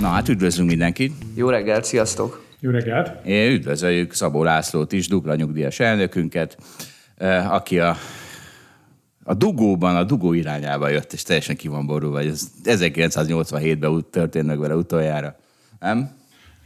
[0.00, 1.12] Na hát üdvözlünk mindenkit!
[1.34, 2.44] Jó reggelt, sziasztok!
[2.60, 3.26] Jó reggelt!
[3.26, 6.56] Én üdvözöljük Szabó Lászlót is, dupla nyugdíjas elnökünket,
[7.16, 7.96] eh, aki a,
[9.24, 14.46] a dugóban, a dugó irányába jött, és teljesen ki van borulva, hogy ez 1987-ben történt
[14.46, 15.36] meg vele utoljára.
[15.80, 16.10] Nem?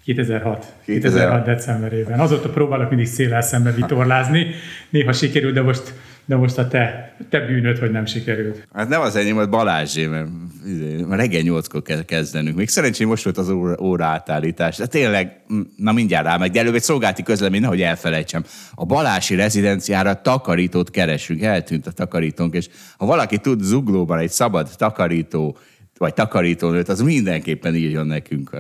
[0.05, 0.73] 2006.
[0.85, 2.21] 2006 decemberében.
[2.21, 4.47] Azóta próbálok mindig széllel szembe vitorlázni.
[4.91, 5.95] Néha sikerül, de most
[6.27, 8.67] de most a te, te bűnöd, hogy nem sikerült.
[8.73, 10.29] Hát nem az enyém, az Balázsé, mert,
[10.67, 12.57] izé, reggel nyolckor kell kezdenünk.
[12.57, 14.77] Még szerencsém most volt az óra, óra átállítás.
[14.77, 15.41] De tényleg,
[15.77, 18.45] na mindjárt rá de előbb egy szolgálti közlemény, nehogy elfelejtsem.
[18.75, 24.69] A Balási rezidenciára takarítót keresünk, eltűnt a takarítónk, és ha valaki tud zuglóban egy szabad
[24.77, 25.59] takarító,
[25.99, 28.51] vagy takarítónőt, az mindenképpen írjon nekünk.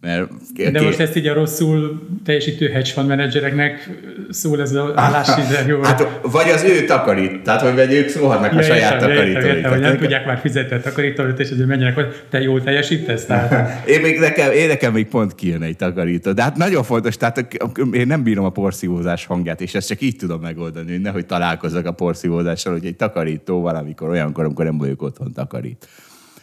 [0.00, 0.84] Mert De ké...
[0.84, 3.90] most ezt így a rosszul teljesítő hedge fund menedzsereknek
[4.30, 5.80] szól ez az állásinterjú.
[5.90, 9.66] Hát, vagy az ő takarít, tehát hogy ők szólhatnak ja, a saját takarítóit.
[9.66, 13.24] hogy nem tudják már fizetni a takarítót, és azért menjenek, hogy te jól teljesítesz?
[13.24, 13.70] Tehát...
[13.94, 16.32] én, még nekem, én nekem még pont kijön egy takarító.
[16.32, 17.56] De hát nagyon fontos, tehát
[17.92, 21.86] én nem bírom a porszívózás hangját, és ezt csak így tudom megoldani, hogy nehogy találkozzak
[21.86, 25.88] a porszívózással, hogy egy takarító valamikor olyankor, amikor nem vagyok otthon takarít.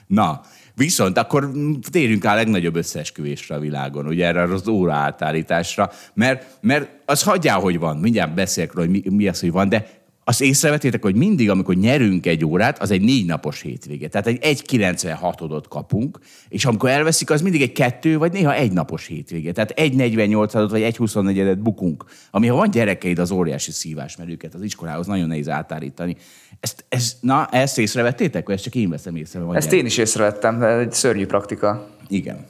[0.07, 0.41] Na,
[0.77, 1.51] Viszont akkor
[1.91, 7.23] térjünk rá a legnagyobb összeesküvésre a világon, ugye erre az óra átállításra, mert, mert az
[7.23, 11.03] hagyjál, hogy van, mindjárt beszélek róla, hogy mi, mi az, hogy van, de azt észrevetétek,
[11.03, 14.07] hogy mindig, amikor nyerünk egy órát, az egy négy napos hétvége.
[14.07, 16.19] Tehát egy 1,96-odot kapunk,
[16.49, 19.51] és amikor elveszik, az mindig egy kettő, vagy néha egy napos hétvége.
[19.51, 22.05] Tehát egy 48 vagy egy 24 bukunk.
[22.31, 26.15] Ami ha van gyerekeid, az óriási szívás, mert őket az iskolához nagyon nehéz átállítani.
[26.59, 29.39] Ezt, ezt, na, ezt észrevettétek, vagy ezt csak én veszem észre?
[29.39, 29.79] Ezt gyerek?
[29.79, 31.89] én is észrevettem, de egy szörnyű praktika.
[32.07, 32.45] Igen.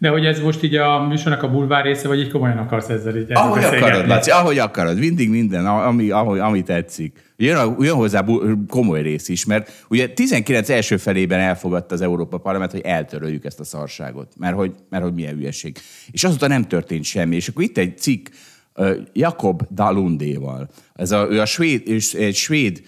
[0.00, 3.16] De hogy ez most így a műsornak a bulvár része, vagy így komolyan akarsz ezzel
[3.16, 4.98] így Ahogy akarod, Laci, ahogy akarod.
[4.98, 7.22] Mindig minden, ami, ahogy, ami tetszik.
[7.36, 8.24] Jön, jön hozzá
[8.68, 13.60] komoly rész is, mert ugye 19 első felében elfogadta az Európa Parlament, hogy eltöröljük ezt
[13.60, 15.78] a szarságot, mert hogy, mert hogy milyen ügyesség.
[16.10, 17.36] És azóta nem történt semmi.
[17.36, 18.28] És akkor itt egy cikk
[19.12, 20.68] Jakob Dalundéval.
[20.94, 21.82] Ez a, ő a svéd,
[22.12, 22.82] egy svéd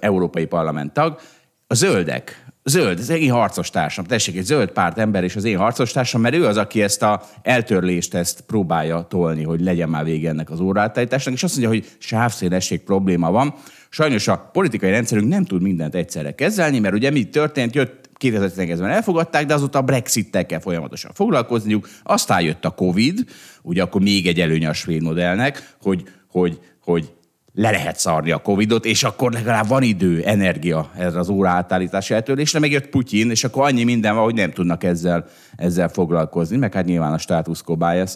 [0.00, 1.20] európai parlament tag,
[1.66, 4.04] a zöldek zöld, ez egy harcos társam.
[4.04, 7.02] Tessék, egy zöld párt ember és az én harcos társam, mert ő az, aki ezt
[7.02, 11.78] a eltörlést ezt próbálja tolni, hogy legyen már vége ennek az óraátállításnak, és azt mondja,
[11.78, 13.54] hogy sávszélesség probléma van.
[13.88, 18.90] Sajnos a politikai rendszerünk nem tud mindent egyszerre kezelni, mert ugye mi történt, jött 2019-ben
[18.90, 21.88] elfogadták, de azóta a Brexit-tel kell folyamatosan foglalkozniuk.
[22.02, 23.24] Aztán jött a Covid,
[23.62, 27.12] ugye akkor még egy előny a svéd modellnek, hogy, hogy, hogy
[27.56, 32.14] le lehet szarni a Covidot, és akkor legalább van idő, energia erre az óra átállítási
[32.14, 32.58] eltörlésre.
[32.58, 35.24] Megjött Putyin, és akkor annyi minden van, hogy nem tudnak ezzel,
[35.56, 38.14] ezzel foglalkozni, meg hát nyilván a status quo bias.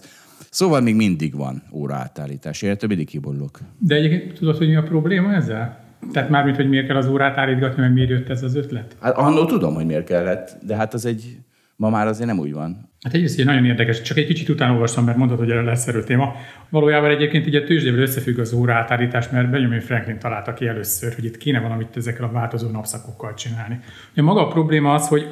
[0.51, 2.63] Szóval még mindig van óra átállítás.
[2.63, 3.59] Én mindig kibollok.
[3.79, 5.79] De egyébként tudod, hogy mi a probléma ezzel?
[6.13, 8.97] Tehát mármint, hogy miért kell az órát állítgatni, meg miért jött ez az ötlet?
[9.01, 11.39] Hát annól tudom, hogy miért kellett, de hát az egy,
[11.81, 12.91] ma már azért nem úgy van.
[13.05, 15.87] Hát egyrészt egy nagyon érdekes, csak egy kicsit utána olvastam, mert mondtad, hogy erre lesz
[15.87, 16.35] erő téma.
[16.69, 21.15] Valójában egyébként így a tőzsdével összefügg az óra átállítás, mert Benjamin Franklin találta ki először,
[21.15, 23.79] hogy itt kéne valamit ezekkel a változó napszakokkal csinálni.
[24.13, 25.27] Ugye maga a probléma az, hogy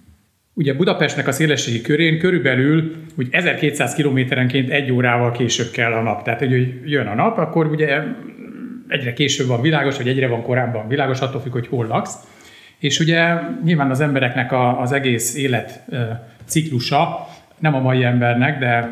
[0.60, 6.22] ugye Budapestnek a szélességi körén körülbelül úgy 1200 kilométerenként egy órával később kell a nap.
[6.22, 8.02] Tehát, hogy jön a nap, akkor ugye
[8.88, 12.18] egyre később van világos, vagy egyre van korábban világos, attól függ, hogy hol laksz.
[12.78, 13.34] És ugye
[13.64, 15.84] nyilván az embereknek a, az egész élet
[16.44, 17.26] ciklusa,
[17.58, 18.90] nem a mai embernek, de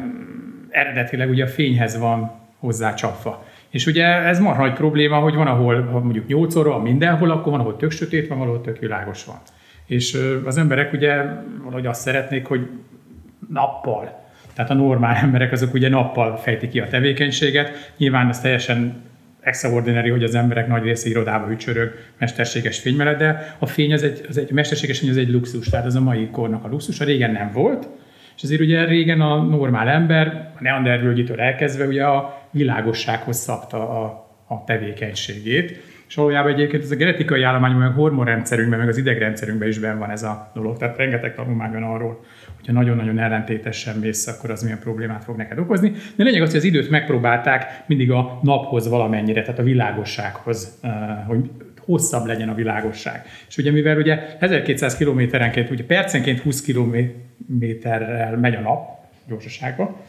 [0.71, 3.45] eredetileg ugye a fényhez van hozzá csapva.
[3.71, 7.53] És ugye ez marha nagy probléma, hogy van, ahol ha mondjuk 8 óra mindenhol, akkor
[7.53, 9.37] van, ahol tök sötét van, ahol tök világos van.
[9.87, 11.23] És az emberek ugye
[11.63, 12.69] valahogy azt szeretnék, hogy
[13.49, 14.25] nappal.
[14.55, 17.93] Tehát a normál emberek azok ugye nappal fejtik ki a tevékenységet.
[17.97, 19.03] Nyilván ez teljesen
[19.47, 24.03] extraordinary, hogy az emberek nagy része irodába ücsörög mesterséges fény mellett, de a fény az
[24.03, 27.01] egy, az egy mesterséges fény az egy luxus, tehát az a mai kornak a luxus,
[27.01, 27.89] a régen nem volt,
[28.37, 34.29] és azért ugye régen a normál ember, a neandervölgyitől elkezdve ugye a világossághoz szabta a,
[34.55, 39.69] a tevékenységét, és valójában egyébként ez a genetikai állomány, meg a hormonrendszerünkben, meg az idegrendszerünkben
[39.69, 40.77] is benne van ez a dolog.
[40.77, 42.25] Tehát rengeteg tanulmány van arról,
[42.67, 45.93] hogyha nagyon-nagyon ellentétesen mész, akkor az milyen problémát fog neked okozni.
[46.17, 50.81] De lényeg az, hogy az időt megpróbálták mindig a naphoz valamennyire, tehát a világossághoz,
[51.27, 53.25] hogy hosszabb legyen a világosság.
[53.49, 58.89] És ugye mivel ugye 1200 kilométerenként, ugye percenként 20 kilométerrel megy a nap
[59.29, 60.01] gyorsaságba,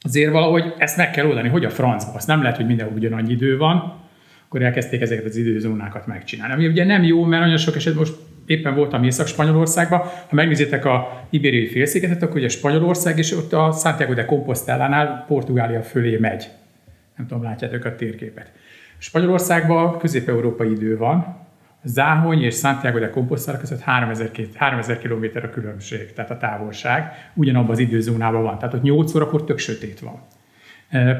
[0.00, 2.12] azért valahogy ezt meg kell oldani, hogy a francba.
[2.14, 4.04] Azt nem lehet, hogy mindenhol ugyanannyi idő van,
[4.46, 6.54] akkor elkezdték ezeket az időzónákat megcsinálni.
[6.54, 8.14] Ami ugye nem jó, mert nagyon sok esetben most
[8.46, 14.14] éppen voltam Észak-Spanyolországban, ha megnézitek a ibériai félszigetet, akkor ugye Spanyolország, és ott a Santiago
[14.14, 16.46] de Compostela-nál Portugália fölé megy.
[17.16, 18.52] Nem tudom, látjátok a térképet.
[18.98, 21.44] Spanyolországban közép-európai idő van,
[21.84, 27.70] Záhony és Santiago de Compostela között 3000, 3000 km a különbség, tehát a távolság, ugyanabban
[27.70, 28.58] az időzónában van.
[28.58, 30.20] Tehát ott 8 órakor tök sötét van.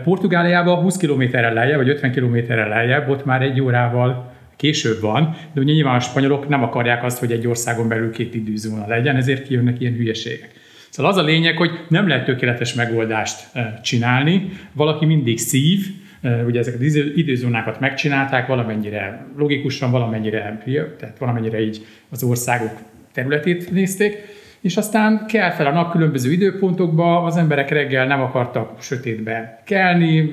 [0.02, 5.60] Portugáliában 20 kilométerrel lejjebb, vagy 50 kilométerrel lejjebb, ott már egy órával később van, de
[5.60, 9.46] ugye nyilván a spanyolok nem akarják azt, hogy egy országon belül két időzóna legyen, ezért
[9.46, 10.50] kijönnek ilyen hülyeségek.
[10.90, 15.86] Szóval az a lényeg, hogy nem lehet tökéletes megoldást e, csinálni, valaki mindig szív,
[16.46, 20.62] ugye ezeket az időzónákat megcsinálták, valamennyire logikusan, valamennyire,
[20.98, 22.70] tehát valamennyire így az országok
[23.12, 24.16] területét nézték,
[24.66, 30.32] és aztán kell fel a nap különböző időpontokba, az emberek reggel nem akartak sötétbe kelni,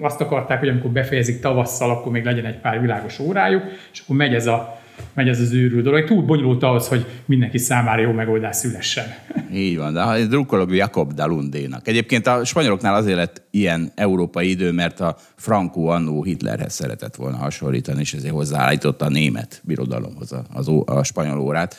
[0.00, 4.16] azt akarták, hogy amikor befejezik tavasszal, akkor még legyen egy pár világos órájuk, és akkor
[4.16, 4.78] megy ez a
[5.14, 6.04] megy ez az őrült dolog.
[6.04, 9.04] Túl bonyolult ahhoz, hogy mindenki számára jó megoldás szülessen.
[9.52, 11.88] Így van, de ha drukkolok Jakob Dalundénak.
[11.88, 17.36] Egyébként a spanyoloknál azért lett ilyen európai idő, mert a Franco annó Hitlerhez szeretett volna
[17.36, 21.76] hasonlítani, és ezért hozzáállította a német birodalomhoz a, a, a spanyol órát.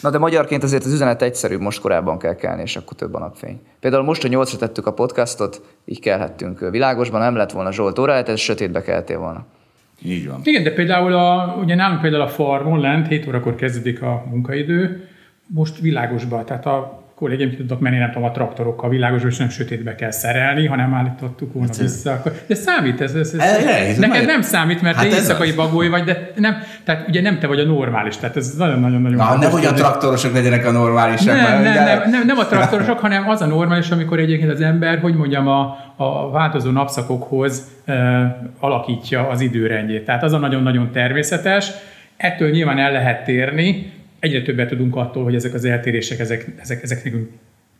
[0.00, 3.18] Na de magyarként azért az üzenet egyszerűbb, most korábban kell kelni, és akkor több a
[3.18, 3.60] napfény.
[3.80, 8.28] Például most, hogy nyolcra tettük a podcastot, így kelhettünk világosban, nem lett volna Zsolt óráját,
[8.28, 9.46] ez sötétbe keltél volna.
[10.02, 10.40] Így van.
[10.42, 15.08] Igen, de például a, ugye nálunk például a farmon lent 7 órakor kezdődik a munkaidő,
[15.46, 19.48] most világosban, tehát a kollégém ki tudok menni, nem tudom, a traktorokkal világos, és nem
[19.48, 22.12] sötétbe kell szerelni, hanem állítottuk volna hát vissza.
[22.12, 25.52] Akkor, de számít ez, ez, ez, ez, ez neked nem számít, mert hát te éjszakai
[25.52, 29.16] bagoly vagy, de nem, tehát ugye nem te vagy a normális, tehát ez nagyon-nagyon-nagyon...
[29.16, 31.34] Na, nem, hogy a traktorosok legyenek a normálisak.
[31.34, 34.98] Nem, nem, nem, nem, nem, a traktorosok, hanem az a normális, amikor egyébként az ember,
[34.98, 37.94] hogy mondjam, a, a változó napszakokhoz e,
[38.60, 40.04] alakítja az időrendjét.
[40.04, 41.70] Tehát az a nagyon-nagyon természetes,
[42.16, 43.92] ettől nyilván el lehet térni,
[44.26, 47.28] egyre többet tudunk attól, hogy ezek az eltérések, ezek, ezek, ezek nekünk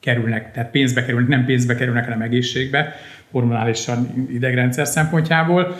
[0.00, 2.94] kerülnek, tehát pénzbe kerülnek, nem pénzbe kerülnek, hanem egészségbe,
[3.30, 5.76] hormonálisan idegrendszer szempontjából,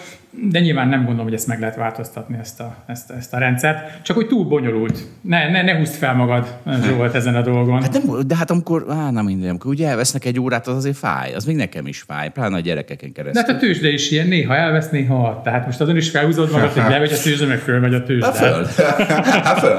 [0.51, 4.03] de nyilván nem gondolom, hogy ezt meg lehet változtatni, ezt a, ezt, ezt a rendszert.
[4.03, 5.07] Csak hogy túl bonyolult.
[5.21, 7.83] Ne, ne, ne húzd fel magad, Zsolt, ezen a dolgon.
[7.83, 10.97] Hát nem, de hát amikor, á, nem minden, amikor ugye elvesznek egy órát, az azért
[10.97, 11.35] fáj.
[11.35, 13.43] Az még nekem is fáj, pláne a gyerekeken keresztül.
[13.43, 15.43] De hát a tőzsde is ilyen, néha elvesz, néha ad.
[15.43, 18.27] Tehát most azon is felhúzod magad, hogy levegy a tőzsde, meg fölmegy a tőzsde.
[18.27, 18.67] Hát föl.
[19.47, 19.77] Hát föl.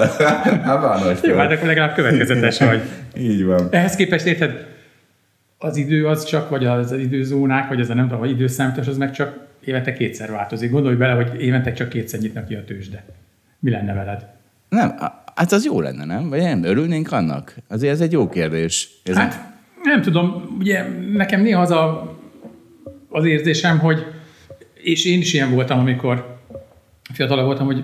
[0.63, 1.29] Hát van, hogy föl.
[1.29, 2.81] Jó, hát akkor legalább következetes vagy.
[3.17, 3.67] Így van.
[3.71, 4.75] Ehhez képest érted,
[5.57, 8.97] az idő az csak, vagy az időzónák, vagy ez a nem tudom, vagy időszámítás, az
[8.97, 10.71] meg csak évente kétszer változik.
[10.71, 13.05] Gondolj bele, hogy évente csak kétszer nyitnak ki a tőzsde.
[13.59, 14.25] Mi lenne veled?
[14.69, 14.95] Nem,
[15.35, 16.29] hát az jó lenne, nem?
[16.29, 17.55] Vagy nem örülnénk annak?
[17.67, 18.89] Azért ez egy jó kérdés.
[19.03, 22.15] Ez hát nem, nem tudom, ugye nekem néha az a,
[23.09, 24.05] az érzésem, hogy
[24.73, 26.39] és én is ilyen voltam, amikor
[27.13, 27.83] fiatal voltam, hogy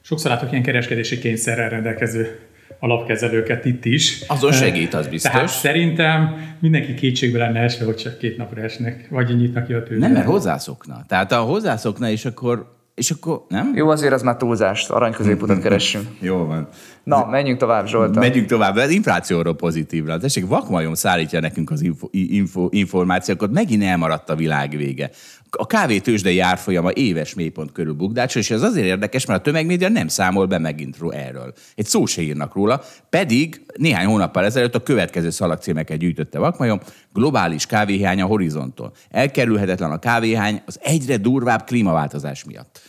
[0.00, 2.38] sokszor látok ilyen kereskedési kényszerrel rendelkező
[2.78, 4.24] alapkezelőket itt is.
[4.26, 5.30] Azon segít, az biztos.
[5.32, 9.78] Tehát szerintem mindenki kétségbe lenne esve, hogy csak két napra esnek, vagy nyitnak ki a
[9.82, 9.98] tőzsdét.
[9.98, 11.04] Nem, mert hozzászokna.
[11.08, 13.72] Tehát a hozzászokna, és akkor és akkor nem?
[13.74, 16.06] Jó, azért az már túlzást, arany középutat keressünk.
[16.20, 16.68] Jó van.
[17.06, 18.22] Na, menjünk tovább, Zsoltan.
[18.22, 20.18] Menjünk tovább, az inflációról pozitívra.
[20.18, 25.10] Tessék, vakmajom szállítja nekünk az info, info, információkat, megint elmaradt a világ vége.
[25.50, 29.88] A kávé tőzsdei árfolyama éves mélypont körül bukdácsol, és ez azért érdekes, mert a tömegmédia
[29.88, 31.52] nem számol be megint erről.
[31.74, 36.80] Egy szó se írnak róla, pedig néhány hónappal ezelőtt a következő szalagcímeket gyűjtötte Vakmajom,
[37.12, 38.92] globális kávéhiány a horizonton.
[39.10, 42.80] Elkerülhetetlen a kávéhány az egyre durvább klímaváltozás miatt.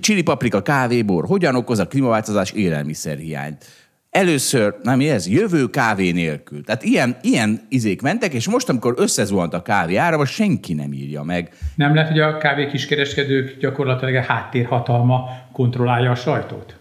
[0.00, 3.64] Csili paprika, kávébor, hogyan okoz a klímaváltozás élelmiszerhiányt?
[4.10, 6.64] Először, nem ez, jövő kávé nélkül.
[6.64, 11.22] Tehát ilyen, ilyen izék mentek, és most, amikor összezuhant a kávé ára, senki nem írja
[11.22, 11.52] meg.
[11.74, 16.76] Nem lehet, hogy a kávé kiskereskedők gyakorlatilag a háttérhatalma kontrollálja a sajtót?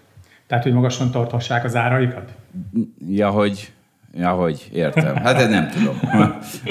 [0.48, 2.32] Tehát, hogy magasan tarthassák az áraikat?
[3.10, 3.72] Ja, hogy
[4.18, 5.16] Ja, hogy értem.
[5.16, 6.00] Hát de nem tudom.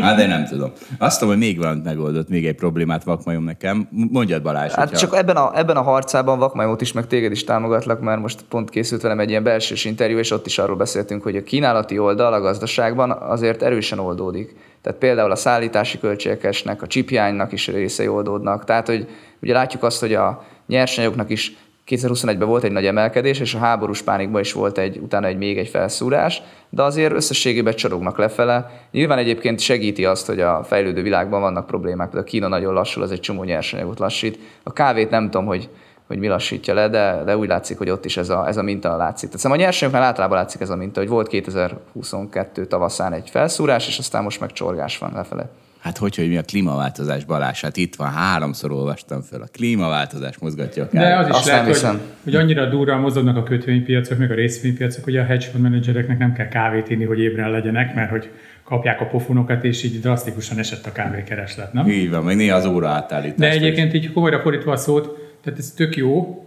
[0.01, 0.73] Hát de nem tudom.
[0.99, 3.89] Azt tudom, hogy még valamit megoldott, még egy problémát Vakmajom nekem.
[3.91, 4.73] Mondjad Balázs.
[4.73, 5.07] Hát hogyha...
[5.07, 8.71] csak ebben a, ebben a harcában Vakmajomot is, meg téged is támogatlak, mert most pont
[8.71, 12.33] készült velem egy ilyen belsős interjú, és ott is arról beszéltünk, hogy a kínálati oldal
[12.33, 14.57] a gazdaságban azért erősen oldódik.
[14.83, 18.65] Tehát például a szállítási költségek esnek, a csipjánynak is részei oldódnak.
[18.65, 19.09] Tehát, hogy
[19.43, 24.03] ugye látjuk azt, hogy a nyersanyagoknak is 2021-ben volt egy nagy emelkedés, és a háborús
[24.03, 28.71] pánikban is volt egy, utána egy még egy felszúrás, de azért összességében csorognak lefele.
[28.91, 33.11] Nyilván egyébként segíti azt, hogy a fejlődő világban vannak problémák, például Kína nagyon lassul, az
[33.11, 34.39] egy csomó nyersanyagot lassít.
[34.63, 35.69] A kávét nem tudom, hogy
[36.07, 38.63] hogy mi lassítja le, de, de úgy látszik, hogy ott is ez a, ez a
[38.63, 39.31] minta látszik.
[39.31, 43.99] Tehát a nyersanyagoknál általában látszik ez a minta, hogy volt 2022 tavaszán egy felszúrás, és
[43.99, 45.49] aztán most meg csorgás van lefele.
[45.87, 47.61] Hát hogy, hogy mi a klímaváltozás, Balázs?
[47.61, 49.43] Hát itt van, háromszor olvastam föl.
[49.43, 53.43] A klímaváltozás mozgatja a De az is Azt lehet, hogy, hogy, annyira durva mozognak a
[53.43, 57.51] kötvénypiacok, meg a részvénypiacok, hogy a hedge fund menedzsereknek nem kell kávét inni, hogy ébren
[57.51, 58.31] legyenek, mert hogy
[58.65, 61.89] kapják a pofonokat, és így drasztikusan esett a kávékereslet, nem?
[61.89, 63.39] Így van, meg néha az óra átállítás.
[63.39, 66.45] De egyébként így komolyra fordítva a szót, tehát ez tök jó,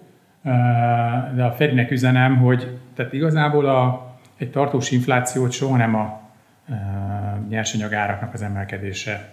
[1.36, 6.29] de a Ferinek üzenem, hogy tehát igazából a, egy tartós inflációt soha nem a
[7.50, 9.30] nyersanyagáraknak az emelkedése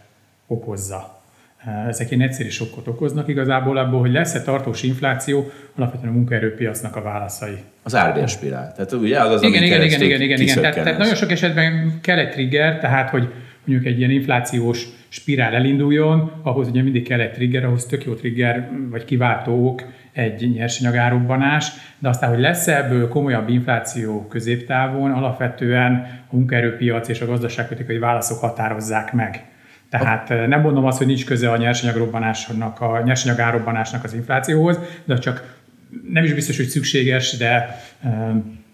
[0.46, 1.20] okozza.
[1.88, 7.02] Ezek ilyen egyszerű sokkot okoznak igazából abból, hogy lesz-e tartós infláció, alapvetően a munkaerőpiacnak a
[7.02, 7.56] válaszai.
[7.82, 8.72] Az árbérspirál.
[8.72, 10.60] Tehát ugye az az, igen, igen, igen, igen, igen, igen.
[10.60, 13.32] Tehát, tehát nagyon sok esetben kell egy trigger, tehát hogy
[13.64, 18.14] mondjuk egy ilyen inflációs spirál elinduljon, ahhoz ugye mindig kell egy trigger, ahhoz tök jó
[18.14, 19.82] trigger vagy kiváltók,
[20.16, 25.92] egy nyersanyagárobbanás, de aztán, hogy lesz ebből komolyabb infláció középtávon, alapvetően
[26.30, 29.44] a munkaerőpiac és a gazdaságpolitikai válaszok határozzák meg.
[29.90, 35.18] Tehát eh, nem mondom azt, hogy nincs köze a nyersanyagrobbanásnak, a nyersanyagárobbanásnak az inflációhoz, de
[35.18, 35.54] csak
[36.12, 38.10] nem is biztos, hogy szükséges, de eh,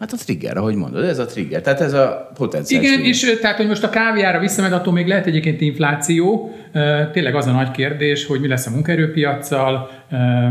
[0.03, 3.33] Hát a trigger, ahogy mondod, ez a trigger, tehát ez a potenciális Igen, trigger.
[3.33, 6.55] és tehát, hogy most a káviára visszamegy, attól még lehet egyébként infláció.
[7.13, 9.91] Tényleg az a nagy kérdés, hogy mi lesz a munkaerőpiacsal,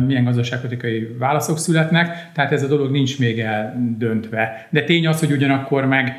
[0.05, 4.67] milyen gazdaságpolitikai válaszok születnek, tehát ez a dolog nincs még eldöntve.
[4.69, 6.15] De tény az, hogy ugyanakkor meg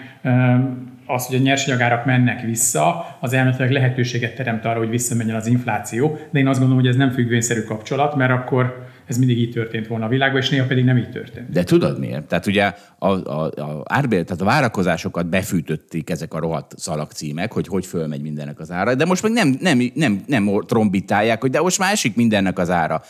[1.07, 6.19] az, hogy a nyersanyagárak mennek vissza, az elméletileg lehetőséget teremt arra, hogy visszamenjen az infláció,
[6.31, 9.87] de én azt gondolom, hogy ez nem függvényszerű kapcsolat, mert akkor ez mindig így történt
[9.87, 11.51] volna a világban, és néha pedig nem így történt.
[11.51, 12.25] De tudod miért?
[12.25, 17.67] Tehát ugye a, a, a, árbér, tehát a várakozásokat befűtötték ezek a rohadt szalagcímek, hogy
[17.67, 21.61] hogy fölmegy mindennek az ára, de most meg nem, nem, nem, nem trombitálják, hogy de
[21.61, 23.03] most már esik mindennek az ára.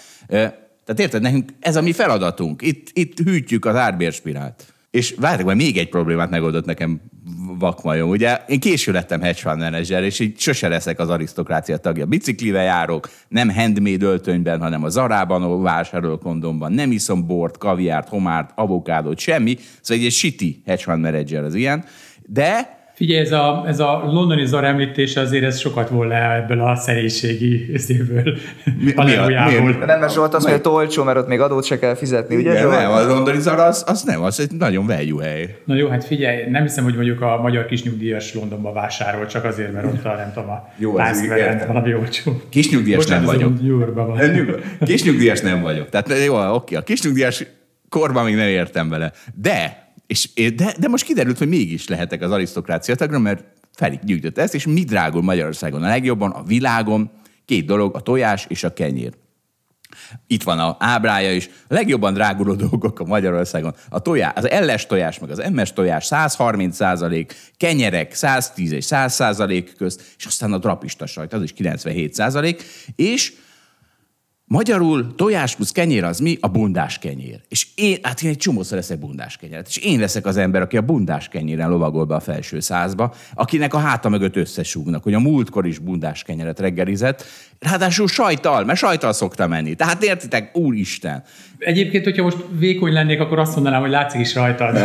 [0.84, 2.62] Tehát érted, nekünk ez a mi feladatunk.
[2.62, 4.71] Itt, itt hűtjük az árbérspirált.
[4.92, 7.00] És várjátok, mert még egy problémát megoldott nekem
[7.58, 8.08] vakmajom.
[8.08, 12.06] Ugye én késő lettem hedge fund manager, és így sose leszek az arisztokrácia tagja.
[12.06, 18.50] Biciklivel járok, nem handmade öltönyben, hanem a Zarában vásárolok kondomban, nem iszom bort, kaviárt, homárt,
[18.54, 19.56] avokádót, semmi.
[19.80, 21.84] Szóval egy, egy shitty hedge fund manager az ilyen.
[22.26, 26.76] De Figyelj, ez a, ez a londoni zar említése azért ez sokat volna ebből a
[26.76, 28.36] szerénységi szívből.
[28.78, 31.26] Mi, a mi a, mi a, nem, mert Zsolt azt mondja, hogy olcsó, mert ott
[31.26, 32.50] még adót se kell fizetni, ugye?
[32.50, 35.56] Igen, nem, a londoni zar az, az nem, az egy nagyon value hely.
[35.64, 39.72] Na jó, hát figyelj, nem hiszem, hogy mondjuk a magyar kisnyugdíjas Londonba vásárol, csak azért,
[39.72, 40.92] mert ott a, nem tudom, a jó,
[41.66, 42.40] valami olcsó.
[42.48, 43.52] Kisnyugdíjas nem vagyok.
[44.84, 45.88] Kisnyugdíjas nem vagyok.
[45.88, 47.44] Tehát jó, oké, a kisnyugdíjas
[47.88, 49.12] korban még nem értem vele.
[49.34, 49.81] De
[50.12, 54.54] és, de, de most kiderült, hogy mégis lehetek az arisztokrácia tagra, mert Felik gyűjtött ezt,
[54.54, 57.10] és mi drágul Magyarországon a legjobban, a világon,
[57.44, 59.12] két dolog, a tojás és a kenyér.
[60.26, 61.50] Itt van a ábrája is.
[61.68, 63.74] A legjobban dráguló dolgok a Magyarországon.
[63.88, 69.14] A tojás, az elles tojás, meg az MS tojás 130 százalék, kenyerek 110 és 100
[69.14, 72.62] százalék közt, és aztán a drapista sajt, az is 97 százalék,
[72.96, 73.32] és
[74.52, 76.36] Magyarul tojás plusz kenyér az mi?
[76.40, 77.40] A bundás kenyér.
[77.48, 79.68] És én, hát én egy csomószor leszek bundás kenyeret.
[79.68, 83.74] És én leszek az ember, aki a bundás kenyéren lovagol be a felső százba, akinek
[83.74, 87.24] a háta mögött összesúgnak, hogy a múltkor is bundás kenyeret reggelizett,
[87.62, 89.74] ráadásul sajtal, mert sajtal szokta menni.
[89.74, 91.22] Tehát értitek, úristen.
[91.58, 94.76] Egyébként, hogyha most vékony lennék, akkor azt mondanám, hogy látszik is rajtad.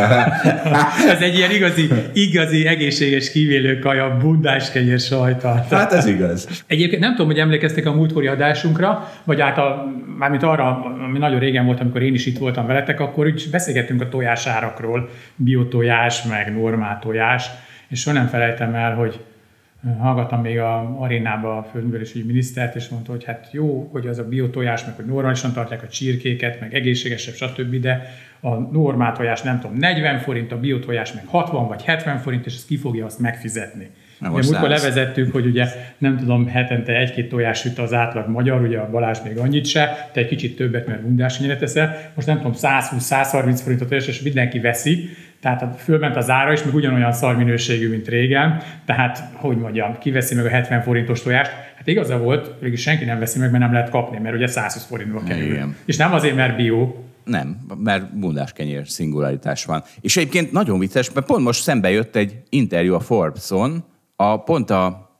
[1.14, 5.66] ez egy ilyen igazi, igazi egészséges kivélő kaja, bundás kenyér sajtal.
[5.70, 6.64] Hát ez igaz.
[6.66, 11.38] Egyébként nem tudom, hogy emlékeztek a múltkori adásunkra, vagy át a, mármint arra, ami nagyon
[11.38, 16.56] régen volt, amikor én is itt voltam veletek, akkor úgy beszélgettünk a tojásárakról, biotojás, meg
[16.56, 17.46] normál tojás,
[17.88, 19.20] és soha nem felejtem el, hogy
[19.98, 24.28] hallgattam még a arénába a földművelési minisztert, és mondta, hogy hát jó, hogy az a
[24.28, 29.60] biotojás, meg hogy normálisan tartják a csirkéket, meg egészségesebb, stb., de a normál tojás nem
[29.60, 33.18] tudom, 40 forint, a biotojás meg 60 vagy 70 forint, és ezt ki fogja azt
[33.18, 33.90] megfizetni.
[34.18, 35.66] Nem ugye múltkor levezettük, hogy ugye
[35.98, 40.08] nem tudom, hetente egy-két tojás süt az átlag magyar, ugye a Balázs még annyit se,
[40.12, 41.96] te egy kicsit többet, mert bundás teszel.
[42.14, 45.08] Most nem tudom, 120-130 forintot és mindenki veszi,
[45.40, 50.34] tehát fölment az ára is, még ugyanolyan szar minőségű, mint régen, tehát hogy mondjam, kiveszi
[50.34, 53.72] meg a 70 forintos tojást, hát igaza volt, végül senki nem veszi meg, mert nem
[53.72, 55.52] lehet kapni, mert ugye 120 forintba kerül.
[55.52, 55.76] Igen.
[55.84, 59.82] És nem azért, mert bio, nem, mert bundáskenyér szingularitás van.
[60.00, 63.84] És egyébként nagyon vicces, mert pont most szembe jött egy interjú a Forbes-on,
[64.16, 65.10] a, pont a,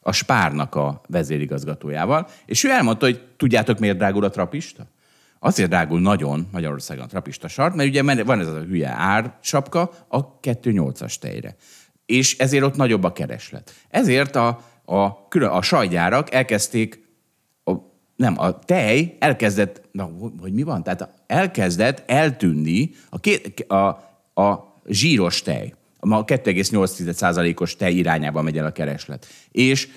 [0.00, 4.86] a Spárnak a vezérigazgatójával, és ő elmondta, hogy tudjátok, miért drágul a trapista?
[5.44, 10.40] Azért drágul nagyon Magyarországon a trapista sart, mert ugye van ez a hülye ársapka a
[10.40, 11.56] 2,8-as tejre.
[12.06, 13.74] És ezért ott nagyobb a kereslet.
[13.88, 17.08] Ezért a, a, külön, a sajgyárak elkezdték,
[17.64, 17.72] a,
[18.16, 20.82] nem, a tej elkezdett, na, hogy mi van?
[20.82, 23.86] Tehát elkezdett eltűnni a, két, a,
[24.42, 25.74] a zsíros tej.
[25.98, 29.26] A 2,8%-os tej irányába megy el a kereslet.
[29.50, 29.88] És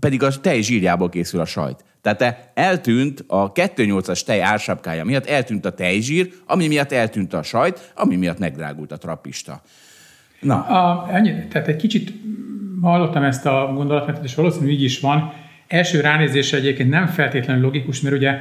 [0.00, 1.84] pedig a tej zsírjából készül a sajt.
[2.00, 7.92] Tehát eltűnt a 2,8-as tej ársapkája miatt, eltűnt a tejzsír, ami miatt eltűnt a sajt,
[7.94, 9.62] ami miatt megdrágult a trapista.
[10.40, 10.62] Na.
[10.62, 12.12] A, ennyi, tehát egy kicsit
[12.82, 15.32] hallottam ezt a gondolatot, és valószínűleg így is van.
[15.66, 18.38] Első ránézésre egyébként nem feltétlenül logikus, mert ugye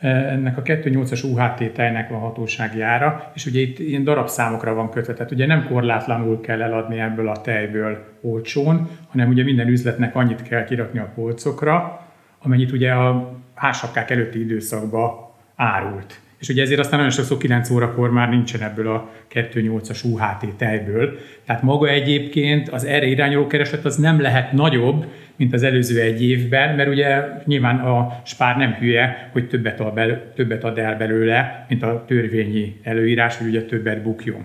[0.00, 5.12] ennek a 2.8-as UHT tejnek van hatósági ára, és ugye itt ilyen darabszámokra van kötve,
[5.12, 10.42] tehát ugye nem korlátlanul kell eladni ebből a tejből olcsón, hanem ugye minden üzletnek annyit
[10.42, 12.06] kell kirakni a polcokra,
[12.42, 15.10] amennyit ugye a házsapkák előtti időszakban
[15.56, 16.20] árult.
[16.40, 21.18] És ugye ezért aztán nagyon sokszor 9 órakor már nincsen ebből a 2.8-as UHT tejből.
[21.46, 25.06] Tehát maga egyébként az erre irányuló kereslet az nem lehet nagyobb,
[25.36, 29.94] mint az előző egy évben, mert ugye nyilván a spár nem hülye, hogy többet ad,
[29.94, 34.44] bel, többet ad el belőle, mint a törvényi előírás, hogy ugye többet bukjon.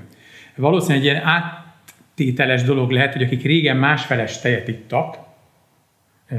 [0.56, 5.18] Valószínűleg egy ilyen áttételes dolog lehet, hogy akik régen másfeles tejet ittak,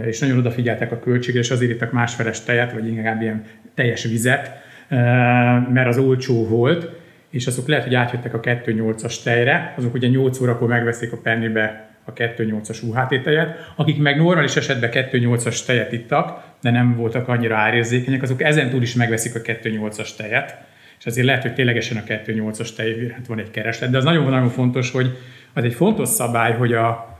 [0.06, 3.44] és nagyon odafigyeltek a költségre, és azért ittak másfeles tejet, vagy inkább ilyen
[3.75, 4.64] teljes vizet,
[5.73, 6.90] mert az olcsó volt,
[7.31, 11.90] és azok lehet, hogy átjöttek a 2.8-as tejre, azok ugye 8 órakor megveszik a pennibe
[12.05, 17.57] a 2.8-as UHT tejet, akik meg normális esetben 2.8-as tejet ittak, de nem voltak annyira
[17.57, 20.59] árérzékenyek, azok ezentúl is megveszik a 2.8-as tejet,
[20.99, 24.49] és azért lehet, hogy ténylegesen a 2.8-as tej hát van egy kereslet, de az nagyon-nagyon
[24.49, 25.16] fontos, hogy
[25.52, 27.19] az egy fontos szabály, hogy a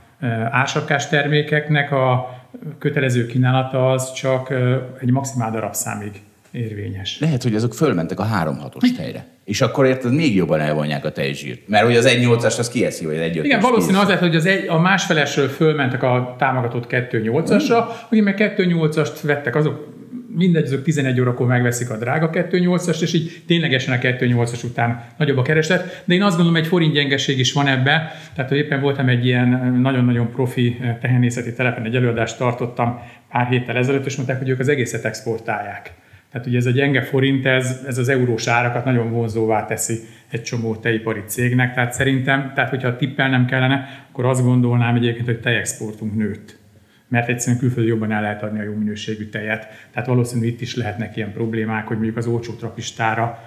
[0.49, 2.35] ásapkás termékeknek a
[2.79, 4.53] kötelező kínálata az csak
[4.99, 6.11] egy maximál darabszámig
[6.57, 7.19] érvényes.
[7.19, 9.25] Lehet, hogy azok fölmentek a 3-6-os tejre.
[9.45, 11.67] És akkor érted, még jobban elvonják a tejzsírt.
[11.67, 14.79] Mert hogy az 1.8-as az kieszi, vagy egy Igen, valószínű azért, hogy az egy, a
[14.79, 19.95] másfelesről fölmentek a támogatott 2.8-asra, akik meg 2.8-ast vettek, azok
[20.37, 25.37] mindegy, azok 11 órakor megveszik a drága 2.8-ast, és így ténylegesen a 2.8-as után nagyobb
[25.37, 26.03] a kereslet.
[26.05, 28.11] De én azt gondolom, egy forint gyengeség is van ebbe.
[28.35, 32.99] Tehát, hogy éppen voltam egy ilyen nagyon-nagyon profi tehenészeti telepen, egy előadást tartottam
[33.31, 35.91] pár héttel ezelőtt, és mondták, hogy ők az egészet exportálják.
[36.31, 40.43] Tehát ugye ez a gyenge forint, ez, ez az eurós árakat nagyon vonzóvá teszi egy
[40.43, 41.73] csomó tejipari cégnek.
[41.73, 46.59] Tehát szerintem, tehát hogyha tippel nem kellene, akkor azt gondolnám egyébként, hogy tejexportunk nőtt.
[47.07, 49.67] Mert egyszerűen külföldön jobban el lehet adni a jó minőségű tejet.
[49.91, 53.39] Tehát valószínűleg itt is lehetnek ilyen problémák, hogy mondjuk az olcsó trapistára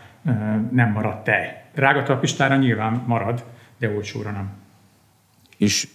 [0.71, 1.63] nem marad tej.
[1.75, 3.45] Drága trapistára nyilván marad,
[3.79, 4.51] de olcsóra nem.
[5.57, 5.89] És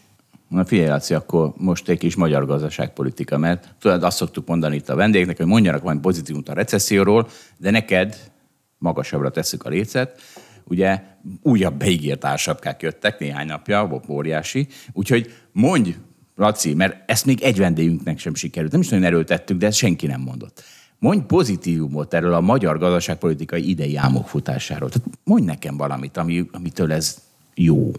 [0.56, 4.90] Na figyelj, Laci, akkor most egy kis magyar gazdaságpolitika, mert tudod, azt szoktuk mondani itt
[4.90, 8.32] a vendégnek, hogy mondjanak valami pozitívumot a recesszióról, de neked
[8.78, 10.22] magasabbra tesszük a lécet.
[10.64, 11.02] Ugye
[11.42, 14.68] újabb beígért ársapkák jöttek néhány napja, óriási.
[14.94, 15.96] Úgyhogy mondj,
[16.36, 18.72] Laci, mert ezt még egy vendégünknek sem sikerült.
[18.72, 20.64] Nem is nagyon erőltettük, de ezt senki nem mondott.
[21.00, 24.90] Mondj pozitívumot erről a magyar gazdaságpolitikai idei álmokfutásáról.
[24.90, 27.22] Tehát mondj nekem valamit, ami, amitől ez
[27.56, 27.92] jó.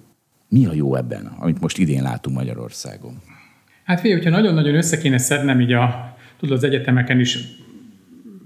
[0.48, 3.22] Mi a jó ebben, amit most idén látunk Magyarországon?
[3.84, 7.38] Hát figyelj, hogyha nagyon-nagyon össze kéne szednem, így a, tudod, az egyetemeken is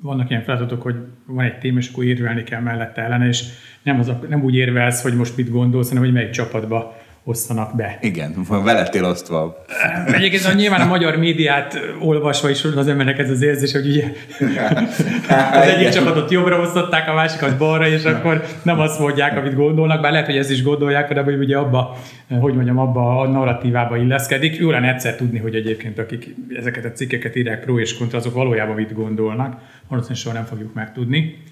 [0.02, 3.44] vannak ilyen feladatok, hogy van egy téma, és akkor érvelni kell mellette ellene, és
[3.82, 7.76] nem, az a, nem úgy érvelsz, hogy most mit gondolsz, hanem hogy melyik csapatba osztanak
[7.76, 7.98] be.
[8.00, 9.64] Igen, van velettél osztva.
[10.06, 14.04] Egyébként a nyilván a magyar médiát olvasva is az embernek ez az érzés, hogy ugye
[15.52, 20.00] az egyik csapatot jobbra osztották, a másikat balra, és akkor nem azt mondják, amit gondolnak,
[20.00, 21.96] bár lehet, hogy ezt is gondolják, de hogy ugye abba,
[22.40, 24.56] hogy mondjam, abba a narratívába illeszkedik.
[24.56, 28.34] Jó lenne egyszer tudni, hogy egyébként akik ezeket a cikkeket írják pro és kontra, azok
[28.34, 29.56] valójában mit gondolnak.
[29.88, 31.42] Valószínűleg soha nem fogjuk megtudni.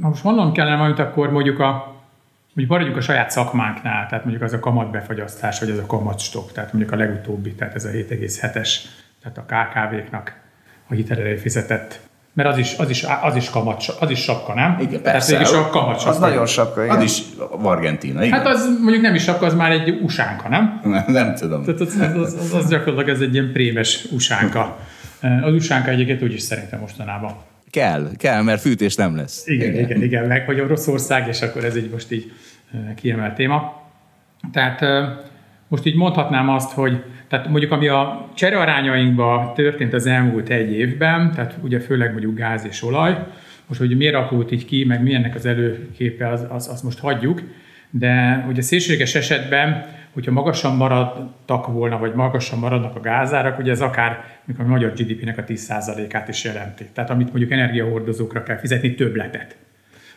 [0.00, 1.95] Ha most mondanom kellene valamit, akkor mondjuk a
[2.56, 6.72] Mondjuk maradjunk a saját szakmánknál, tehát mondjuk az a kamatbefagyasztás, vagy az a kamatstop, tehát
[6.72, 8.70] mondjuk a legutóbbi, tehát ez a 7,7-es,
[9.22, 10.36] tehát a KKV-knak
[10.88, 12.00] a hitelére fizetett
[12.32, 14.78] mert az is, az is, az is kamat, az is sapka, nem?
[14.80, 15.32] Igen, persze.
[15.32, 16.10] Tehát a kamat sapka.
[16.10, 16.96] Az nagyon sapka, igen.
[16.96, 17.22] Az is
[17.62, 18.38] Argentina, igen.
[18.38, 20.80] Hát az mondjuk nem is sapka, az már egy usánka, nem?
[20.84, 21.64] Nem, nem tudom.
[21.64, 24.78] Tehát az, az, az, az, az gyakorlatilag ez egy ilyen prémes usánka.
[25.42, 27.36] Az usánka egyébként úgyis szerintem mostanában.
[27.70, 29.46] Kell, kell, mert fűtés nem lesz.
[29.46, 32.32] Igen, igen, igen, igen meg hogy a rossz ország, és akkor ez egy most így
[32.96, 33.82] kiemelt téma.
[34.52, 34.84] Tehát
[35.68, 41.32] most így mondhatnám azt, hogy tehát mondjuk ami a cserearányainkban történt az elmúlt egy évben,
[41.32, 43.26] tehát ugye főleg mondjuk gáz és olaj,
[43.66, 47.42] most hogy miért alakult így ki, meg milyennek az előképe, az, az, az most hagyjuk,
[47.90, 53.80] De ugye szélsőséges esetben, hogyha magasan maradtak volna, vagy magasan maradnak a gázárak, ugye ez
[53.80, 56.84] akár mikor a magyar GDP-nek a 10%-át is jelenti.
[56.92, 59.56] Tehát amit mondjuk energiahordozókra kell fizetni, többletet.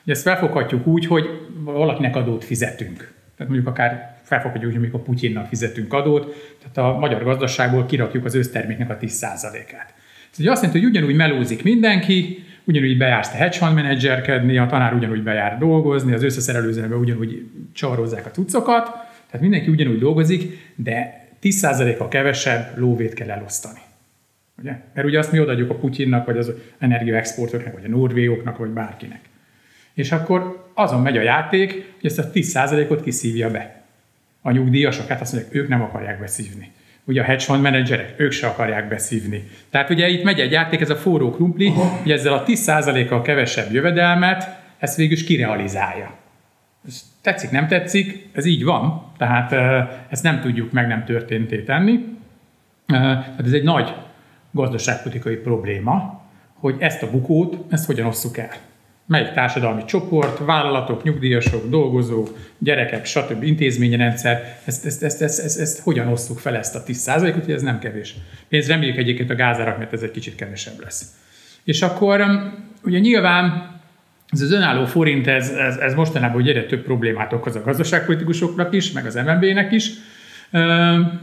[0.10, 1.30] Ezt felfoghatjuk úgy, hogy
[1.64, 2.98] valakinek adót fizetünk.
[3.36, 8.26] Tehát mondjuk akár felfoghatjuk úgy, hogy a Putyinnak fizetünk adót, tehát a magyar gazdaságból kirakjuk
[8.26, 9.94] az összterméknek a 10%-át.
[10.32, 14.94] Ez azt jelenti, hogy ugyanúgy melózik mindenki, ugyanúgy bejársz te hedge fund menedzserkedni, a tanár
[14.94, 18.86] ugyanúgy bejár dolgozni, az összeszerelőzőben ugyanúgy csavarozzák a cuccokat,
[19.26, 23.80] tehát mindenki ugyanúgy dolgozik, de 10%-a kevesebb lóvét kell elosztani.
[24.62, 24.76] Ugye?
[24.94, 29.20] Mert ugye azt mi odaadjuk a Putyinnak, vagy az energiaexportoknak, vagy a norvégoknak, vagy bárkinek.
[29.94, 33.84] És akkor azon megy a játék, hogy ezt a 10%-ot kiszívja be.
[34.42, 36.72] A nyugdíjasok, hát azt mondják, ők nem akarják beszívni.
[37.04, 39.50] Ugye a hedge fund menedzserek, ők se akarják beszívni.
[39.70, 43.72] Tehát ugye itt megy egy játék, ez a forró krumpli, hogy ezzel a 10%-kal kevesebb
[43.72, 46.14] jövedelmet, ezt végül is kirealizálja.
[46.88, 49.54] Ez tetszik, nem tetszik, ez így van, tehát
[50.10, 52.00] ezt nem tudjuk meg nem történté tenni.
[52.86, 53.94] Tehát ez egy nagy
[54.52, 56.22] gazdaságpolitikai probléma,
[56.54, 58.52] hogy ezt a bukót, ezt hogyan osszuk el
[59.10, 63.44] melyik társadalmi csoport, vállalatok, nyugdíjasok, dolgozók, gyerekek, stb.
[63.44, 67.62] intézményrendszer, ezt, ezt, ezt, ezt, ezt, ezt hogyan osszuk fel ezt a 10%-ot, hogy ez
[67.62, 68.16] nem kevés.
[68.48, 71.06] Pénz reméljük egyébként a gázárak, mert ez egy kicsit kevesebb lesz.
[71.64, 73.72] És akkor um, ugye nyilván
[74.28, 78.74] ez az önálló forint, ez, ez, ez mostanában ugye egyre több problémát okoz a gazdaságpolitikusoknak
[78.74, 79.92] is, meg az MNB-nek is.
[80.52, 81.22] Um,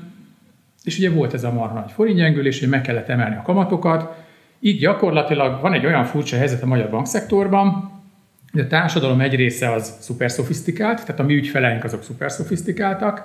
[0.84, 4.25] és ugye volt ez a marha nagy forintgyengülés, hogy meg kellett emelni a kamatokat,
[4.66, 7.90] így gyakorlatilag van egy olyan furcsa helyzet a magyar bankszektorban,
[8.52, 13.22] hogy a társadalom egy része az szuper szofisztikált, tehát a mi ügyfeleink azok szuper szofisztikáltak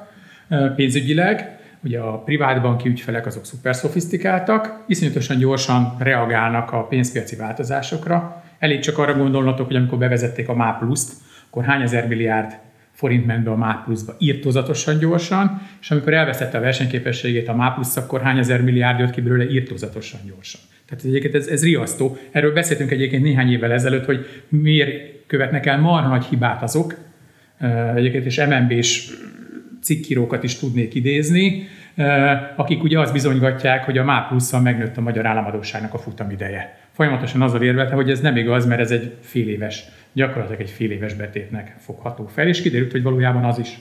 [0.76, 8.44] pénzügyileg, ugye a privát banki ügyfelek azok szuper szofisztikáltak, iszonyatosan gyorsan reagálnak a pénzpiaci változásokra.
[8.60, 11.14] Elég csak arra gondolnatok, hogy amikor bevezették a MÁ pluszt,
[11.50, 12.58] akkor hány ezer milliárd
[12.92, 17.70] forint ment be a MÁ pluszba írtózatosan gyorsan, és amikor elveszette a versenyképességét a MÁ
[17.70, 20.62] plusz, akkor hány ezer milliárd jött ki belőle írtózatosan gyorsan.
[20.92, 22.18] Tehát egyébként ez, ez riasztó.
[22.32, 26.96] Erről beszéltünk egyébként néhány évvel ezelőtt, hogy miért követnek el marha nagy hibát azok,
[27.96, 29.10] egyébként és MNB-s
[29.82, 31.68] cikkírókat is tudnék idézni,
[32.56, 36.80] akik ugye azt bizonygatják, hogy a MÁ plusszal megnőtt a magyar államadóságnak a futamideje.
[36.92, 40.92] Folyamatosan azzal érvelte, hogy ez nem igaz, mert ez egy fél éves, gyakorlatilag egy fél
[40.92, 43.80] éves betétnek fogható fel, és kiderült, hogy valójában az is.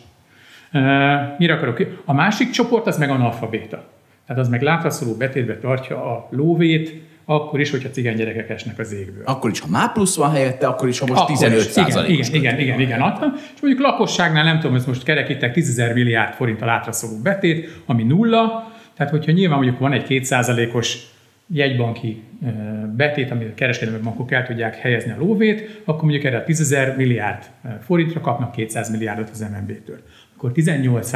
[1.38, 2.03] Mire akarok?
[2.05, 3.99] A másik csoport az meg analfabéta.
[4.31, 8.93] Tehát az meg látraszoló betétbe tartja a lóvét, akkor is, hogyha cigány gyerekek esnek az
[8.93, 9.23] égből.
[9.25, 11.77] Akkor is, ha már plusz van helyette, akkor is, ha most akkor 15 is.
[11.77, 13.33] Igen, igen, igen, igen, igen, adtam.
[13.55, 17.83] És mondjuk lakosságnál nem tudom, ez most kerekítek 10 ezer milliárd forint a látraszoló betét,
[17.87, 18.73] ami nulla.
[18.97, 21.07] Tehát, hogyha nyilván mondjuk van egy 2%-os
[21.47, 22.23] jegybanki
[22.97, 26.61] betét, amit a kereskedelmi bankok el tudják helyezni a lóvét, akkor mondjuk erre a 10
[26.61, 27.45] ezer milliárd
[27.81, 29.99] forintra kapnak 200 milliárdot az MNB-től.
[30.37, 31.12] Akkor 18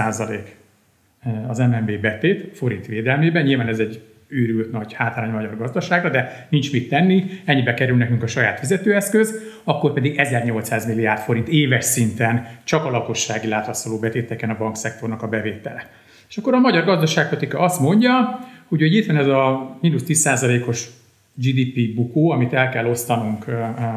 [1.49, 3.45] az MNB betét forint védelmében.
[3.45, 8.23] Nyilván ez egy őrült nagy hátrány magyar gazdaságra, de nincs mit tenni, ennyibe kerül nekünk
[8.23, 9.35] a saját fizetőeszköz,
[9.65, 15.29] akkor pedig 1800 milliárd forint éves szinten csak a lakossági látraszoló betéteken a bankszektornak a
[15.29, 15.91] bevétele.
[16.29, 20.89] És akkor a magyar gazdaságpolitika azt mondja, hogy, hogy itt van ez a mínusz 10%-os
[21.35, 23.49] GDP bukó, amit el kell osztanunk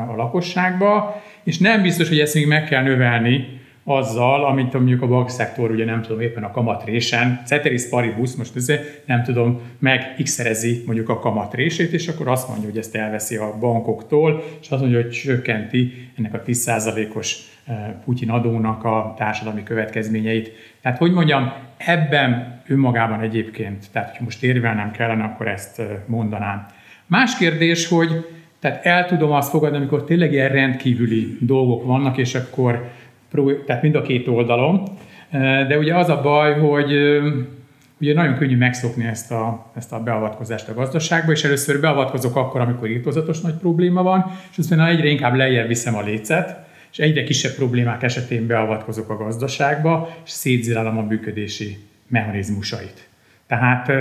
[0.10, 3.57] a lakosságba, és nem biztos, hogy ezt még meg kell növelni
[3.90, 9.08] azzal, amit mondjuk a bankszektor, ugye nem tudom, éppen a kamatrésen, ceteris paribus, most ezért
[9.08, 10.42] nem tudom, meg x
[10.86, 15.02] mondjuk a kamatrését, és akkor azt mondja, hogy ezt elveszi a bankoktól, és azt mondja,
[15.02, 20.52] hogy csökkenti ennek a 10%-os eh, Putyin adónak a társadalmi következményeit.
[20.82, 26.66] Tehát, hogy mondjam, ebben önmagában egyébként, tehát hogy most érvelnem kellene, akkor ezt eh, mondanám.
[27.06, 28.26] Más kérdés, hogy
[28.60, 32.90] tehát el tudom azt fogadni, amikor tényleg ilyen rendkívüli dolgok vannak, és akkor
[33.66, 34.84] tehát mind a két oldalon.
[35.68, 36.92] De ugye az a baj, hogy
[38.00, 42.62] ugye nagyon könnyű megszokni ezt a, ezt a beavatkozást a gazdaságba, és először beavatkozok akkor,
[42.62, 47.24] amikor írtozatos nagy probléma van, és aztán egyre inkább lejjebb viszem a lécet, és egyre
[47.24, 53.08] kisebb problémák esetén beavatkozok a gazdaságba, és szétzilálom a működési mechanizmusait.
[53.48, 53.92] Tehát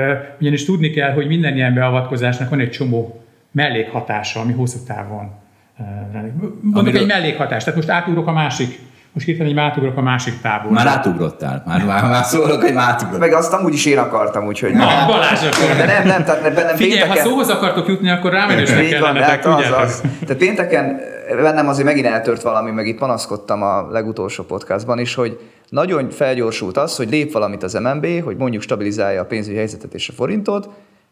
[0.41, 5.31] ugyanis tudni kell, hogy minden ilyen beavatkozásnak van egy csomó mellékhatása, ami hosszú távon
[5.77, 7.01] Mondjuk Amiről...
[7.01, 7.65] egy mellékhatás.
[7.65, 8.79] Tehát most átugrok a másik
[9.17, 10.75] most hirtelen egy átugrok a másik táborba.
[10.75, 13.21] Már átugrottál, már, már, már szólok, hogy már átugrott.
[13.21, 14.73] Meg azt amúgy is én akartam, úgyhogy...
[14.73, 15.41] Na, Balázs
[15.77, 17.23] De nem, nem, tehát bennem Figyelj, pénteken...
[17.23, 20.03] ha szóhoz akartok jutni, akkor rámenősnek kellene, hát az, az.
[20.21, 25.41] Tehát pénteken bennem azért megint eltört valami, meg itt panaszkodtam a legutolsó podcastban is, hogy
[25.69, 30.09] nagyon felgyorsult az, hogy lép valamit az MNB, hogy mondjuk stabilizálja a pénzügyi helyzetet és
[30.09, 30.69] a forintot,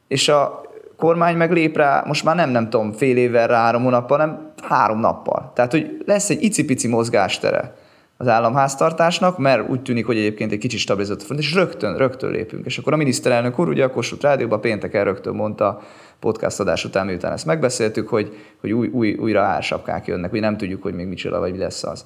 [0.09, 0.63] és a
[0.97, 4.53] kormány meg lép rá, most már nem, nem tudom, fél évvel rá, három hónappal, hanem
[4.63, 5.53] három nappal.
[5.55, 7.83] Tehát, hogy lesz egy icipici mozgástere
[8.17, 12.31] az államháztartásnak, mert úgy tűnik, hogy egyébként egy kicsit stabilizott a front, és rögtön, rögtön
[12.31, 12.67] lépünk.
[12.67, 15.83] És akkor a miniszterelnök úr ugye a Kossuth Rádióban pénteken rögtön mondta,
[16.21, 20.57] podcast adás után, miután ezt megbeszéltük, hogy, hogy új, új, újra ársapkák jönnek, hogy nem
[20.57, 22.05] tudjuk, hogy még micsoda, vagy mi lesz az.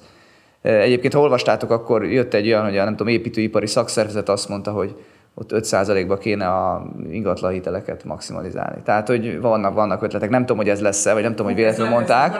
[0.61, 4.71] Egyébként, ha olvastátok, akkor jött egy olyan, hogy a nem tudom, építőipari szakszervezet azt mondta,
[4.71, 4.95] hogy
[5.33, 8.81] ott 5%-ba kéne a ingatlan hiteleket maximalizálni.
[8.83, 10.29] Tehát, hogy vannak, vannak ötletek.
[10.29, 12.37] Nem tudom, hogy ez lesz-e, vagy nem tudom, hogy véletlenül mondták.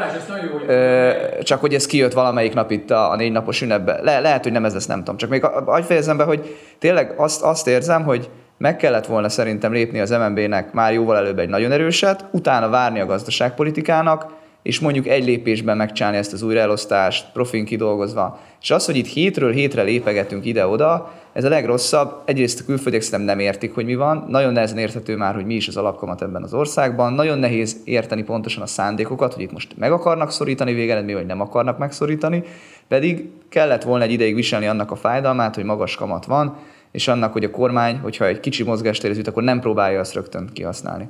[1.43, 4.03] Csak hogy ez kijött valamelyik nap itt a, a négy napos ünnepben.
[4.03, 5.17] Le, lehet, hogy nem ez lesz, nem tudom.
[5.17, 9.71] Csak még agy fejezem be, hogy tényleg azt, azt érzem, hogy meg kellett volna szerintem
[9.71, 14.25] lépni az MNB-nek már jóval előbb egy nagyon erőset, utána várni a gazdaságpolitikának,
[14.61, 18.39] és mondjuk egy lépésben megcsinálni ezt az újraelosztást, profin kidolgozva.
[18.61, 22.21] És az, hogy itt hétről hétre lépegetünk ide-oda, ez a legrosszabb.
[22.25, 24.25] Egyrészt a külföldiek szerintem nem értik, hogy mi van.
[24.27, 27.13] Nagyon nehezen érthető már, hogy mi is az alapkamat ebben az országban.
[27.13, 31.41] Nagyon nehéz érteni pontosan a szándékokat, hogy itt most meg akarnak szorítani végeredmény, vagy nem
[31.41, 32.43] akarnak megszorítani.
[32.87, 36.57] Pedig kellett volna egy ideig viselni annak a fájdalmát, hogy magas kamat van,
[36.91, 40.49] és annak, hogy a kormány, hogyha egy kicsi mozgástérhez jut, akkor nem próbálja azt rögtön
[40.53, 41.07] kihasználni.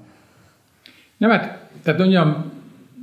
[1.17, 2.51] Nem, hát, tehát mondjam,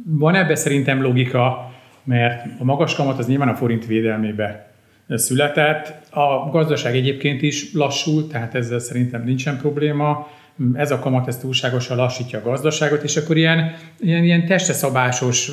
[0.08, 1.72] van ebbe szerintem logika,
[2.04, 4.70] mert a magas kamat az nyilván a forint védelmébe
[5.08, 5.92] született.
[6.10, 10.28] A gazdaság egyébként is lassul, tehát ezzel szerintem nincsen probléma.
[10.74, 15.50] Ez a kamat ez túlságosan lassítja a gazdaságot, és akkor ilyen, ilyen, ilyen testeszabásos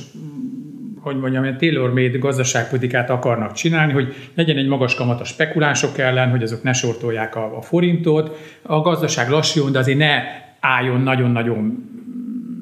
[1.04, 6.30] hogy mondjam, ilyen tailor-made gazdaságpolitikát akarnak csinálni, hogy legyen egy magas kamat a spekulánsok ellen,
[6.30, 10.22] hogy azok ne sortolják a, a forintot, a gazdaság lassuljon, de azért ne
[10.60, 11.89] álljon nagyon-nagyon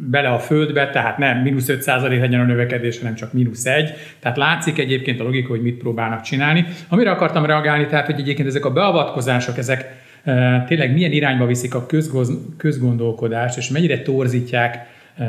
[0.09, 3.93] bele a földbe, tehát nem mínusz 5 legyen a növekedés, hanem csak mínusz 1.
[4.19, 6.65] Tehát látszik egyébként a logika, hogy mit próbálnak csinálni.
[6.89, 11.75] Amire akartam reagálni, tehát hogy egyébként ezek a beavatkozások, ezek e, tényleg milyen irányba viszik
[11.75, 14.87] a közgoz, közgondolkodást, és mennyire torzítják
[15.17, 15.25] e,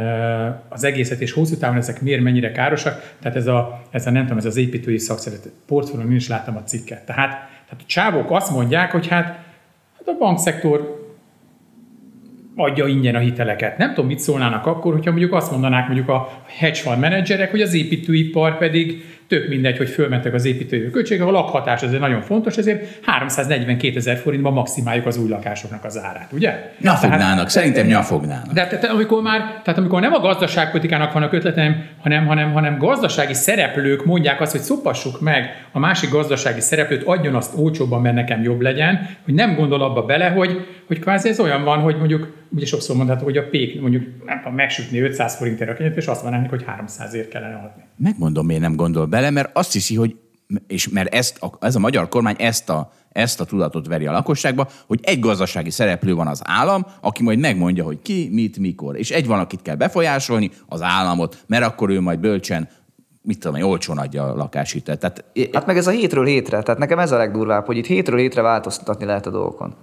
[0.68, 3.14] az egészet, és hosszú távon ezek miért mennyire károsak.
[3.22, 6.62] Tehát ez a, ez a nem tudom, ez az építői szakszervezet portfólión is láttam a
[6.62, 7.06] cikket.
[7.06, 9.24] Tehát, tehát a csávók azt mondják, hogy hát,
[9.96, 11.01] hát a bankszektor
[12.56, 13.78] adja ingyen a hiteleket.
[13.78, 17.60] Nem tudom, mit szólnának akkor, hogyha mondjuk azt mondanák mondjuk a hedge fund menedzserek, hogy
[17.60, 22.56] az építőipar pedig tök mindegy, hogy fölmentek az építői költségek, a lakhatás ez nagyon fontos,
[22.56, 26.72] ezért 342 ezer forintban maximáljuk az új lakásoknak az árát, ugye?
[26.80, 28.52] Nyafognának, tehát, szerintem nyafognának.
[28.52, 33.34] De tehát, amikor már, tehát amikor nem a gazdaságpolitikának vannak ötletem, hanem, hanem, hanem gazdasági
[33.34, 38.42] szereplők mondják azt, hogy szopassuk meg a másik gazdasági szereplőt, adjon azt olcsóbban, mert nekem
[38.42, 42.42] jobb legyen, hogy nem gondol abba bele, hogy, hogy kvázi ez olyan van, hogy mondjuk,
[42.54, 46.06] ugye sokszor mondható, hogy a pék mondjuk nem tudom, megsütni 500 forintért a kenyeret, és
[46.06, 47.82] azt mondanak, hogy 300 ért kellene adni.
[47.96, 50.16] Megmondom, miért nem gondol bele, mert azt hiszi, hogy
[50.66, 54.68] és mert ezt, ez a magyar kormány ezt a, ezt a tudatot veri a lakosságba,
[54.86, 58.96] hogy egy gazdasági szereplő van az állam, aki majd megmondja, hogy ki, mit, mikor.
[58.96, 62.68] És egy van, akit kell befolyásolni, az államot, mert akkor ő majd bölcsen
[63.22, 64.98] mit tudom én, olcsón adja a lakáshitelt.
[64.98, 68.18] Tehát, hát meg ez a hétről hétre, tehát nekem ez a legdurvább, hogy itt hétről
[68.18, 69.74] hétre változtatni lehet a dolgokon.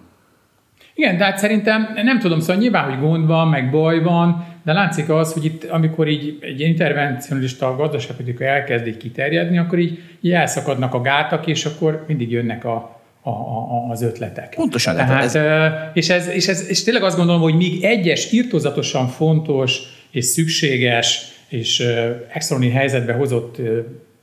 [1.00, 4.74] Igen, de hát szerintem nem tudom, szóval nyilván, hogy gond van, meg baj van, de
[4.74, 10.32] látszik az, hogy itt, amikor így egy intervencionalista gazdaságpolitika elkezd így kiterjedni, akkor így, így
[10.32, 14.54] elszakadnak a gátak, és akkor mindig jönnek a, a, a, az ötletek.
[14.56, 14.96] Pontosan.
[14.96, 15.38] Tehát, ez...
[15.94, 19.82] És, ez, és, ez, és tényleg azt gondolom, hogy még egyes irtozatosan fontos
[20.12, 21.84] és szükséges és
[22.34, 23.58] extrani helyzetbe hozott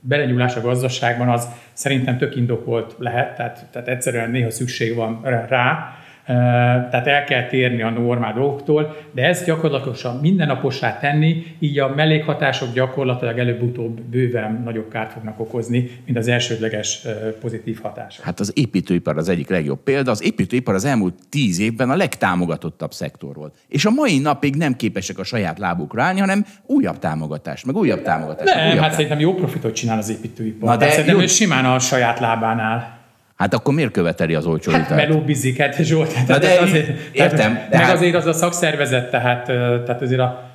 [0.00, 5.96] belenyúlás a gazdaságban, az szerintem tök indokolt lehet, tehát, tehát egyszerűen néha szükség van rá,
[6.26, 12.72] tehát el kell térni a normál dolgoktól, de ezt gyakorlatilag mindennapossá tenni, így a mellékhatások
[12.72, 17.06] gyakorlatilag előbb-utóbb bőven nagyobb kárt fognak okozni, mint az elsődleges
[17.40, 18.24] pozitív hatások.
[18.24, 20.10] Hát az építőipar az egyik legjobb példa.
[20.10, 23.54] Az építőipar az elmúlt tíz évben a legtámogatottabb szektor volt.
[23.68, 28.02] És a mai napig nem képesek a saját lábukra állni, hanem újabb támogatás, meg újabb
[28.02, 28.54] támogatás.
[28.54, 30.68] Nem, újabb hát szerintem jó profitot csinál az építőipar.
[30.68, 31.26] Na de szerintem jó...
[31.26, 32.94] simán a saját lábán áll.
[33.36, 35.00] Hát akkor miért követeli az olcsó hát, hitelt?
[35.00, 36.12] Hát mert lobbizik, hát Zsolt.
[36.12, 37.52] Hát Na de azért, értem.
[37.52, 37.94] Meg hát...
[37.94, 39.44] azért az a szakszervezet, tehát,
[39.84, 40.54] tehát azért a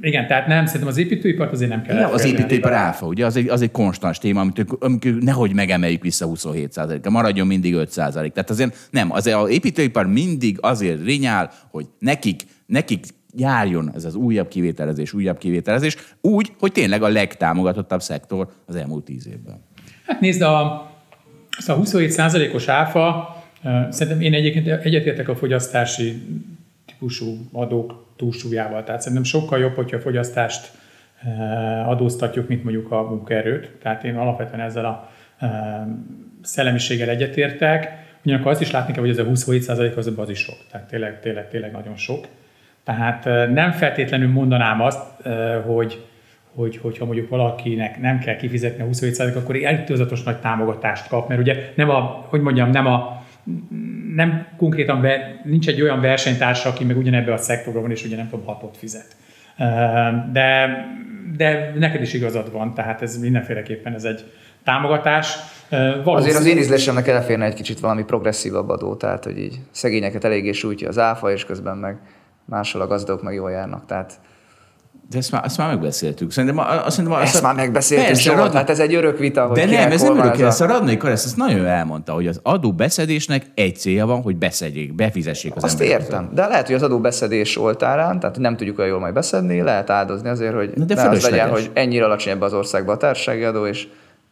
[0.00, 1.96] igen, tehát nem, szerintem az építőipart azért nem kell.
[1.96, 6.02] Ja, az építőipar áfa, ugye, az egy, az egy konstans téma, amit, amit nehogy megemeljük
[6.02, 11.86] vissza 27% ra maradjon mindig 5 Tehát azért nem, az építőipar mindig azért rinyál, hogy
[11.98, 13.04] nekik, nekik
[13.36, 19.04] járjon ez az újabb kivételezés, újabb kivételezés, úgy, hogy tényleg a legtámogatottabb szektor az elmúlt
[19.04, 19.64] tíz évben.
[20.06, 20.93] Hát nézd, a,
[21.58, 23.36] Szóval a 27%-os áfa,
[23.88, 26.22] szerintem én egyébként egyetértek a fogyasztási
[26.86, 28.84] típusú adók túlsúlyával.
[28.84, 30.70] Tehát szerintem sokkal jobb, hogyha a fogyasztást
[31.86, 33.70] adóztatjuk, mint mondjuk a munkaerőt.
[33.82, 35.10] Tehát én alapvetően ezzel a
[36.42, 38.02] szellemiséggel egyetértek.
[38.24, 40.56] Ugyanakkor azt is látni kell, hogy ez a 27% az, az is sok.
[40.70, 42.26] Tehát tényleg, tényleg, tényleg nagyon sok.
[42.84, 45.02] Tehát nem feltétlenül mondanám azt,
[45.66, 46.04] hogy
[46.54, 51.40] hogy, hogyha mondjuk valakinek nem kell kifizetni a 27 akkor eltőzatos nagy támogatást kap, mert
[51.40, 53.22] ugye nem a, hogy mondjam, nem a
[54.14, 55.06] nem konkrétan
[55.44, 58.76] nincs egy olyan versenytársa, aki meg ugyanebbe a szektorban van, és ugye nem tudom, hatot
[58.76, 59.16] fizet.
[60.32, 60.68] De,
[61.36, 64.24] de neked is igazad van, tehát ez mindenféleképpen ez egy
[64.64, 65.36] támogatás.
[65.70, 66.16] Valószínű...
[66.16, 70.52] Azért az én ízlésemnek elférne egy kicsit valami progresszívabb adó, tehát hogy így szegényeket eléggé
[70.52, 71.96] sújtja az áfa, és közben meg
[72.44, 73.86] máshol a gazdagok meg jól járnak.
[73.86, 74.20] Tehát
[75.10, 76.30] de ezt már, ezt már megbeszéltük.
[76.30, 79.64] Szerintem, azt szerintem, ezt már megbeszéltük, persze, Zsolt, hát ez egy örök vita, hogy De
[79.64, 83.76] nem, ez nem örök, ezt a Radnai Karesz ezt nagyon elmondta, hogy az adóbeszedésnek egy
[83.76, 88.38] célja van, hogy beszedjék, befizessék az Azt értem, de lehet, hogy az adóbeszedés oltárán, tehát
[88.38, 91.70] nem tudjuk olyan jól majd beszedni, lehet áldozni azért, hogy de ne az legyen, hogy
[91.72, 93.86] ennyire alacsony ebbe az országba a társasági adó, és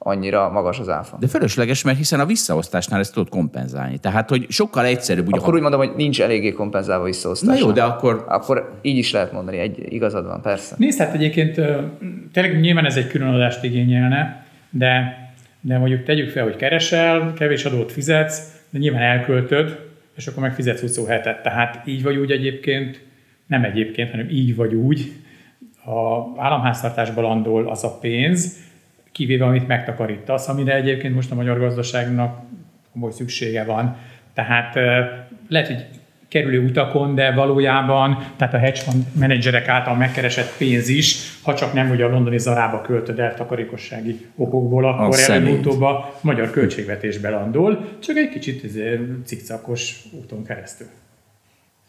[0.04, 1.16] annyira magas az áfa.
[1.20, 3.98] De fölösleges, mert hiszen a visszaosztásnál ezt tudod kompenzálni.
[3.98, 5.26] Tehát, hogy sokkal egyszerűbb.
[5.26, 7.58] Ugye, akkor úgy mondom, hogy nincs eléggé kompenzálva visszaosztás.
[7.58, 8.24] Na jó, de akkor...
[8.28, 10.74] Akkor így is lehet mondani, egy igazad van, persze.
[10.78, 11.60] Nézd, hát egyébként
[12.32, 15.16] tényleg nyilván ez egy különadást igényelne, de,
[15.60, 19.78] de mondjuk tegyük fel, hogy keresel, kevés adót fizetsz, de nyilván elköltöd,
[20.16, 21.40] és akkor meg fizetsz 27-et.
[21.42, 23.04] Tehát így vagy úgy egyébként,
[23.46, 25.12] nem egyébként, hanem így vagy úgy,
[25.84, 28.56] a államháztartásban landol az a pénz,
[29.12, 32.40] kivéve amit megtakarítasz, amire egyébként most a magyar gazdaságnak
[32.92, 33.96] komoly szüksége van.
[34.34, 34.74] Tehát
[35.48, 35.86] lehet, hogy
[36.28, 41.72] kerülő utakon, de valójában, tehát a hedge fund menedzserek által megkeresett pénz is, ha csak
[41.72, 47.88] nem, hogy a londoni zarába költöd el takarékossági okokból, akkor előbb-utóbb a magyar költségvetésbe landol,
[47.98, 48.66] csak egy kicsit
[49.24, 50.86] cikcakos úton keresztül.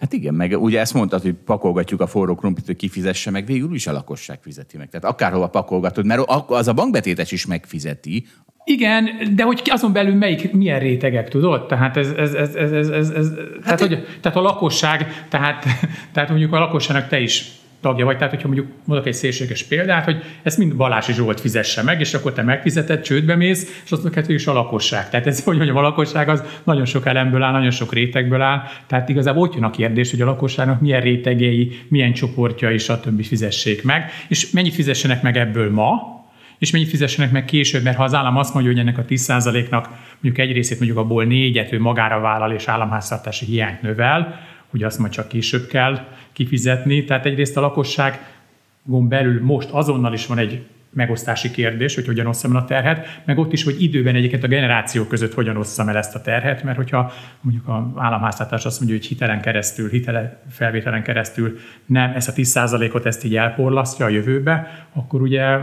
[0.03, 3.73] Hát igen, meg ugye ezt mondtad, hogy pakolgatjuk a forró krumplit, hogy kifizesse meg, végül
[3.73, 4.89] is a lakosság fizeti meg.
[4.89, 8.25] Tehát akárhova pakolgatod, mert az a bankbetétes is megfizeti.
[8.63, 11.67] Igen, de hogy azon belül melyik, milyen rétegek, tudod?
[11.67, 13.27] Tehát ez, ez, ez, ez, ez, ez,
[13.63, 15.65] hát tehát, hogy, tehát a lakosság, tehát,
[16.13, 17.51] tehát mondjuk a lakosságnak te is
[17.83, 18.17] tagja vagy.
[18.17, 22.13] Tehát, hogyha mondjuk mondok egy szélséges példát, hogy ezt mind Balási Zsolt fizesse meg, és
[22.13, 25.09] akkor te megfizeted, csődbe mész, és azt mondod, is a lakosság.
[25.09, 28.61] Tehát ez, hogy mondjam, a lakosság az nagyon sok elemből áll, nagyon sok rétegből áll.
[28.87, 32.99] Tehát igazából ott jön a kérdés, hogy a lakosságnak milyen rétegei, milyen csoportja és a
[32.99, 36.11] többi fizessék meg, és mennyit fizessenek meg ebből ma,
[36.57, 39.89] és mennyit fizessenek meg később, mert ha az állam azt mondja, hogy ennek a 10%-nak
[40.21, 44.39] mondjuk egy részét mondjuk abból négyet ő magára vállal és államháztartási hiányt növel,
[44.73, 45.99] hogy azt majd csak később kell
[46.31, 47.03] kifizetni.
[47.03, 52.51] Tehát egyrészt a lakosságon belül most azonnal is van egy megosztási kérdés, hogy hogyan osszam
[52.51, 55.97] el a terhet, meg ott is, hogy időben egyébként a generációk között hogyan osszam el
[55.97, 61.03] ezt a terhet, mert hogyha mondjuk a államháztartás azt mondja, hogy hitelen keresztül, hitele felvételen
[61.03, 65.57] keresztül nem ezt a 10%-ot ezt így elporlasztja a jövőbe, akkor ugye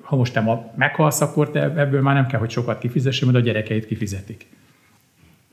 [0.00, 3.38] ha most te ma meghalsz, akkor te ebből már nem kell, hogy sokat kifizessél, mert
[3.38, 4.46] a gyerekeit kifizetik.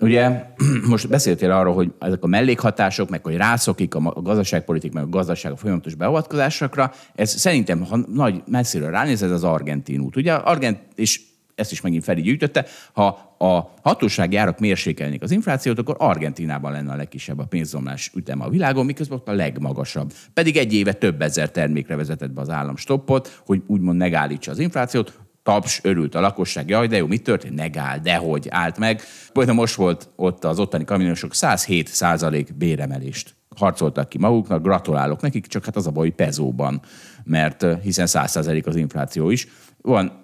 [0.04, 0.46] Ugye
[0.90, 5.52] most beszéltél arról, hogy ezek a mellékhatások, meg hogy rászokik a gazdaságpolitik, meg a gazdaság
[5.52, 10.16] a folyamatos beavatkozásokra, ez szerintem, ha nagy messziről ránéz, ez az argentin út.
[10.16, 11.22] Ugye argent, és
[11.56, 16.92] ezt is megint Feri gyűjtötte, ha a hatósági árak mérsékelnék az inflációt, akkor Argentinában lenne
[16.92, 20.14] a legkisebb a pénzomlás üteme a világon, miközben ott a legmagasabb.
[20.34, 24.60] Pedig egy éve több ezer termékre vezetett be az állam stoppot, hogy úgymond megállítsa az
[24.60, 27.56] inflációt, taps, örült a lakosság, jaj, de jó, mit történt?
[27.56, 29.02] Megáll, dehogy állt meg.
[29.34, 35.48] Például most volt ott az ottani kamionosok 107 százalék béremelést harcoltak ki maguknak, gratulálok nekik,
[35.48, 36.82] csak hát az a baj, hogy pezóban,
[37.24, 39.48] mert hiszen 100 százalék az infláció is.
[39.82, 40.22] Van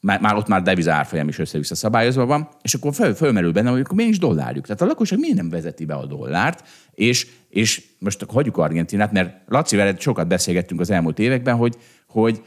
[0.00, 3.72] már, már ott már deviza árfolyam is össze-vissza szabályozva van, és akkor föl, fölmerül bennem,
[3.72, 4.66] hogy akkor miért is dollárjuk.
[4.66, 9.12] Tehát a lakosság miért nem vezeti be a dollárt, és, és most akkor hagyjuk Argentinát,
[9.12, 12.42] mert Laci veled sokat beszélgettünk az elmúlt években, hogy, hogy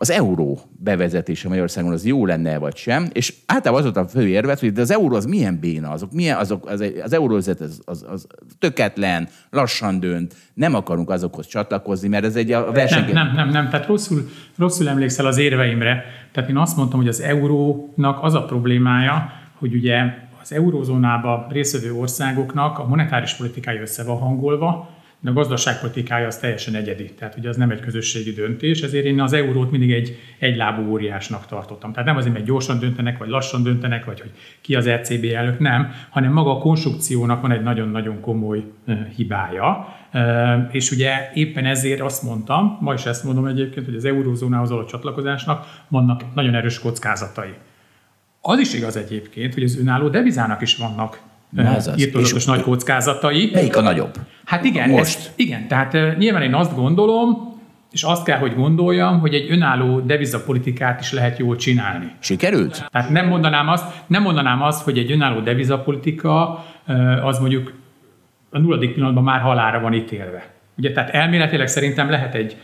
[0.00, 4.28] az euró bevezetése Magyarországon az jó lenne, vagy sem, és általában az volt a fő
[4.28, 7.80] érvet, hogy de az euró az milyen béna, azok milyen, azok, az, az eurózet az,
[7.84, 8.26] az, az,
[8.58, 13.04] töketlen, lassan dönt, nem akarunk azokhoz csatlakozni, mert ez egy a verseny...
[13.04, 16.04] Nem, nem, nem, nem, tehát rosszul, rosszul emlékszel az érveimre.
[16.32, 20.02] Tehát én azt mondtam, hogy az eurónak az a problémája, hogy ugye
[20.42, 24.88] az eurózónába részvevő országoknak a monetáris politikája össze van hangolva,
[25.24, 29.32] a gazdaságpolitikája az teljesen egyedi, tehát ugye az nem egy közösségi döntés, ezért én az
[29.32, 31.92] eurót mindig egy egylábú óriásnak tartottam.
[31.92, 35.58] Tehát nem azért, mert gyorsan döntenek, vagy lassan döntenek, vagy hogy ki az ECB elnök,
[35.58, 38.64] nem, hanem maga a konstrukciónak van egy nagyon-nagyon komoly
[39.16, 39.96] hibája,
[40.70, 44.84] és ugye éppen ezért azt mondtam, ma is ezt mondom egyébként, hogy az eurózónához való
[44.84, 47.54] csatlakozásnak vannak nagyon erős kockázatai.
[48.40, 51.20] Az is igaz egyébként, hogy az önálló devizának is vannak
[51.96, 53.50] írtózatos nagy kockázatai.
[53.52, 54.14] Melyik a nagyobb?
[54.44, 55.18] Hát igen, Most.
[55.18, 57.56] Ez, igen, tehát uh, nyilván én azt gondolom,
[57.90, 62.12] és azt kell, hogy gondoljam, hogy egy önálló devizapolitikát is lehet jól csinálni.
[62.18, 62.88] Sikerült?
[62.92, 67.72] Tehát nem mondanám azt, nem mondanám azt hogy egy önálló devizapolitika uh, az mondjuk
[68.50, 70.57] a nulladik pillanatban már halára van ítélve.
[70.78, 72.56] Ugye, tehát elméletileg szerintem lehet egy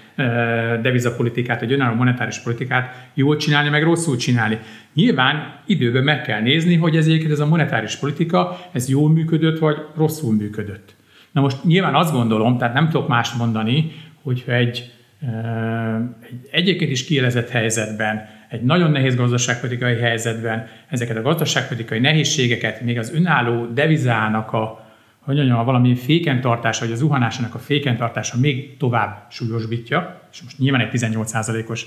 [0.83, 4.59] devizapolitikát, egy önálló monetáris politikát jól csinálni, meg rosszul csinálni.
[4.95, 9.77] Nyilván időben meg kell nézni, hogy ez ez a monetáris politika, ez jól működött, vagy
[9.97, 10.95] rosszul működött.
[11.33, 13.93] Na most nyilván azt gondolom, tehát nem tudok mást mondani,
[14.23, 21.99] hogyha egy, egy egyébként is kielezett helyzetben, egy nagyon nehéz gazdaságpolitikai helyzetben ezeket a gazdaságpolitikai
[21.99, 24.84] nehézségeket, még az önálló devizának a
[25.25, 30.81] hogy mondjam, valami fékentartása, vagy az zuhanásának a fékentartása még tovább súlyosbítja, és most nyilván
[30.81, 31.87] egy 18%-os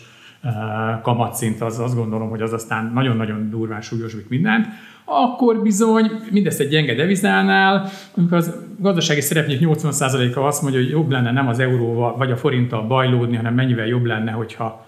[1.01, 4.67] kamatszint, az azt gondolom, hogy az aztán nagyon-nagyon durván súlyosbít mindent,
[5.05, 11.09] akkor bizony mindezt egy gyenge devizánál, amikor az gazdasági szereplők 80%-a azt mondja, hogy jobb
[11.09, 14.85] lenne nem az euróval vagy a forinttal bajlódni, hanem mennyivel jobb lenne, hogyha,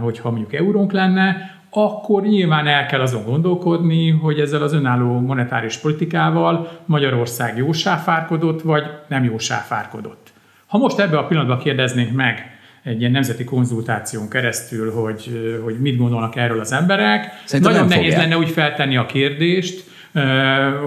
[0.00, 5.76] hogyha mondjuk eurónk lenne, akkor nyilván el kell azon gondolkodni, hogy ezzel az önálló monetáris
[5.76, 10.32] politikával Magyarország jó sáfárkodott, vagy nem jó sáfárkodott.
[10.66, 15.96] Ha most ebbe a pillanatban kérdeznénk meg egy ilyen nemzeti konzultáción keresztül, hogy, hogy mit
[15.96, 18.20] gondolnak erről az emberek, Szerintem nagyon nehéz fogják.
[18.20, 19.84] lenne úgy feltenni a kérdést,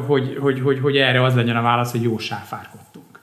[0.08, 3.22] hogy, hogy, hogy, hogy erre az legyen a válasz, hogy jó sáfárkodtunk.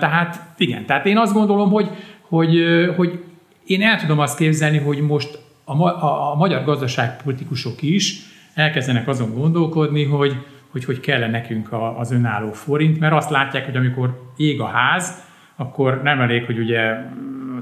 [0.00, 1.88] Tehát igen, tehát én azt gondolom, hogy,
[2.20, 2.56] hogy,
[2.96, 3.22] hogy
[3.64, 8.20] én el tudom azt képzelni, hogy most a, a, a magyar gazdaságpolitikusok is
[8.54, 10.36] elkezdenek azon gondolkodni, hogy
[10.72, 14.66] hogy, hogy kell nekünk a, az önálló forint, mert azt látják, hogy amikor ég a
[14.66, 15.24] ház,
[15.56, 16.94] akkor nem elég, hogy ugye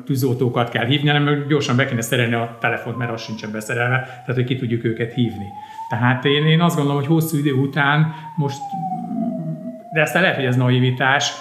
[0.05, 4.35] tűzoltókat kell hívni, hanem gyorsan be kéne szerelni a telefont, mert az sincsen beszerelve, tehát
[4.35, 5.47] hogy ki tudjuk őket hívni.
[5.89, 8.59] Tehát én, én azt gondolom, hogy hosszú idő után most,
[9.93, 11.33] de ezt lehet, hogy ez naivitás,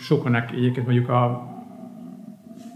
[0.00, 1.52] sokanak egyébként mondjuk a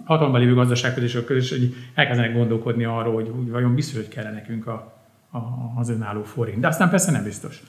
[0.08, 4.32] hatalomban lévő gazdaságkodások között is hogy elkezdenek gondolkodni arról, hogy, hogy vajon biztos, hogy kell
[4.32, 4.94] nekünk a,
[5.30, 5.38] a,
[5.76, 6.60] az önálló forint.
[6.60, 7.62] De aztán persze nem biztos.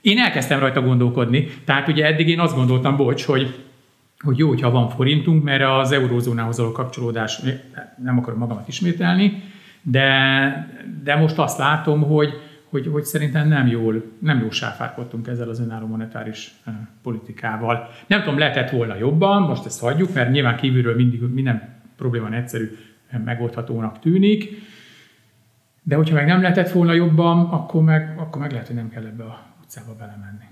[0.00, 3.64] Én elkezdtem rajta gondolkodni, tehát ugye eddig én azt gondoltam, bocs, hogy,
[4.18, 7.40] hogy jó, hogyha van forintunk, mert az eurózónához való kapcsolódás,
[8.02, 9.42] nem akarom magamat ismételni,
[9.82, 12.32] de, de most azt látom, hogy,
[12.74, 16.54] hogy, hogy szerintem nem jól, nem jól sáfárkodtunk ezzel az önálló monetáris
[17.02, 17.88] politikával.
[18.06, 22.76] Nem tudom, lehetett volna jobban, most ezt hagyjuk, mert nyilván kívülről mindig minden probléma egyszerű
[23.24, 24.48] megoldhatónak tűnik,
[25.82, 29.04] de hogyha meg nem lehetett volna jobban, akkor meg, akkor meg lehet, hogy nem kell
[29.04, 30.44] ebbe a utcába belemenni.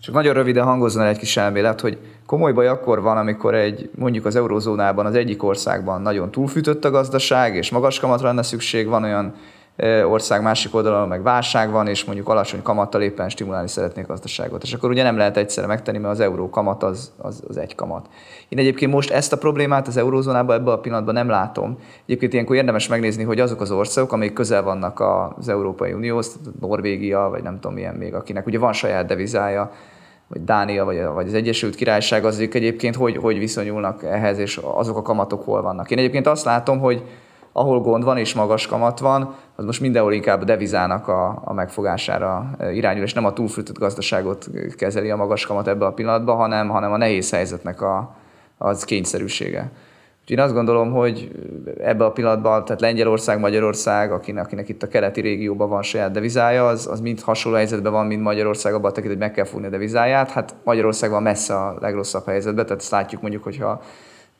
[0.00, 4.24] Csak nagyon röviden hangozzon egy kis elmélet, hogy komoly baj akkor van, amikor egy, mondjuk
[4.24, 9.02] az eurozónában, az egyik országban nagyon túlfűtött a gazdaság, és magas kamatra lenne szükség, van
[9.02, 9.34] olyan
[10.04, 14.62] ország másik oldalon meg válság van, és mondjuk alacsony kamattal éppen stimulálni szeretnék a gazdaságot.
[14.62, 17.74] És akkor ugye nem lehet egyszerre megtenni, mert az euró kamat az, az, az egy
[17.74, 18.06] kamat.
[18.48, 21.78] Én egyébként most ezt a problémát az eurózónában ebben a pillanatban nem látom.
[22.04, 25.00] Egyébként ilyenkor érdemes megnézni, hogy azok az országok, amelyek közel vannak
[25.38, 29.72] az Európai Unióhoz, Norvégia, vagy nem tudom milyen még, akinek ugye van saját devizája,
[30.28, 34.96] vagy Dánia, vagy, vagy az Egyesült Királyság, azok egyébként hogy, hogy viszonyulnak ehhez, és azok
[34.96, 35.90] a kamatok hol vannak.
[35.90, 37.02] Én egyébként azt látom, hogy
[37.52, 41.52] ahol gond van és magas kamat van, az most mindenhol inkább a devizának a, a
[41.52, 46.68] megfogására irányul, és nem a túlfűtött gazdaságot kezeli a magas kamat ebbe a pillanatban, hanem,
[46.68, 48.16] hanem a nehéz helyzetnek a,
[48.58, 49.70] az kényszerűsége.
[50.20, 51.30] Úgyhogy én azt gondolom, hogy
[51.78, 56.66] ebbe a pillanatban, tehát Lengyelország, Magyarország, akinek, akinek itt a keleti régióban van saját devizája,
[56.66, 59.70] az, az mind hasonló helyzetben van, mint Magyarország, abban a hogy meg kell fogni a
[59.70, 60.30] devizáját.
[60.30, 63.82] Hát Magyarország van messze a legrosszabb helyzetben, tehát ezt látjuk mondjuk, hogyha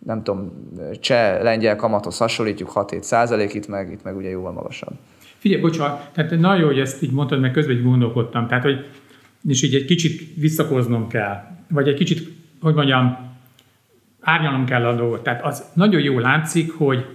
[0.06, 0.70] nem tudom,
[1.00, 4.92] cseh, lengyel kamathoz hasonlítjuk 6-7 százalék, itt meg, itt meg ugye jóval magasabb.
[5.38, 8.46] Figyelj, bocsánat, tehát nagyon jó, hogy ezt így mondtad, mert közben így gondolkodtam.
[8.46, 8.86] Tehát, hogy
[9.48, 13.18] és így egy kicsit visszakoznom kell, vagy egy kicsit, hogy mondjam,
[14.20, 15.22] árnyalnom kell a dolgot.
[15.22, 17.06] Tehát az nagyon jó látszik, hogy,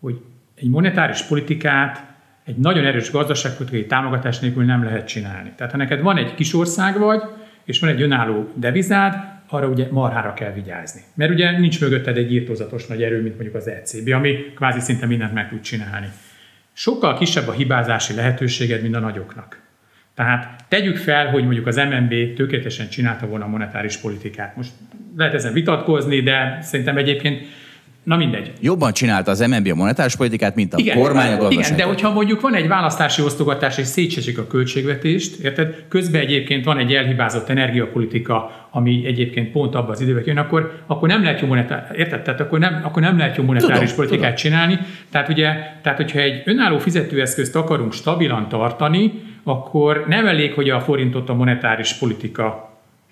[0.00, 0.20] hogy
[0.54, 2.08] egy monetáris politikát
[2.44, 5.52] egy nagyon erős gazdaságpolitikai támogatás nélkül nem lehet csinálni.
[5.56, 7.22] Tehát ha neked van egy kis ország vagy,
[7.64, 9.14] és van egy önálló devizád,
[9.50, 11.00] arra ugye marhára kell vigyázni.
[11.14, 15.06] Mert ugye nincs mögötted egy írtózatos nagy erő, mint mondjuk az ECB, ami kvázi szinte
[15.06, 16.08] mindent meg tud csinálni.
[16.72, 19.60] Sokkal kisebb a hibázási lehetőséged, mint a nagyoknak.
[20.14, 24.56] Tehát tegyük fel, hogy mondjuk az MNB tökéletesen csinálta volna a monetáris politikát.
[24.56, 24.70] Most
[25.16, 27.46] lehet ezen vitatkozni, de szerintem egyébként
[28.02, 28.52] Na mindegy.
[28.60, 32.12] Jobban csinálta az MNB a monetáris politikát, mint a igen, kormány a Igen, de hogyha
[32.12, 35.84] mondjuk van egy választási osztogatás, és szétsesik a költségvetést, érted?
[35.88, 41.08] Közben egyébként van egy elhibázott energiapolitika, ami egyébként pont abban az időben jön, akkor, akkor
[41.08, 42.22] nem lehet jó monetár, érted?
[42.22, 44.52] Tehát akkor nem, akkor nem lehet jó monetáris tudom, politikát tudom.
[44.52, 44.78] csinálni.
[45.10, 49.12] Tehát ugye, tehát hogyha egy önálló fizetőeszközt akarunk stabilan tartani,
[49.44, 52.69] akkor nem elég, hogy a forintot a monetáris politika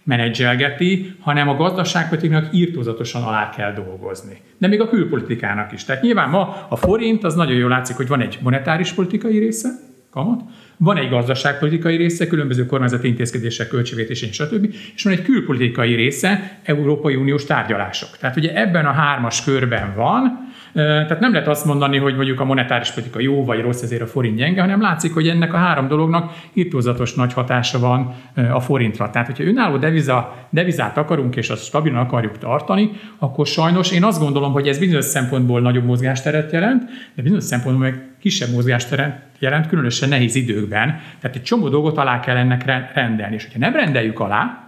[0.09, 4.41] menedzselgeti, hanem a gazdaságpolitikának írtózatosan alá kell dolgozni.
[4.59, 5.85] De még a külpolitikának is.
[5.85, 9.69] Tehát nyilván ma a forint az nagyon jól látszik, hogy van egy monetáris politikai része,
[10.11, 10.41] kamat,
[10.77, 14.75] van egy gazdaságpolitikai része, különböző kormányzati intézkedések, költségvetés, stb.
[14.95, 18.17] És van egy külpolitikai része, Európai Uniós tárgyalások.
[18.21, 20.48] Tehát ugye ebben a hármas körben van,
[20.85, 24.07] tehát nem lehet azt mondani, hogy mondjuk a monetáris politika jó vagy rossz, ezért a
[24.07, 28.15] forint gyenge, hanem látszik, hogy ennek a három dolognak irtózatos nagy hatása van
[28.53, 29.11] a forintra.
[29.11, 34.21] Tehát, hogyha önálló deviza, devizát akarunk, és azt stabilan akarjuk tartani, akkor sajnos én azt
[34.21, 36.83] gondolom, hogy ez bizonyos szempontból nagyobb mozgásteret jelent,
[37.15, 41.01] de bizonyos szempontból meg kisebb mozgásteret jelent, különösen nehéz időkben.
[41.21, 43.35] Tehát egy csomó dolgot alá kell ennek rendelni.
[43.35, 44.63] És hogyha nem rendeljük alá,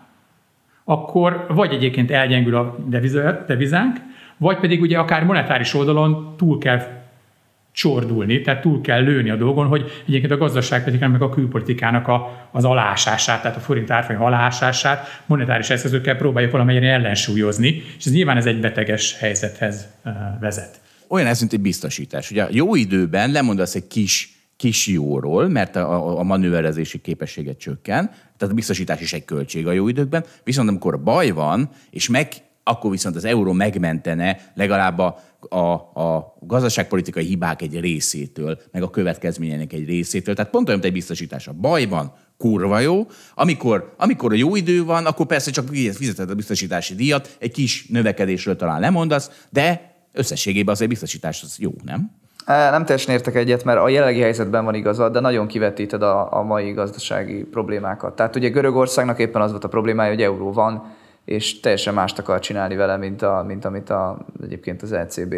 [0.85, 2.77] akkor vagy egyébként elgyengül a
[3.47, 3.97] devizánk,
[4.41, 6.80] vagy pedig ugye akár monetáris oldalon túl kell
[7.72, 12.49] csordulni, tehát túl kell lőni a dolgon, hogy egyébként a gazdaságpolitikának meg a külpolitikának a,
[12.51, 18.36] az alásását, tehát a forint árfolyam alásását monetáris eszközökkel próbáljuk valamilyen ellensúlyozni, és ez nyilván
[18.36, 19.88] ez egy beteges helyzethez
[20.41, 20.80] vezet.
[21.09, 22.30] Olyan ez, mint egy biztosítás.
[22.30, 28.53] Ugye jó időben lemondasz egy kis kis jóról, mert a, a manőverezési képességet csökken, tehát
[28.53, 32.28] a biztosítás is egy költség a jó időkben, viszont amikor baj van, és meg
[32.71, 35.18] akkor viszont az euró megmentene legalább a,
[35.49, 35.57] a,
[36.01, 40.35] a gazdaságpolitikai hibák egy részétől, meg a következményeinek egy részétől.
[40.35, 41.49] Tehát pont olyan, mint egy biztosítás.
[41.49, 46.35] A bajban kurva jó, amikor, amikor a jó idő van, akkor persze csak fizeted a
[46.35, 52.18] biztosítási díjat, egy kis növekedésről talán lemondasz, de összességében az egy biztosítás az jó, nem?
[52.47, 56.43] Nem teljesen értek egyet, mert a jelenlegi helyzetben van igazad, de nagyon kivetíted a, a
[56.43, 58.16] mai gazdasági problémákat.
[58.16, 60.93] Tehát ugye Görögországnak éppen az volt a problémája, hogy euró van,
[61.25, 65.35] és teljesen mást akar csinálni vele, mint, a, mint amit a, egyébként az ECB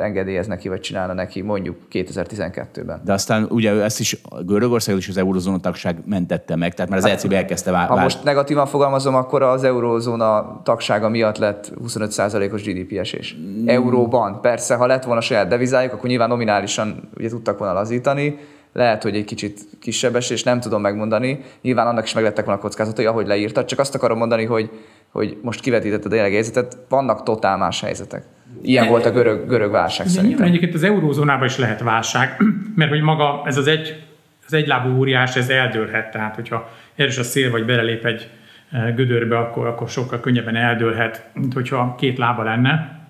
[0.00, 3.00] engedélyez neki, vagy csinálna neki mondjuk 2012-ben.
[3.04, 7.04] De aztán ugye ezt is Görögország és az eurozóna tagság mentette meg, tehát már az
[7.04, 7.88] ECB elkezdte vár.
[7.88, 13.36] Ha most negatívan fogalmazom, akkor az eurozóna tagsága miatt lett 25%-os GDP esés.
[13.38, 13.68] Mm.
[13.68, 14.40] Euróban.
[14.40, 18.38] Persze, ha lett volna saját devizájuk, akkor nyilván nominálisan ugye tudtak volna lazítani,
[18.72, 21.40] lehet, hogy egy kicsit kisebb esés, nem tudom megmondani.
[21.62, 24.70] Nyilván annak is meglettek volna kockázatai, ahogy leírtad, csak azt akarom mondani, hogy,
[25.10, 28.24] hogy most kivetítetted a jelenlegi helyzetet, vannak totál más helyzetek.
[28.62, 30.46] Ilyen volt a görög, görög válság Igen, szerintem.
[30.46, 32.36] Egyébként az eurózónában is lehet válság,
[32.76, 34.02] mert hogy maga ez az egy,
[34.46, 36.10] az egylábú óriás, ez eldőlhet.
[36.10, 38.28] Tehát, hogyha erős a szél, vagy belelép egy
[38.70, 43.00] e, gödörbe, akkor, akkor sokkal könnyebben eldőlhet, mint hogyha két lába lenne.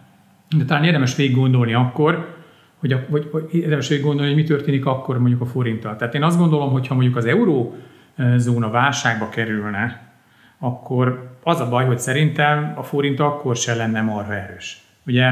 [0.57, 2.42] De talán érdemes végig gondolni akkor,
[2.83, 5.97] hogy, a, hogy, hogy érdemes végig gondolni, hogy mi történik akkor mondjuk a forinttal.
[5.97, 10.11] Tehát én azt gondolom, hogy ha mondjuk az eurózóna válságba kerülne,
[10.59, 14.83] akkor az a baj, hogy szerintem a forint akkor se lenne marha erős.
[15.07, 15.31] Ugye,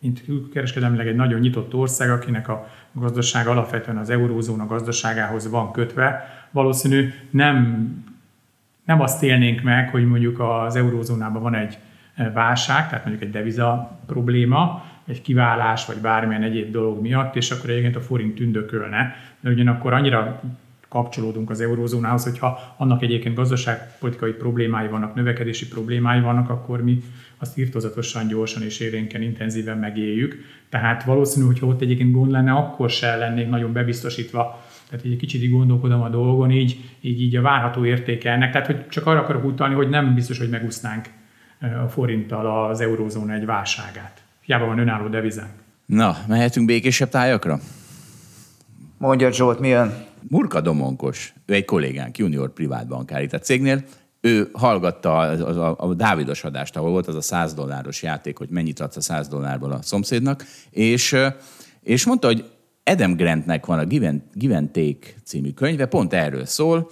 [0.00, 0.22] mint
[0.52, 7.12] kereskedelmileg egy nagyon nyitott ország, akinek a gazdaság alapvetően az eurózóna gazdaságához van kötve, valószínű
[7.30, 7.86] nem,
[8.84, 11.78] nem azt élnénk meg, hogy mondjuk az eurózónában van egy
[12.34, 17.70] válság, tehát mondjuk egy deviza probléma, egy kiválás, vagy bármilyen egyéb dolog miatt, és akkor
[17.70, 19.14] egyébként a forint tündökölne.
[19.40, 20.42] De ugyanakkor annyira
[20.88, 27.02] kapcsolódunk az eurózónához, hogyha annak egyébként gazdaságpolitikai problémái vannak, növekedési problémái vannak, akkor mi
[27.38, 30.44] azt írtozatosan, gyorsan és érénken, intenzíven megéljük.
[30.68, 34.64] Tehát valószínű, hogyha ott egyébként gond lenne, akkor se lennék nagyon bebiztosítva.
[34.88, 38.52] Tehát egy kicsit így gondolkodom a dolgon, így, így, így a várható értéke ennek.
[38.52, 41.06] Tehát hogy csak arra akarok utalni, hogy nem biztos, hogy megúsznánk
[41.84, 44.23] a forinttal az eurózóna egy válságát.
[44.44, 45.50] Hiába van önálló devizánk.
[45.86, 47.60] Na, mehetünk békésebb tájakra?
[48.98, 50.04] Mondja Zsolt, milyen?
[50.28, 53.84] Murka Domonkos, ő egy kollégánk, junior privát bankár itt a cégnél,
[54.20, 58.48] ő hallgatta a, a, a Dávidos adást, ahol volt az a 100 dolláros játék, hogy
[58.48, 61.16] mennyit adsz a 100 dollárból a szomszédnak, és,
[61.82, 62.44] és mondta, hogy
[62.84, 66.90] Adam Grantnek van a Give and, Give and Take című könyve, pont erről szól,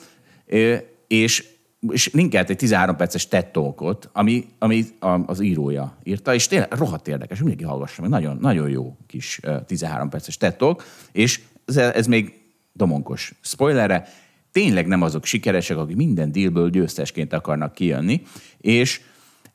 [1.07, 1.45] és
[1.89, 4.85] és linkelt egy 13 perces TED Talkot, ami, ami
[5.27, 10.09] az írója írta, és tényleg rohadt érdekes, mindenki hallgassa meg, nagyon, nagyon jó kis 13
[10.09, 12.41] perces TED Talk, és ez, ez még
[12.73, 14.09] domonkos spoilerre,
[14.53, 18.23] tényleg nem azok sikeresek, akik minden dealből győztesként akarnak kijönni,
[18.59, 19.01] és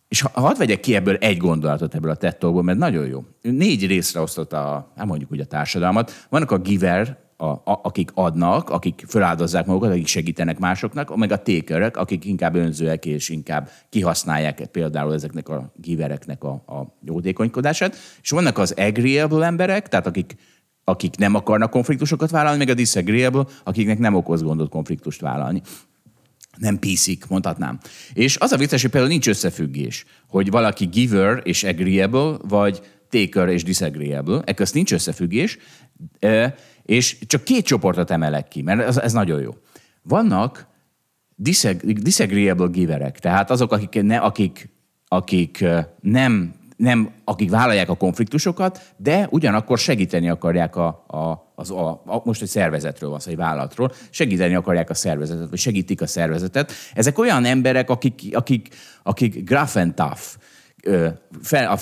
[0.07, 3.23] és ha, hadd vegyek ki ebből egy gondolatot ebből a tettolból, mert nagyon jó.
[3.41, 6.25] Négy részre osztotta, hát mondjuk úgy a társadalmat.
[6.29, 11.41] Vannak a giver, a, a, akik adnak, akik feláldozzák magukat, akik segítenek másoknak, meg a
[11.41, 17.95] takerek, akik inkább önzőek és inkább kihasználják például ezeknek a givereknek a, a jótékonykodását.
[18.21, 20.35] És vannak az agreeable emberek, tehát akik
[20.83, 25.61] akik nem akarnak konfliktusokat vállalni, meg a disagreeable, akiknek nem okoz gondot konfliktust vállalni.
[26.57, 27.79] Nem piszik, mondhatnám.
[28.13, 33.47] És az a vicces, hogy például nincs összefüggés, hogy valaki giver és agreeable, vagy taker
[33.47, 35.57] és disagreeable, ekkor nincs összefüggés,
[36.87, 39.51] és csak két csoportot emelek ki, mert ez, ez nagyon jó.
[40.01, 40.67] Vannak
[41.35, 44.69] disagreeable giverek, tehát azok, akik, ne, akik,
[45.07, 45.65] akik
[46.01, 52.21] nem nem, akik vállalják a konfliktusokat, de ugyanakkor segíteni akarják a, a, az, a, a
[52.23, 56.71] most egy szervezetről van szó, egy vállalatról, segíteni akarják a szervezetet, vagy segítik a szervezetet.
[56.93, 58.67] Ezek olyan emberek, akik, akik,
[59.03, 60.21] akik gruff and tough,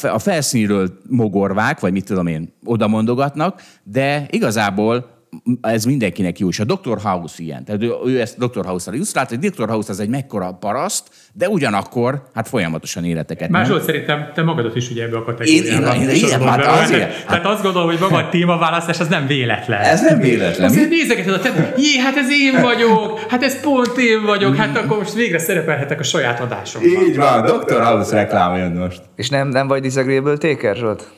[0.04, 5.15] a felszínről mogorvák, vagy mit tudom én, oda mondogatnak, de igazából
[5.62, 6.98] ez mindenkinek jó, és a Dr.
[7.04, 7.66] House ilyen.
[7.66, 8.66] Tehát ő, ő ezt Dr.
[8.66, 9.70] House-ra illusztrált, hogy Dr.
[9.70, 13.50] House az egy mekkora paraszt, de ugyanakkor hát folyamatosan életeket.
[13.50, 15.96] Más volt szerintem te magadat is ugye ebbe a kategóriába.
[15.96, 19.08] Én, én, én, én, hát azért, hát, Tehát azt gondolom, hogy maga a témaválasztás az
[19.08, 19.82] nem véletlen.
[19.82, 20.70] Ez nem véletlen.
[20.70, 24.78] Azért nézegeted a te, jé, hát ez én vagyok, hát ez pont én vagyok, hát
[24.78, 26.92] akkor most végre szerepelhetek a saját adásomban.
[27.08, 27.82] Így van, Dr.
[27.84, 29.02] House reklám jön most.
[29.16, 31.12] És nem, nem vagy disagreeable taker, Zsolt?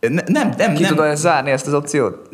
[0.00, 0.94] Ne, nem, nem, Ki nem.
[0.94, 2.28] tudod zárni ezt az opciót?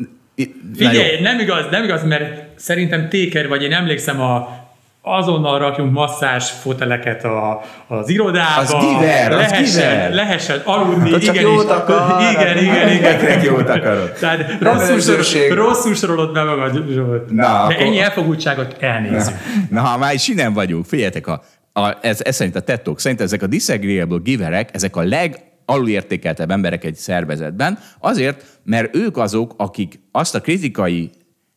[0.75, 4.59] Figyelj, nem igaz, nem igaz, mert szerintem téker vagy, én emlékszem a
[5.01, 8.61] azonnal rakjunk masszás foteleket a, az irodába.
[8.61, 10.13] Az giver, az lehessen, giver.
[10.13, 11.11] lehessen aludni.
[11.11, 12.21] Hát igen, jót akar.
[12.31, 13.01] igen, igen, igen.
[13.01, 14.11] Nektek jót akarod.
[14.11, 17.29] Tehát rosszul, sorol, rosszul sorolod be magad, Zsolt.
[17.29, 19.33] Na, De akkor- ennyi elfogultságot elnézzük.
[19.69, 21.41] Na, ha már is innen vagyunk, figyeljetek, a,
[21.73, 26.51] a, ez, ez szerint a tettok, szerint ezek a disagreeable giverek, ezek a leg alulértékeltebb
[26.51, 31.09] emberek egy szervezetben, azért, mert ők azok, akik azt a kritikai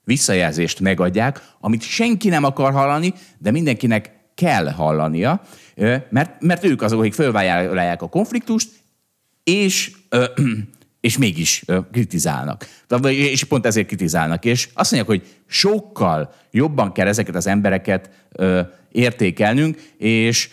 [0.05, 5.43] visszajelzést megadják, amit senki nem akar hallani, de mindenkinek kell hallania,
[6.11, 8.69] mert, mert ők azok, akik fölvállalják a konfliktust,
[9.45, 9.91] és,
[11.01, 12.69] és mégis ö, kritizálnak.
[13.09, 14.45] És pont ezért kritizálnak.
[14.45, 18.11] És azt mondják, hogy sokkal jobban kell ezeket az embereket
[18.93, 20.49] értékelnünk, és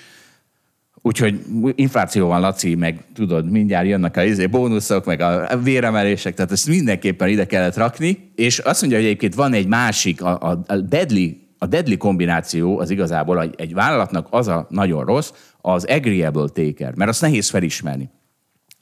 [1.02, 1.42] Úgyhogy
[1.76, 6.68] infláció van, Laci, meg tudod, mindjárt jönnek a izé, bónuszok, meg a véremelések, tehát ezt
[6.68, 8.32] mindenképpen ide kellett rakni.
[8.36, 12.80] És azt mondja, hogy egyébként van egy másik, a, a, a deadly, a deadly kombináció
[12.80, 15.32] az igazából egy, egy vállalatnak az a nagyon rossz,
[15.62, 18.10] az agreeable taker, mert azt nehéz felismerni.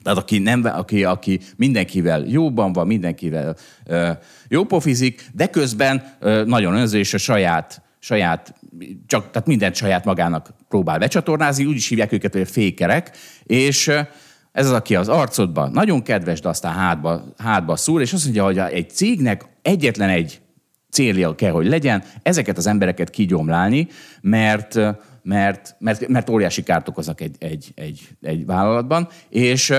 [0.03, 3.55] Tehát aki, nem, aki, aki mindenkivel jóban van, mindenkivel
[3.85, 4.09] ö,
[4.47, 8.53] jópofizik, de közben ö, nagyon önző és a saját, saját
[9.07, 13.87] csak, tehát mindent saját magának próbál becsatornázni, úgy is hívják őket, hogy fékerek, és
[14.51, 18.43] ez az, aki az arcodban nagyon kedves, de aztán hátba, hátba szúr, és azt mondja,
[18.43, 20.41] hogy egy cégnek egyetlen egy
[20.89, 23.87] célja kell, hogy legyen, ezeket az embereket kigyomlálni,
[24.21, 24.79] mert,
[25.23, 29.73] mert, mert, mert óriási kárt okoznak egy, egy, egy, egy vállalatban, és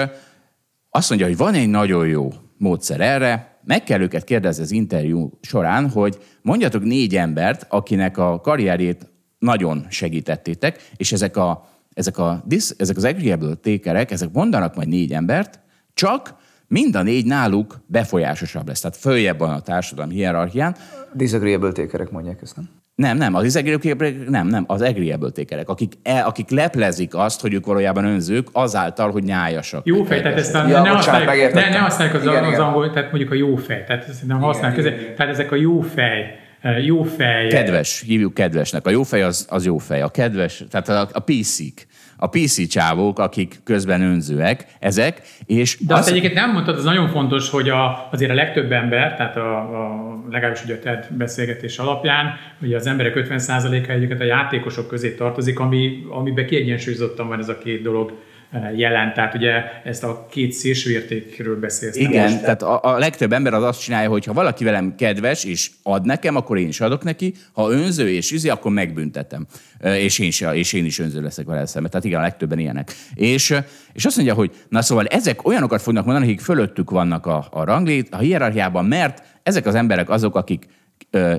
[0.91, 5.30] azt mondja, hogy van egy nagyon jó módszer erre, meg kell őket kérdezni az interjú
[5.40, 9.06] során, hogy mondjatok négy embert, akinek a karrierjét
[9.38, 12.44] nagyon segítettétek, és ezek, a, ezek, a,
[12.76, 15.61] ezek az agreeable tékerek, ezek mondanak majd négy embert,
[15.94, 16.34] csak
[16.71, 18.81] mind a négy náluk befolyásosabb lesz.
[18.81, 20.77] Tehát följebb van a társadalmi hierarchián,
[21.12, 22.68] Disagreeable takerek mondják ezt, nem?
[22.95, 27.55] nem, nem, az agreeable, nem, nem, az agreeable tékerek, akik, e, akik leplezik azt, hogy
[27.55, 29.87] ők valójában önzők, azáltal, hogy nyájasak.
[29.87, 32.49] Jó fej, tehát ezt a, Ja, ne, bocsánat, használjuk, ne, ne használjuk az, Igen, az
[32.49, 32.61] igen.
[32.61, 35.12] angol, tehát mondjuk a jó fej, tehát nem használjuk közé.
[35.16, 37.49] Tehát ezek a jó fej, eh, jó fej.
[37.49, 38.87] Kedves, hívjuk kedvesnek.
[38.87, 40.03] A jó fej az, az jó fej.
[40.03, 41.87] A kedves, tehát a, a PC-k.
[42.23, 47.09] A PC csávók, akik közben önzőek, ezek, és De azt egyébként nem mondtad, az nagyon
[47.09, 51.79] fontos, hogy a, azért a legtöbb ember, tehát a, a legalábbis ugye a TED beszélgetés
[51.79, 57.49] alapján, ugye az emberek 50%-a egyébként a játékosok közé tartozik, ami, amiben kiegyensúlyozottan van ez
[57.49, 58.12] a két dolog
[58.51, 59.14] eh, jelen.
[59.14, 59.53] Tehát ugye
[59.84, 61.96] ezt a két szélső értékről beszélsz.
[61.96, 62.40] Igen, most.
[62.40, 66.05] tehát a, a legtöbb ember az azt csinálja, hogy ha valaki velem kedves, és ad
[66.05, 69.46] nekem, akkor én is adok neki, ha önző és üzi, akkor megbüntetem.
[69.82, 71.90] És én, is, és én is önző leszek vele szemben.
[71.90, 72.92] Tehát igen, a legtöbben ilyenek.
[73.14, 73.55] És,
[73.92, 77.64] és azt mondja, hogy na szóval ezek olyanokat fognak mondani, akik fölöttük vannak a, a
[77.64, 80.66] ranglét, a hierarchiában, mert ezek az emberek azok, akik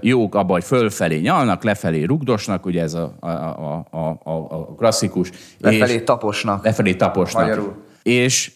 [0.01, 5.31] jók abban, hogy fölfelé nyalnak, lefelé rugdosnak, ugye ez a, a, a, a, a, klasszikus.
[5.59, 6.63] Lefelé és, taposnak.
[6.63, 7.41] lefelé taposnak.
[7.41, 7.83] Magyarul.
[8.03, 8.51] És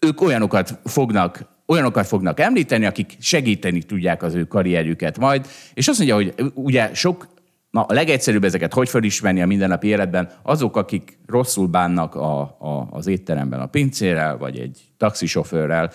[0.00, 5.98] ők olyanokat fognak olyanokat fognak említeni, akik segíteni tudják az ő karrierjüket majd, és azt
[5.98, 7.26] mondja, hogy ugye sok,
[7.70, 12.88] na a legegyszerűbb ezeket hogy felismerni a mindennapi életben, azok, akik rosszul bánnak a, a,
[12.90, 15.90] az étteremben a pincérrel, vagy egy taxisofőrrel,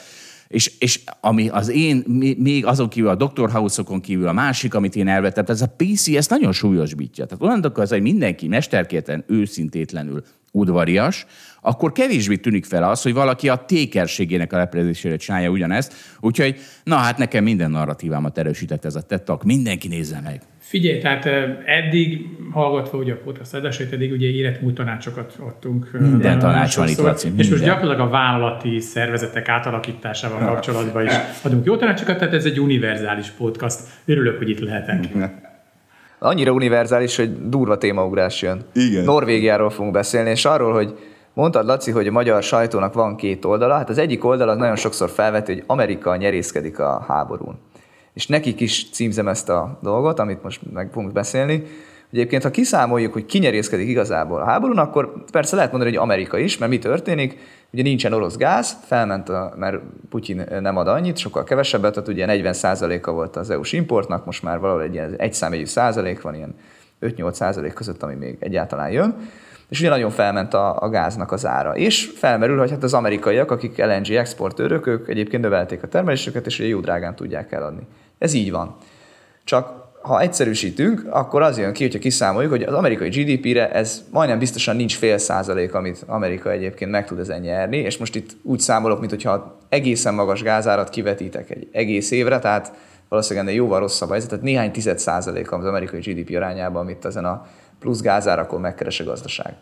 [0.47, 2.03] és, és ami az én,
[2.37, 3.51] még azon kívül, a Dr.
[3.51, 7.25] House-okon kívül a másik, amit én elvettem, ez a PC, ez nagyon súlyosbítja.
[7.25, 11.25] Tehát onnantól az, hogy mindenki mesterkéten, őszintétlenül udvarias,
[11.61, 15.93] akkor kevésbé tűnik fel az, hogy valaki a tékerségének a leplezésére csinálja ugyanezt.
[16.19, 20.41] Úgyhogy, na hát nekem minden narratívámat erősített ez a tettak, mindenki nézze meg.
[20.67, 25.89] Figyelj, tehát eh, eddig hallgatva ugye a podcast adásait, eddig ugye életmúlt tanácsokat adtunk.
[25.99, 26.97] Minden tanács van itt.
[26.97, 32.45] Laci, És most gyakorlatilag a vállalati szervezetek átalakításával kapcsolatban is adunk jó tanácsokat, tehát ez
[32.45, 33.79] egy univerzális podcast.
[34.05, 35.05] Örülök, hogy itt lehetek.
[36.19, 38.61] Annyira univerzális, hogy durva témaugrás jön.
[38.73, 39.03] Igen.
[39.03, 40.93] Norvégiáról fogunk beszélni, és arról, hogy
[41.33, 43.73] Mondtad, Laci, hogy a magyar sajtónak van két oldala.
[43.73, 47.59] Hát az egyik oldal az nagyon sokszor felveti, hogy Amerika nyerészkedik a háborún.
[48.15, 51.63] És nekik is címzem ezt a dolgot, amit most meg fogunk beszélni.
[52.11, 56.37] Egyébként, ha kiszámoljuk, hogy ki nyerészkedik igazából a háborún, akkor persze lehet mondani, hogy Amerika
[56.37, 57.37] is, mert mi történik?
[57.71, 59.77] Ugye nincsen orosz gáz, felment, a, mert
[60.09, 64.59] Putyin nem ad annyit, sokkal kevesebbet, tehát ugye 40%-a volt az EU-s importnak, most már
[64.59, 66.55] valahol egy ilyen egy számjegyű százalék van, ilyen
[67.01, 69.15] 5-8 százalék között, ami még egyáltalán jön
[69.69, 71.75] és ugye nagyon felment a, a gáznak az ára.
[71.75, 76.59] És felmerül, hogy hát az amerikaiak, akik LNG exportőrök, ők egyébként növelték a termelésüket, és
[76.59, 77.87] ugye jó drágán tudják eladni.
[78.25, 78.75] Ez így van.
[79.43, 84.39] Csak ha egyszerűsítünk, akkor az jön ki, hogyha kiszámoljuk, hogy az amerikai GDP-re ez majdnem
[84.39, 88.59] biztosan nincs fél százalék, amit Amerika egyébként meg tud ezen nyerni, és most itt úgy
[88.59, 92.73] számolok, mint hogyha egészen magas gázárat kivetítek egy egész évre, tehát
[93.09, 97.25] valószínűleg ennél jóval rosszabb helyzet, tehát néhány tized százalék az amerikai GDP arányában, amit ezen
[97.25, 97.45] a
[97.79, 99.53] plusz gázárakon megkeres a gazdaság.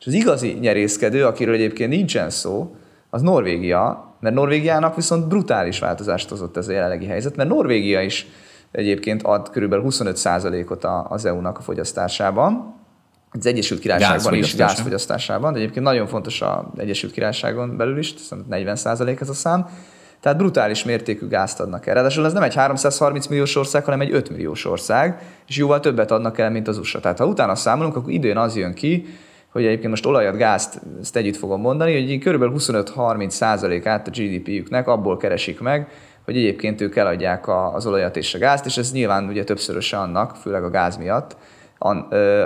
[0.00, 2.74] És az igazi nyerészkedő, akiről egyébként nincsen szó,
[3.10, 8.26] az Norvégia, mert Norvégiának viszont brutális változást hozott ez a jelenlegi helyzet, mert Norvégia is
[8.70, 12.78] egyébként ad körülbelül 25%-ot az EU-nak a fogyasztásában,
[13.30, 18.14] az Egyesült Királyságban is gázfogyasztásában, de egyébként nagyon fontos az Egyesült Királyságon belül is,
[18.50, 19.66] 40% ez a szám.
[20.20, 21.94] Tehát brutális mértékű gázt adnak el.
[21.94, 26.10] Ráadásul ez nem egy 330 milliós ország, hanem egy 5 milliós ország, és jóval többet
[26.10, 27.00] adnak el, mint az USA.
[27.00, 29.06] Tehát ha utána számolunk, akkor időn az jön ki,
[29.52, 32.42] hogy egyébként most olajat, gázt, ezt együtt fogom mondani, hogy kb.
[32.58, 35.88] 25-30 százalékát a GDP-jüknek abból keresik meg,
[36.24, 40.36] hogy egyébként ők eladják az olajat és a gázt, és ez nyilván ugye többszöröse annak,
[40.36, 41.36] főleg a gáz miatt,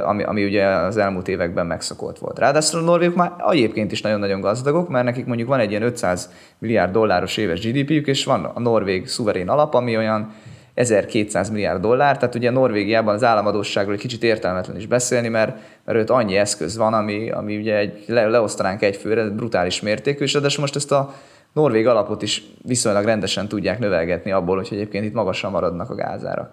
[0.05, 2.39] ami, ami ugye az elmúlt években megszokott volt.
[2.39, 6.31] Ráadásul a norvégok már egyébként is nagyon-nagyon gazdagok, mert nekik mondjuk van egy ilyen 500
[6.59, 10.33] milliárd dolláros éves GDP-jük, és van a norvég szuverén alap, ami olyan
[10.75, 15.99] 1200 milliárd dollár, tehát ugye Norvégiában az államadóságról egy kicsit értelmetlen is beszélni, mert, mert
[15.99, 20.33] őt annyi eszköz van, ami, ami ugye egy, le, leosztanánk egy főre, brutális mértékű, és
[20.33, 21.14] de most ezt a
[21.53, 26.51] norvég alapot is viszonylag rendesen tudják növelgetni abból, hogy egyébként itt magasan maradnak a gázárak.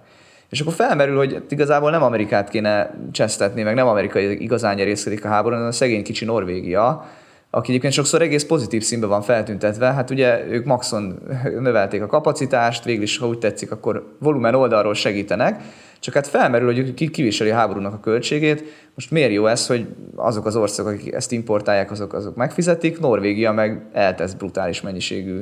[0.50, 5.28] És akkor felmerül, hogy igazából nem Amerikát kéne csesztetni, meg nem Amerika igazán nyerészkedik a
[5.28, 7.06] háború, hanem a szegény kicsi Norvégia,
[7.54, 9.94] aki egyébként sokszor egész pozitív színben van feltüntetve.
[9.94, 11.20] Hát ugye ők maxon
[11.60, 15.62] növelték a kapacitást, végül is, ha úgy tetszik, akkor volumen oldalról segítenek,
[16.00, 18.64] csak hát felmerül, hogy ki kiviseli a háborúnak a költségét.
[18.96, 23.52] Most miért jó ez, hogy azok az országok, akik ezt importálják, azok, azok megfizetik, Norvégia
[23.52, 25.40] meg eltesz brutális mennyiségű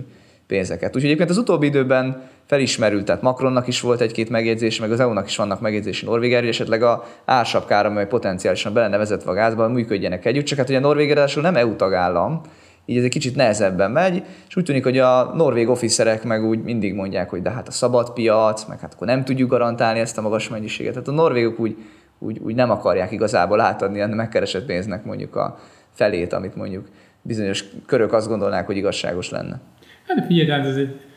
[0.47, 0.87] pénzeket.
[0.87, 5.27] Úgyhogy egyébként az utóbbi időben felismerült, tehát Macronnak is volt egy-két megjegyzés, meg az EU-nak
[5.27, 10.25] is vannak megjegyzési Norvégiára, hogy esetleg a ársapkára, amely potenciálisan bele vezetve a gázban, működjenek
[10.25, 12.41] együtt, csak hát ugye Norvégia nem EU tagállam,
[12.85, 16.63] így ez egy kicsit nehezebben megy, és úgy tűnik, hogy a norvég officerek meg úgy
[16.63, 20.17] mindig mondják, hogy de hát a szabad piac, meg hát akkor nem tudjuk garantálni ezt
[20.17, 20.93] a magas mennyiséget.
[20.93, 21.75] Tehát a norvégok úgy,
[22.19, 25.59] úgy, úgy nem akarják igazából átadni a megkeresett pénznek mondjuk a
[25.93, 26.87] felét, amit mondjuk
[27.21, 29.59] bizonyos körök azt gondolnák, hogy igazságos lenne.
[30.07, 31.08] Hát figyelj, ez egy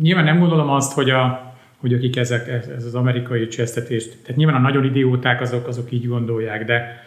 [0.00, 4.56] nyilván nem gondolom azt, hogy, a, hogy akik ezek, ez az amerikai csesztetést, tehát nyilván
[4.56, 7.02] a nagyon idióták azok, azok így gondolják, de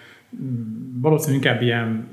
[1.01, 2.07] valószínűleg inkább ilyen,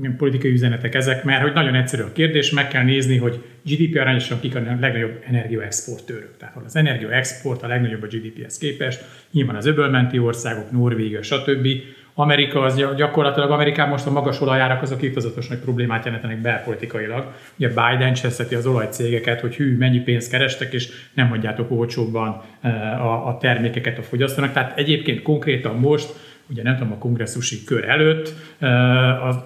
[0.00, 3.96] ilyen politikai üzenetek ezek, mert hogy nagyon egyszerű a kérdés, meg kell nézni, hogy GDP
[4.00, 6.36] arányosan kik a legnagyobb energiaexportőrök.
[6.36, 11.68] Tehát az energiaexport a legnagyobb a GDP-hez képest, nyilván az öbölmenti országok, Norvégia, stb.
[12.18, 17.32] Amerika az gyakorlatilag Amerikában most a magas olajárak azok írtozatos nagy problémát jelentenek belpolitikailag.
[17.58, 23.06] Ugye Biden cseszeti az olajcégeket, hogy hű, mennyi pénzt kerestek, és nem hagyjátok olcsóbban eh,
[23.06, 24.52] a, a termékeket a fogyasztónak.
[24.52, 26.14] Tehát egyébként konkrétan most,
[26.50, 29.36] ugye nem tudom, a kongresszusi kör előtt eh, az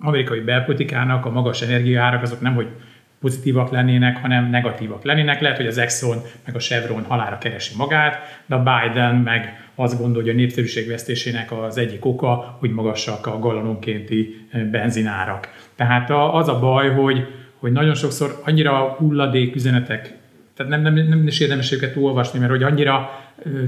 [0.00, 2.68] amerikai belpolitikának a magas energiaárak azok nem, hogy
[3.20, 5.40] pozitívak lennének, hanem negatívak lennének.
[5.40, 9.98] Lehet, hogy az Exxon meg a Chevron halára keresi magát, de a Biden meg azt
[9.98, 15.68] gondolja, hogy a népszerűségvesztésének az egyik oka, hogy magasak a galononkénti eh, benzinárak.
[15.76, 17.26] Tehát az a baj, hogy,
[17.58, 20.16] hogy nagyon sokszor annyira hulladék üzenetek,
[20.58, 23.10] tehát nem, nem, nem is érdemes őket olvasni, mert hogy annyira
[23.42, 23.62] ö,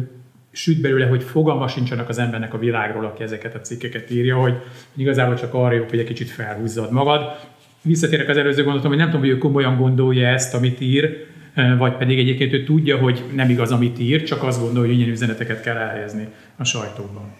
[0.52, 4.54] süt belőle, hogy fogalma sincsenek az embernek a világról, aki ezeket a cikkeket írja, hogy
[4.96, 7.38] igazából csak arra jó, hogy egy kicsit felhúzzad magad.
[7.82, 11.26] Visszatérek az előző gondolatom, hogy nem tudom, hogy ő komolyan gondolja ezt, amit ír,
[11.78, 15.10] vagy pedig egyébként ő tudja, hogy nem igaz, amit ír, csak azt gondolja, hogy ilyen
[15.10, 17.32] üzeneteket kell elhelyezni a sajtóban.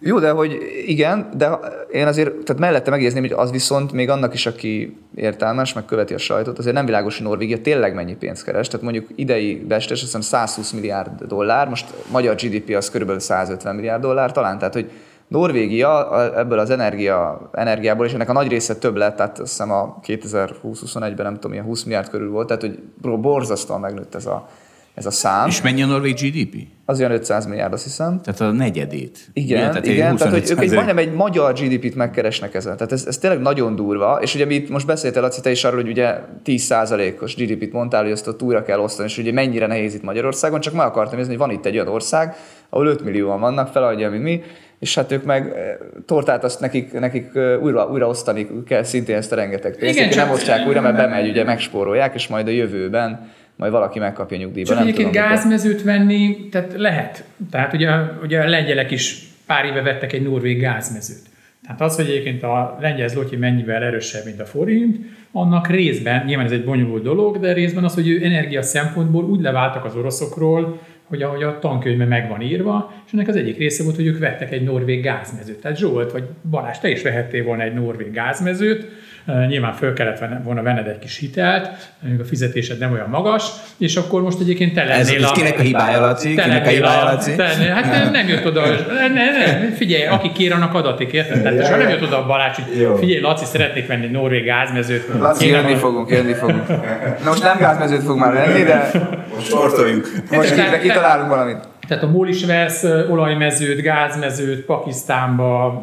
[0.00, 1.50] Jó, de hogy igen, de
[1.92, 6.14] én azért, tehát mellette megjegyezném, hogy az viszont még annak is, aki értelmes, meg követi
[6.14, 8.66] a sajtót, azért nem világos, hogy Norvégia tényleg mennyi pénzt keres.
[8.66, 13.74] Tehát mondjuk idei bestes, azt hiszem 120 milliárd dollár, most magyar GDP az körülbelül 150
[13.74, 14.90] milliárd dollár talán, tehát hogy
[15.28, 19.70] Norvégia ebből az energia, energiából, és ennek a nagy része több lett, tehát azt hiszem
[19.70, 22.78] a 2020-21-ben nem tudom, ilyen 20 milliárd körül volt, tehát hogy
[23.20, 24.48] borzasztóan megnőtt ez a,
[24.98, 25.48] ez a szám.
[25.48, 26.66] És mennyi a norvég GDP?
[26.84, 28.20] Az olyan 500 milliárd, azt hiszem.
[28.22, 29.30] Tehát a negyedét.
[29.32, 29.68] Igen, Ugye?
[29.68, 32.76] Tehát igen, tehát hogy 25 ők egy, majdnem egy magyar GDP-t megkeresnek ezen.
[32.76, 34.18] Tehát ez, ez tényleg nagyon durva.
[34.22, 38.02] És ugye mi itt most beszéltél, Laci, te is arról, hogy ugye 10%-os GDP-t mondtál,
[38.02, 41.16] hogy azt ott újra kell osztani, és ugye mennyire nehéz itt Magyarországon, csak meg akartam
[41.16, 42.36] nézni, hogy van itt egy olyan ország,
[42.68, 44.40] ahol 5 millióan vannak, feladja, mint mi,
[44.78, 45.76] és hát ők meg eh,
[46.06, 49.98] tortát azt nekik, nekik eh, újra, újra osztani kell szintén ezt a rengeteg pénzt.
[49.98, 54.36] Igen, nem osztják újra, mert bemegy, ugye megspórolják, és majd a jövőben majd valaki megkapja
[54.36, 54.70] nyugdíjba.
[54.70, 57.24] Csak egyébként gázmezőt venni, tehát lehet.
[57.50, 57.90] Tehát ugye,
[58.22, 61.26] ugye a lengyelek is pár éve vettek egy norvég gázmezőt.
[61.62, 64.96] Tehát az, hogy egyébként a lengyel zloty mennyivel erősebb, mint a forint,
[65.32, 69.40] annak részben, nyilván ez egy bonyolult dolog, de részben az, hogy ő energia szempontból úgy
[69.40, 73.82] leváltak az oroszokról, hogy ahogy a tankönyvben meg van írva, és ennek az egyik része
[73.82, 75.60] volt, hogy ők vettek egy norvég gázmezőt.
[75.60, 78.86] Tehát Zsolt vagy Balázs, te is vehettél volna egy norvég gázmezőt,
[79.48, 81.70] nyilván föl kellett volna venned egy kis hitelt,
[82.00, 83.44] még a fizetésed nem olyan magas,
[83.78, 86.34] és akkor most egyébként te Ez, lennél ez kinek a hibája, Laci?
[86.34, 87.34] te Kinek a lennél hibája, a- Laci?
[87.36, 91.42] te- Hát nem, nem jött oda, ne, ne, figyelj, aki kér, annak adatik, érted?
[91.42, 95.08] Tehát, és ha nem jött oda a Balázs, hogy figyelj, Laci, szeretnék venni norvég gázmezőt.
[95.18, 96.68] Laci, jönni fogunk, jönni fogunk.
[97.24, 98.90] Na most nem gázmezőt fog már venni, de
[99.34, 101.56] most Tehát- ki- kitalálunk valamit.
[101.88, 105.82] Tehát a MOL is vesz olajmezőt, gázmezőt Pakisztánba,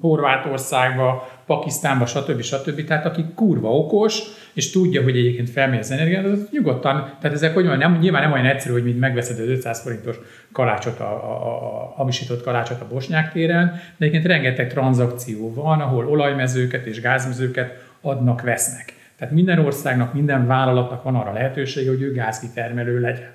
[0.00, 2.42] Horvátországba, Pakisztánba, stb.
[2.42, 2.84] stb.
[2.84, 4.22] Tehát aki kurva okos,
[4.52, 8.32] és tudja, hogy egyébként felmegy az energiát, az nyugodtan, tehát ezek hogy nem, nyilván nem
[8.32, 10.16] olyan egyszerű, hogy mint megveszed az 500 forintos
[10.52, 16.08] kalácsot, a, a, a hamisított kalácsot a Bosnyák téren, de egyébként rengeteg tranzakció van, ahol
[16.08, 18.92] olajmezőket és gázmezőket adnak, vesznek.
[19.18, 23.30] Tehát minden országnak, minden vállalatnak van arra lehetősége, hogy ő gázkitermelő legyen.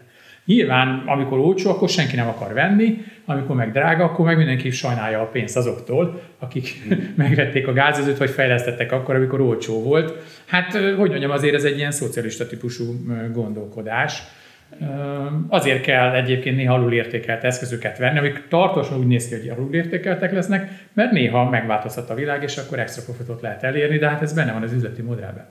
[0.50, 5.22] Nyilván, amikor olcsó, akkor senki nem akar venni, amikor meg drága, akkor meg mindenki sajnálja
[5.22, 6.84] a pénzt azoktól, akik
[7.16, 10.14] megvették a gázezőt, vagy fejlesztettek akkor, amikor olcsó volt.
[10.45, 12.84] Hát, hogy mondjam, azért ez egy ilyen szocialista típusú
[13.34, 14.24] gondolkodás.
[15.47, 20.72] Azért kell egyébként néha alulértékelt eszközöket venni, amik tartósan úgy néz ki, hogy alulértékeltek lesznek,
[20.93, 24.52] mert néha megváltozhat a világ, és akkor extra profitot lehet elérni, de hát ez benne
[24.52, 25.45] van az üzleti modellben.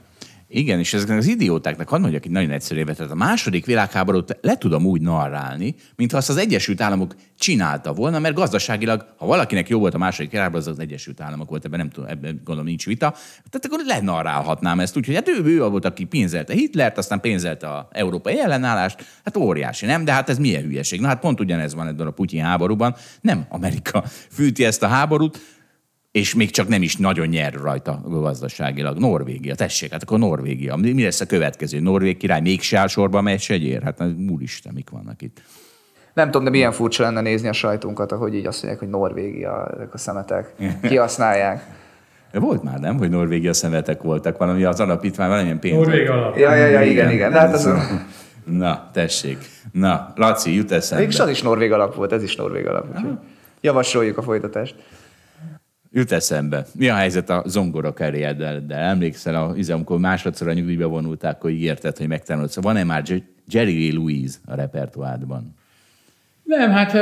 [0.51, 4.57] Igen, és ezeknek az idiótáknak, hadd mondjak itt nagyon egyszerűen, tehát a második világháborút le
[4.59, 9.79] tudom úgy narrálni, mintha azt az Egyesült Államok csinálta volna, mert gazdaságilag, ha valakinek jó
[9.79, 12.87] volt a második világháború, az az Egyesült Államok volt, ebben nem tudom, ebben gondolom nincs
[12.87, 13.11] vita,
[13.51, 17.89] tehát akkor lenarrálhatnám ezt, úgyhogy hát ő, ő volt, aki pénzelte Hitlert, aztán pénzelte a
[17.93, 20.05] európai ellenállást, hát óriási, nem?
[20.05, 21.01] De hát ez milyen hülyeség?
[21.01, 25.58] Na hát pont ugyanez van ebben a Putyin háborúban, nem Amerika fűti ezt a háborút,
[26.11, 28.99] és még csak nem is nagyon nyer rajta gazdaságilag.
[28.99, 30.77] Norvégia, tessék, hát akkor Norvégia.
[30.77, 31.81] Mi lesz a következő?
[31.81, 33.83] Norvég király mégse áll sorba, mely segyér?
[33.83, 35.43] Hát az úristen, mik vannak itt.
[36.15, 39.71] Nem tudom, de milyen furcsa lenne nézni a sajtunkat, ahogy így azt mondják, hogy Norvégia,
[39.75, 40.55] ezek a szemetek.
[40.89, 41.63] Kihasználják.
[42.33, 45.77] Volt már, nem, hogy Norvégia szemetek voltak, valami az alapítvány, valamilyen pénz.
[45.77, 46.37] Norvég alap.
[46.37, 47.33] Ja, ja, ja, igen, igen.
[47.33, 47.69] De hát az,
[48.45, 49.39] Na, tessék.
[49.73, 51.05] Na, Laci, jut eszembe.
[51.05, 52.87] mégis az is Norvég alap volt, ez is Norvég alap.
[52.95, 53.19] Úgyhogy
[53.61, 54.75] javasoljuk a folytatást.
[55.93, 56.65] Jut eszembe.
[56.75, 58.61] Mi a helyzet a zongora karrieddel?
[58.67, 62.51] De emlékszel, a, izé, amikor másodszor a nyugdíjba vonulták, akkor ígérted, hogy megtanulod.
[62.51, 63.03] Szóval van-e már
[63.47, 65.55] Jerry Louise a repertoádban?
[66.43, 66.97] Nem, hát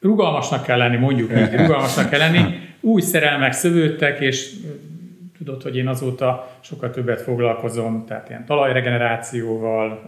[0.00, 2.54] rugalmasnak kell lenni, mondjuk így, rugalmasnak kell lenni.
[2.80, 4.54] Új szerelmek szövődtek, és
[5.38, 10.02] tudod, hogy én azóta sokkal többet foglalkozom, tehát ilyen talajregenerációval,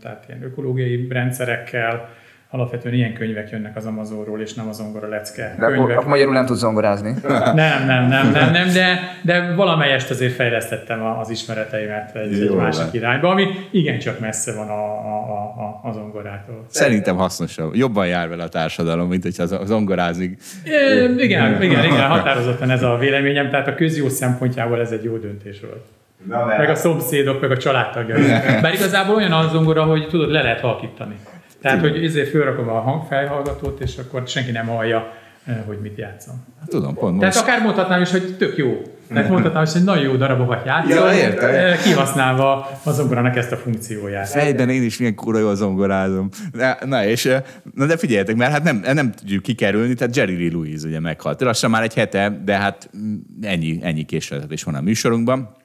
[0.00, 2.08] tehát ilyen ökológiai rendszerekkel,
[2.50, 5.96] alapvetően ilyen könyvek jönnek az Amazonról, és nem az Zongora Lecke De akkor, könyvek.
[5.96, 7.14] akkor magyarul nem tudsz zongorázni.
[7.54, 12.50] Nem, nem, nem, nem, nem, de, de valamelyest azért fejlesztettem a- az ismereteimet egy, egy
[12.50, 12.90] másik van.
[12.92, 16.64] irányba, ami igencsak messze van a, a, a, a, a zongorától.
[16.68, 17.74] Szerintem hasznosabb.
[17.74, 20.38] Jobban jár vele a társadalom, mint hogyha az- zongorázik.
[20.64, 25.16] É, igen, igen, igen, határozottan ez a véleményem, tehát a közjó szempontjából ez egy jó
[25.16, 25.84] döntés volt.
[26.28, 28.22] Na, Meg a szomszédok, meg a családtagjai.
[28.62, 31.14] Bár igazából olyan a zongora, hogy tudod, le lehet halkítani.
[31.62, 35.12] Tehát, hogy ezért fölrakom a hangfelhallgatót, és akkor senki nem hallja,
[35.44, 36.44] eh, hogy mit játszom.
[36.66, 37.46] Tudom, pont Tehát most.
[37.46, 38.82] akár mondhatnám is, hogy tök jó.
[39.08, 41.50] Tehát mondhatnám is, hogy nagyon jó darabokat játszom, Ja, értem.
[41.54, 44.28] eh, kihasználva a zongorának ezt a funkcióját.
[44.28, 46.28] Fejben én is milyen kurva jól zongorázom.
[46.52, 47.42] Na, na, és, eh,
[47.74, 51.40] na de figyeljetek, mert hát nem, nem tudjuk kikerülni, tehát Jerry Lee Louise ugye meghalt.
[51.40, 55.56] Lassan már egy hete, de hát mm, ennyi, ennyi késletetés van a műsorunkban.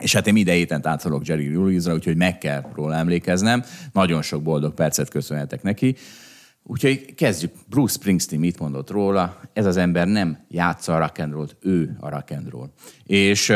[0.00, 3.64] És hát én minden héten táncolok Jerry Lee Louise-ra, úgyhogy meg kell róla emlékeznem.
[3.92, 5.96] Nagyon sok boldog percet köszönhetek neki.
[6.62, 7.52] Úgyhogy kezdjük.
[7.68, 9.40] Bruce Springsteen mit mondott róla?
[9.52, 12.70] Ez az ember nem játsza a rock and roll ő a rock and roll.
[13.04, 13.52] És,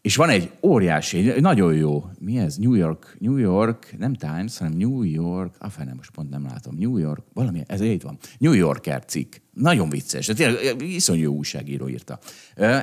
[0.00, 2.56] és van egy óriási, egy nagyon jó, mi ez?
[2.56, 6.44] New York, New York, nem Times, hanem New York, ah, fel nem, most pont nem
[6.44, 9.34] látom, New York, valami, ez így van, New Yorker cikk.
[9.52, 12.18] Nagyon vicces, de tényleg iszonyú újságíró írta.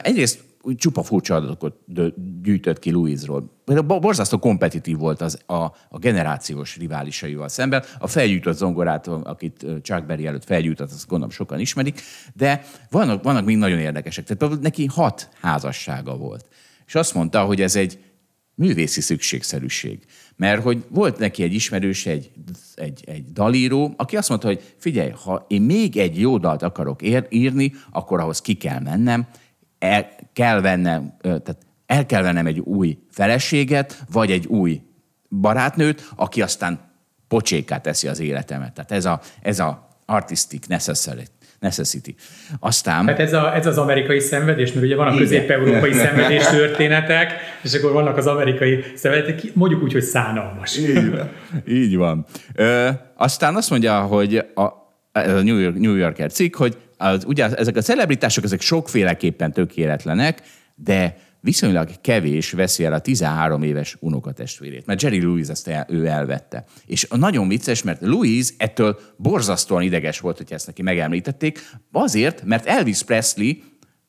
[0.02, 1.76] Egyrészt úgy csupa furcsa adatokat
[2.42, 3.62] gyűjtött ki Louise-ról.
[3.86, 7.84] borzasztó kompetitív volt az a, a generációs riválisaival szemben.
[8.00, 12.02] A felgyújtott zongorát, akit Chuck Berry előtt felgyújtott, azt gondolom sokan ismerik,
[12.34, 14.26] de vannak, vannak még nagyon érdekesek.
[14.26, 16.48] Tehát neki hat házassága volt.
[16.86, 18.00] És azt mondta, hogy ez egy
[18.56, 20.06] művészi szükségszerűség.
[20.36, 22.32] Mert hogy volt neki egy ismerős, egy,
[22.76, 27.02] egy, egy dalíró, aki azt mondta, hogy figyelj, ha én még egy jó dalt akarok
[27.02, 29.28] ér, írni, akkor ahhoz ki kell mennem,
[29.84, 34.82] el kell vennem, tehát el kell vennem egy új feleséget, vagy egy új
[35.30, 36.80] barátnőt, aki aztán
[37.28, 38.74] pocsékát teszi az életemet.
[38.74, 41.24] Tehát ez a, ez a artistic necessity.
[41.60, 42.16] necessity.
[42.60, 43.08] Aztán...
[43.08, 47.74] Hát ez, a, ez az amerikai szenvedés, mert ugye van a közép-európai szenvedés történetek, és
[47.74, 50.78] akkor vannak az amerikai szenvedések, mondjuk úgy, hogy szánalmas.
[50.78, 51.30] Így van.
[51.68, 52.26] Így van.
[52.56, 54.68] Ö, aztán azt mondja, hogy a,
[55.12, 59.52] ez a New, York, New Yorker cikk, hogy az, ugye ezek a celebritások, ezek sokféleképpen
[59.52, 60.42] tökéletlenek,
[60.76, 66.06] de viszonylag kevés veszi el a 13 éves unokatestvérét, mert Jerry Louise ezt el, ő
[66.06, 66.66] elvette.
[66.86, 72.66] És nagyon vicces, mert Louise ettől borzasztóan ideges volt, hogy ezt neki megemlítették, azért, mert
[72.66, 73.52] Elvis Presley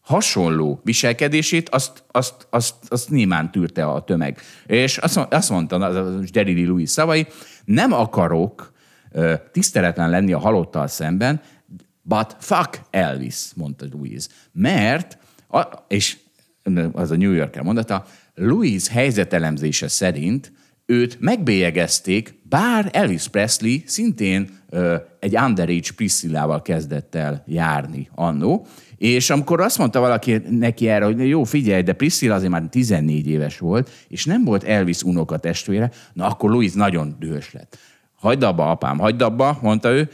[0.00, 4.40] hasonló viselkedését, azt, azt, azt, azt némán tűrte a tömeg.
[4.66, 7.26] És azt, azt mondta az Jerry Louise szavai,
[7.64, 8.72] nem akarok
[9.52, 11.40] tiszteletlen lenni a halottal szemben,
[12.04, 14.28] but fuck Elvis, mondta Louise.
[14.52, 16.16] Mert, a, és
[16.92, 20.52] az a New Yorker mondata, Louis helyzetelemzése szerint
[20.86, 29.30] őt megbélyegezték, bár Elvis Presley szintén ö, egy underage Priscillával kezdett el járni annó, és
[29.30, 33.58] amikor azt mondta valaki neki erre, hogy jó, figyelj, de Priscilla azért már 14 éves
[33.58, 37.78] volt, és nem volt Elvis unoka testvére, na akkor Louis nagyon dühös lett.
[38.14, 40.08] Hagyd abba, apám, hagyd abba, mondta ő,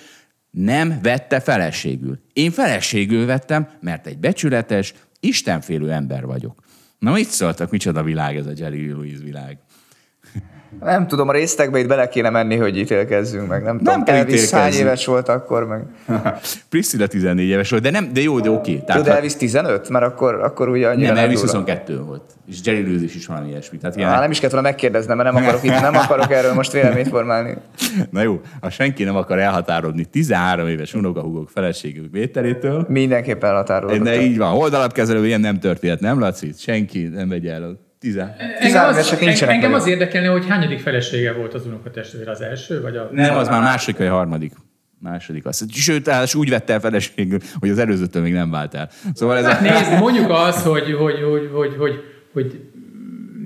[0.51, 2.20] nem vette feleségül.
[2.32, 6.62] Én feleségül vettem, mert egy becsületes, istenfélő ember vagyok.
[6.98, 9.59] Na, mit szóltak, micsoda világ ez a Jerry Louise világ?
[10.85, 13.62] Nem tudom, a résztekbe itt bele kéne menni, hogy ítélkezzünk meg.
[13.62, 15.83] Nem, nem tudom, Elvis hány éves volt akkor meg.
[16.70, 18.76] Priscilla 14 éves volt, de, nem, de jó, de oké.
[18.83, 18.97] Okay.
[18.97, 19.89] Tudod, Elvis 15?
[19.89, 22.22] Mert akkor, akkor ugye annyira Nem, Elvis 22 volt.
[22.49, 23.78] És Jerry Lewis is, valami ilyesmi.
[23.78, 24.09] Tehát ilyen...
[24.09, 27.09] Á, nem is kellett volna megkérdeznem, mert nem akarok, itt, nem akarok erről most véleményt
[27.09, 27.57] formálni.
[28.11, 32.87] Na jó, ha senki nem akar elhatárolni 13 éves unokahúgok feleségük vételétől.
[32.89, 34.05] Mindenképpen elhatárolódott.
[34.05, 34.55] De így van.
[34.55, 36.53] Oldalapkezelő ilyen nem történt, nem Laci?
[36.57, 38.34] Senki nem megy el Tizen.
[38.59, 42.80] Engem az, engem az érdekelne, hogy hányadik felesége volt az unokatestvér, az első?
[42.80, 43.09] Vagy a...
[43.12, 44.53] Nem, az már második vagy harmadik.
[44.98, 45.66] Második az.
[45.72, 48.90] Sőt, és úgy vette el feleségül, hogy az előzőtől még nem vált el.
[49.14, 49.62] Szóval ez hát a...
[49.62, 51.94] Nézd, mondjuk az, hogy, hogy, hogy, hogy, hogy,
[52.32, 52.61] hogy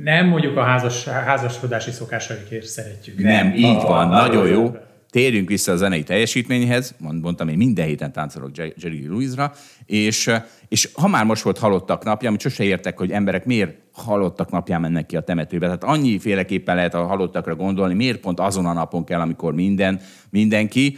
[0.03, 3.19] nem mondjuk a házas, házaskodási szokásaikért szeretjük.
[3.19, 4.77] Nem, így van, a, nagyon jó.
[5.15, 9.53] Térjünk vissza a zenei teljesítményhez, mondtam, én minden héten táncolok Jerry Louise-ra,
[9.87, 10.31] és,
[10.69, 14.81] és ha már most volt halottak napja, amit sose értek, hogy emberek miért halottak napján
[14.81, 15.65] mennek ki a temetőbe.
[15.65, 20.01] Tehát annyi féleképpen lehet a halottakra gondolni, miért pont azon a napon kell, amikor minden,
[20.31, 20.97] mindenki.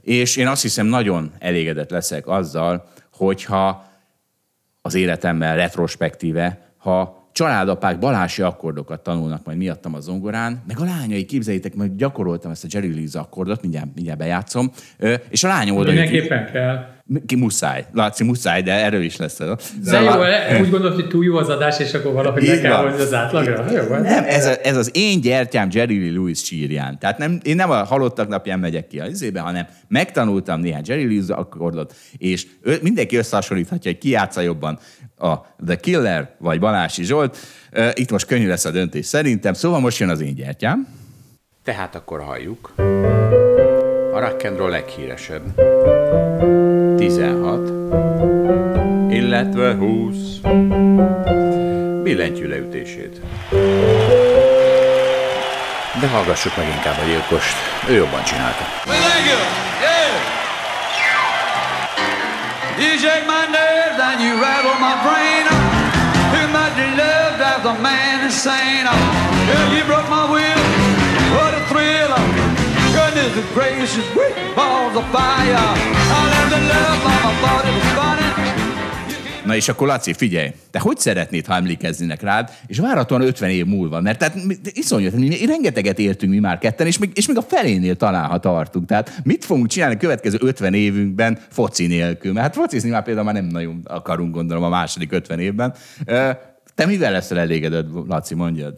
[0.00, 3.84] És én azt hiszem, nagyon elégedett leszek azzal, hogyha
[4.80, 11.24] az életemmel retrospektíve, ha családapák balási akkordokat tanulnak majd miattam a zongorán, meg a lányai,
[11.24, 14.70] képzeljétek, majd gyakoroltam ezt a Jerry Lewis akkordot, mindjárt, mindjárt bejátszom,
[15.28, 15.90] és a lányom oda...
[15.90, 16.91] Mindenképpen kell.
[17.26, 17.86] Ki muszáj.
[17.92, 19.38] Látszik, muszáj, de erről is lesz.
[19.38, 20.60] De, de jó, lá...
[20.60, 23.70] úgy gondolod, hogy túl jó az adás, és akkor valahogy meg kell hozni az átlagra?
[23.70, 26.98] Jó, nem, ez, a, ez az én gyertyám Jerry Lee Lewis sírján.
[26.98, 31.02] Tehát nem, én nem a halottak napján megyek ki a izébe, hanem megtanultam néhány Jerry
[31.02, 34.78] Lewis akkordot, és ő, mindenki összehasonlíthatja, hogy ki játsza jobban
[35.18, 35.34] a
[35.66, 37.36] The Killer vagy Balási Zsolt.
[37.94, 40.88] Itt most könnyű lesz a döntés szerintem, szóval most jön az én gyertyám.
[41.64, 42.72] Tehát akkor halljuk.
[44.14, 45.60] A rock and roll leghíresebb.
[47.02, 47.72] 16,
[49.10, 50.16] illetve 20
[52.02, 53.20] billentyű leütését.
[56.00, 57.56] De hallgassuk meg inkább a gyilkost,
[57.88, 58.64] ő jobban csinálta.
[69.74, 70.61] You broke my will.
[73.32, 75.56] Goodness gracious, great balls of fire.
[75.56, 79.46] I love the love of my body was funny.
[79.46, 83.66] Na és akkor Laci, figyelj, te hogy szeretnéd, ha emlékeznének rád, és várhatóan 50 év
[83.66, 84.36] múlva, mert tehát
[84.72, 88.38] iszonyat, mi rengeteget értünk mi már ketten, és még, és még a felénél talán, ha
[88.38, 88.86] tartunk.
[88.86, 92.32] Tehát mit fogunk csinálni a következő 50 évünkben foci nélkül?
[92.32, 95.74] Mert hát focizni már például már nem nagyon akarunk, gondolom, a második 50 évben.
[96.74, 98.74] Te mivel leszel elégedett, Laci, mondjad?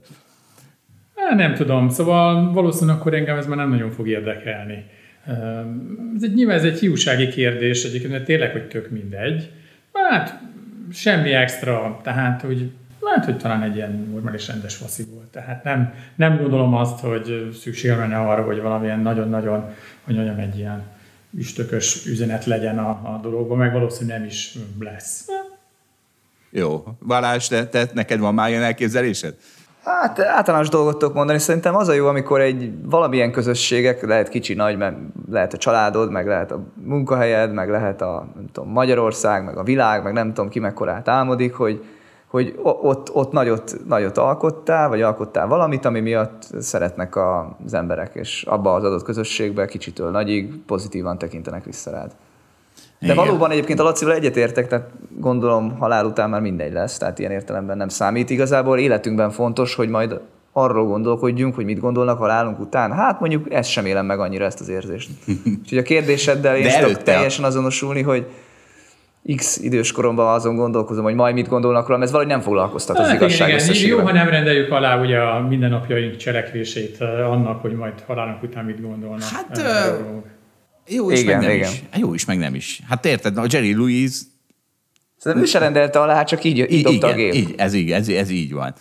[1.37, 4.85] Nem tudom, szóval valószínűleg akkor engem ez már nem nagyon fog érdekelni.
[6.17, 9.51] Ez egy, nyilván ez egy hiúsági kérdés egyébként, mert tényleg, hogy tök mindegy.
[9.93, 10.41] Hát
[10.93, 12.71] semmi extra, tehát hogy
[13.05, 15.27] Lehet, hogy talán egy ilyen normális rendes faszi volt.
[15.27, 20.59] Tehát nem, nem gondolom azt, hogy szükség lenne arra, hogy valamilyen nagyon-nagyon, hogy mondjam, egy
[20.59, 20.83] ilyen
[21.37, 25.27] üstökös üzenet legyen a, a dologban, meg valószínűleg nem is lesz.
[26.51, 26.85] Jó.
[27.07, 29.35] Balázs, te, te, neked van már ilyen elképzelésed?
[29.85, 31.39] Hát általános dolgot tudok mondani.
[31.39, 34.97] Szerintem az a jó, amikor egy valamilyen közösségek, lehet kicsi, nagy, mert
[35.31, 39.63] lehet a családod, meg lehet a munkahelyed, meg lehet a nem tudom, Magyarország, meg a
[39.63, 41.85] világ, meg nem tudom ki mekkorát álmodik, hogy,
[42.27, 48.43] hogy ott, ott nagyot, nagyot alkottál, vagy alkottál valamit, ami miatt szeretnek az emberek, és
[48.43, 52.11] abba az adott közösségbe kicsitől nagyig pozitívan tekintenek vissza rád.
[53.07, 53.25] De Igen.
[53.25, 57.77] valóban egyébként a Lacival egyetértek, tehát gondolom halál után már mindegy lesz, tehát ilyen értelemben
[57.77, 58.31] nem számít.
[58.31, 60.21] Igazából életünkben fontos, hogy majd
[60.53, 62.93] arról gondolkodjunk, hogy mit gondolnak halálunk után.
[62.93, 65.11] Hát mondjuk ezt sem élem meg annyira ezt az érzést.
[65.61, 68.27] Úgyhogy a kérdéseddel én tudok teljesen azonosulni, hogy
[69.37, 73.07] x idős koromban azon gondolkozom, hogy majd mit gondolnak rólam, ez valahogy nem foglalkoztat az
[73.07, 77.61] Hát igen, igazság igen, jó, ha nem rendeljük alá ugye a mindennapjaink cselekvését eh, annak,
[77.61, 79.23] hogy majd halálunk után mit gondolnak.
[79.23, 79.95] Hát, eh.
[80.89, 81.71] Jó is, Igen, meg nem igen.
[81.73, 81.83] is.
[81.91, 82.81] Hát Jó is, meg nem is.
[82.89, 84.11] Hát érted, a Jerry Lewis
[85.19, 87.35] Szerintem ő se rendelte alá, hát csak így, így dobta a igen, gép.
[87.35, 88.75] így, ez, így, ez, ez így van.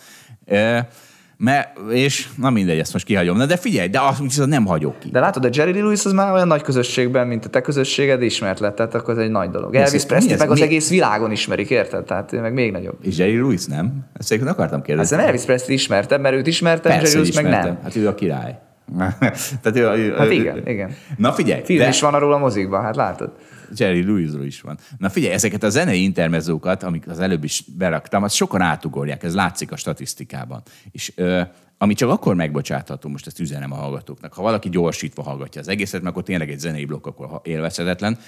[0.46, 0.88] E,
[1.36, 3.36] mert, és na mindegy, ezt most kihagyom.
[3.36, 5.08] Na de figyelj, de azt viszont nem hagyok ki.
[5.10, 8.58] De látod, a Jerry Lewis az már olyan nagy közösségben, mint a te közösséged ismert
[8.60, 9.74] lett, tehát akkor ez egy nagy dolog.
[9.74, 12.04] Elvis Presley meg az Mi- egész világon ismerik, érted?
[12.04, 12.98] Tehát meg még nagyobb.
[13.02, 14.06] És Jerry Lewis nem?
[14.18, 15.10] Ezt egyébként akartam Hát kérdezni.
[15.10, 17.78] szerintem Elvis Presley ismertem, mert őt ismertem, Jerry Persze, hogy Lewis meg nem.
[17.82, 18.58] Hát ő a király.
[19.62, 20.94] Tehát ő, ő, Hát ő- igen, igen.
[21.16, 23.32] Na figyelj, Film de is van arról a mozikban, hát látod.
[23.76, 24.78] Jerry Lewisról is van.
[24.98, 29.34] Na figyelj, ezeket a zenei intermezókat, amik az előbb is beraktam, azt sokan átugorják, ez
[29.34, 30.62] látszik a statisztikában.
[30.90, 31.40] És ö,
[31.78, 36.00] ami csak akkor megbocsátható, most ezt üzenem a hallgatóknak, ha valaki gyorsítva hallgatja az egészet,
[36.00, 38.18] mert akkor tényleg egy zenei blokk, akkor élvezhetetlen.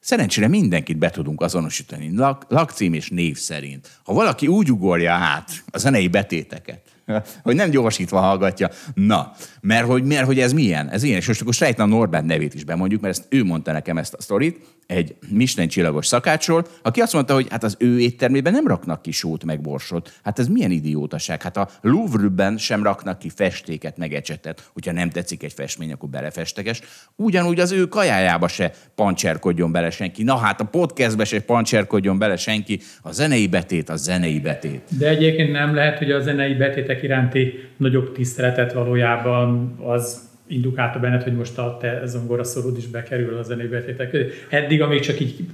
[0.00, 3.90] Szerencsére mindenkit be tudunk azonosítani, lak, lakcím és név szerint.
[4.04, 6.80] Ha valaki úgy ugorja át a zenei betéteket,
[7.42, 8.70] hogy nem gyorsítva hallgatja.
[8.94, 10.90] Na, mert hogy, mert hogy ez milyen?
[10.90, 11.18] Ez ilyen.
[11.18, 14.14] És most akkor sejtem a Norbert nevét is bemondjuk, mert ezt ő mondta nekem ezt
[14.14, 18.66] a sztorit, egy Michelin csillagos szakácsról, aki azt mondta, hogy hát az ő éttermében nem
[18.66, 20.12] raknak ki sót meg borsot.
[20.22, 21.42] Hát ez milyen idiótaság?
[21.42, 26.08] Hát a Louvre-ben sem raknak ki festéket meg ecsetet, hogyha nem tetszik egy festmény, akkor
[26.08, 26.80] belefesteges.
[27.16, 30.22] Ugyanúgy az ő kajájába se pancserkodjon bele senki.
[30.22, 32.80] Na hát a podcastbe se pancserkodjon bele senki.
[33.02, 34.82] A zenei betét, a zenei betét.
[34.98, 41.22] De egyébként nem lehet, hogy a zenei betétek iránti nagyobb tiszteletet valójában az indukálta benned,
[41.22, 44.28] hogy most a te zongoraszorod is bekerül a zenei betétek közé.
[44.50, 45.46] Eddig, amíg csak így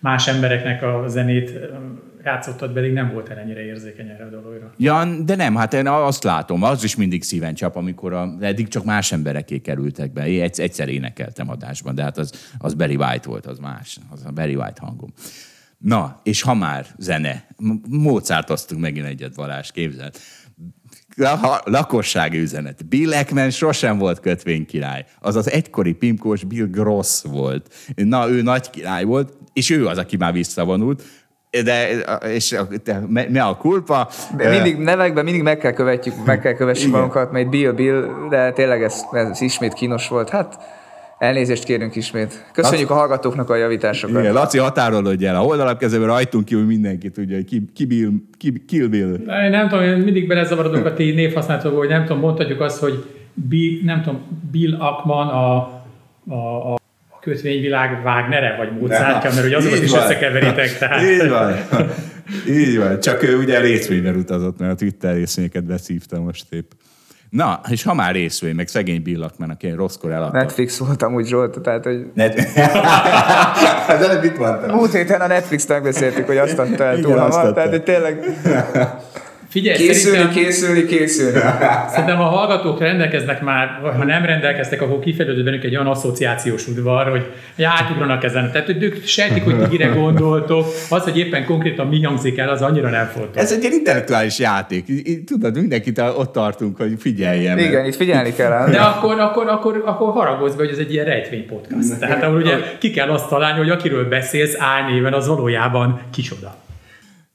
[0.00, 4.72] más embereknek a zenét öm, játszottad, pedig nem volt ennyire érzékeny erre a dologra.
[4.76, 8.68] Ja, de nem, hát én azt látom, az is mindig szíven csap, amikor a, eddig
[8.68, 10.28] csak más embereké kerültek be.
[10.28, 14.30] Én egyszer, énekeltem adásban, de hát az, az Barry White volt, az más, az a
[14.30, 15.12] Barry White hangom.
[15.78, 20.16] Na, és ha már zene, M- Mozartoztunk megint egyet, Balázs, képzeld.
[21.16, 22.88] La- lakossági üzenet.
[22.88, 25.04] Bill Ekman sosem volt kötvénykirály.
[25.20, 27.74] Az az egykori pimkós Bill Gross volt.
[27.94, 31.02] Na, ő nagy király volt, és ő az, aki már visszavonult.
[31.50, 31.88] De,
[32.26, 34.08] és de, me, me a kulpa?
[34.36, 38.52] De mindig nevekben mindig meg kell követjük, meg kell kövessük magunkat, mert Bill, Bill, de
[38.52, 40.28] tényleg ez, ez ismét kínos volt.
[40.28, 40.58] Hát
[41.18, 42.46] elnézést kérünk ismét.
[42.52, 44.20] Köszönjük a hallgatóknak a javításokat.
[44.20, 45.36] Igen, Laci határolódj el.
[45.36, 49.16] A holdalapkezőben rajtunk kívül mindenki tudja, hogy ki, ki, Bill, ki Kill Bill.
[49.26, 52.78] De Én nem tudom, én mindig belezavarodok a ti névhasználatokba, hogy nem tudom, mondhatjuk azt,
[52.78, 53.04] hogy
[53.34, 55.56] Bill, nem tudom, Bill Ackman a,
[56.28, 56.78] a, a
[57.20, 60.02] kötvényvilág Wagnere, vagy Mozartja, mert hogy azokat is van.
[60.02, 60.78] összekeveritek.
[60.78, 61.02] Tehát.
[61.10, 61.54] Így van.
[62.48, 63.00] Így van.
[63.00, 66.70] Csak ő ugye részvényben utazott, mert a Twitter részvényeket beszívta most épp.
[67.30, 70.38] Na, és ha már részvény, meg szegény Bill Ackman, aki rosszkor eladta.
[70.38, 72.38] Netflix voltam úgy Zsolt, tehát hogy Net...
[73.88, 74.76] Az előbb mit mondtam?
[74.76, 78.24] múlt héten a Netflix megbeszéltük, hogy azt adta el túl hamar, tehát hogy tényleg
[79.56, 81.38] Figyelj, készülni, szerintem, készülni, készülni.
[81.92, 86.68] szerintem a hallgatók rendelkeznek már, vagy ha nem rendelkeztek, akkor kifejlődött bennük egy olyan asszociációs
[86.68, 87.24] udvar, hogy
[87.64, 88.50] átugranak ezen.
[88.52, 92.62] Tehát, hogy ők sejtik, hogy mire gondoltok, az, hogy éppen konkrétan mi hangzik el, az
[92.62, 93.42] annyira nem fontos.
[93.42, 94.84] Ez egy ilyen intellektuális játék.
[95.24, 97.58] Tudod, mindenkit ott tartunk, hogy figyeljen.
[97.58, 98.68] Igen, itt figyelni kell.
[98.70, 101.98] De akkor, akkor, akkor, akkor haragozz be, hogy ez egy ilyen rejtvény podcast.
[101.98, 106.64] Tehát ahol ugye ki kell azt találni, hogy akiről beszélsz álnéven, az valójában kicsoda.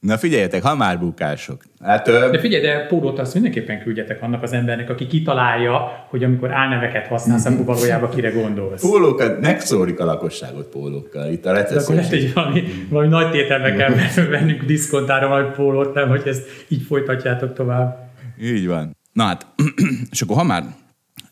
[0.06, 1.62] Na figyeljetek, ha már bukások.
[1.80, 6.24] Hát, ö, De figyelj, de pólót azt mindenképpen küldjetek annak az embernek, aki kitalálja, hogy
[6.24, 8.80] amikor álneveket használsz, akkor valójában kire gondolsz.
[8.80, 11.30] pólókat, megszórik a lakosságot pólókkal.
[11.32, 11.96] Itt a De akkor recessziós.
[11.96, 13.94] lehet, hogy valami, valami nagy tételbe kell
[14.30, 18.10] vennünk diszkontára valami pólót, nem, hogy ezt így folytatjátok tovább.
[18.42, 18.96] Így van.
[19.12, 19.46] Na hát,
[20.12, 20.64] és akkor ha már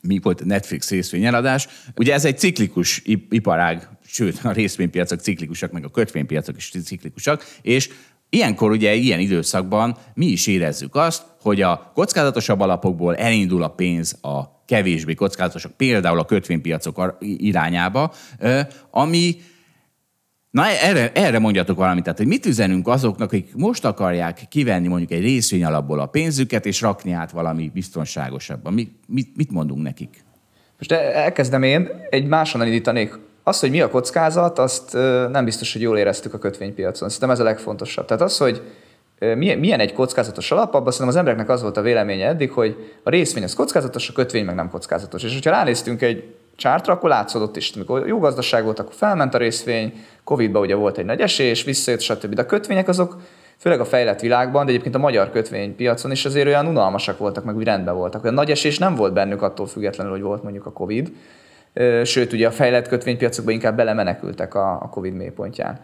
[0.02, 5.84] mi volt Netflix részvényeladás, ugye ez egy ciklikus ip- iparág, sőt, a részvénypiacok ciklikusak, meg
[5.84, 7.88] a kötvénypiacok is ciklikusak, és
[8.30, 14.18] Ilyenkor ugye ilyen időszakban mi is érezzük azt, hogy a kockázatosabb alapokból elindul a pénz
[14.22, 18.12] a kevésbé kockázatosak, például a kötvénypiacok irányába,
[18.90, 19.36] ami
[20.50, 25.10] Na erre, erre mondjatok valamit, tehát hogy mit üzenünk azoknak, akik most akarják kivenni mondjuk
[25.10, 28.72] egy részvény alapból a pénzüket, és rakni át valami biztonságosabban.
[28.72, 30.24] Mi, mit, mit mondunk nekik?
[30.78, 33.18] Most elkezdem én, egy máson indítanék.
[33.50, 34.92] Az, hogy mi a kockázat, azt
[35.30, 37.08] nem biztos, hogy jól éreztük a kötvénypiacon.
[37.08, 38.06] Szerintem ez a legfontosabb.
[38.06, 38.62] Tehát az, hogy
[39.36, 43.10] milyen egy kockázatos alap, abban szerintem az embereknek az volt a véleménye eddig, hogy a
[43.10, 45.22] részvény az kockázatos, a kötvény meg nem kockázatos.
[45.22, 47.72] És hogyha ránéztünk egy csártra, akkor látszódott is.
[47.74, 49.92] Amikor jó gazdaság volt, akkor felment a részvény,
[50.24, 52.34] Covid-ban ugye volt egy nagy esés, visszajött, stb.
[52.34, 53.16] De a kötvények azok,
[53.58, 57.56] főleg a fejlett világban, de egyébként a magyar kötvénypiacon is azért olyan unalmasak voltak, meg
[57.56, 58.24] úgy rendben voltak.
[58.24, 61.12] A nagy esés nem volt bennük attól függetlenül, hogy volt mondjuk a Covid.
[62.04, 65.80] Sőt, ugye a fejlett kötvénypiacokban inkább belemenekültek a, a Covid mélypontján.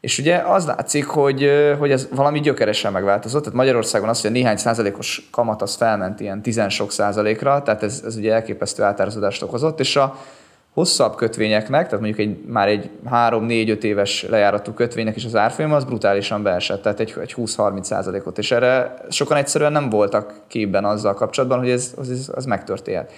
[0.00, 3.42] És ugye az látszik, hogy, hogy ez valami gyökeresen megváltozott.
[3.42, 7.82] Tehát Magyarországon az, hogy a néhány százalékos kamat az felment ilyen tizen sok százalékra, tehát
[7.82, 10.18] ez, ez ugye elképesztő átárazodást okozott, és a
[10.72, 15.84] hosszabb kötvényeknek, tehát mondjuk egy, már egy 3-4-5 éves lejáratú kötvénynek is az árfolyama az
[15.84, 21.14] brutálisan beesett, tehát egy, egy 20-30 százalékot, és erre sokan egyszerűen nem voltak képben azzal
[21.14, 23.12] kapcsolatban, hogy ez, az, az megtörténhet.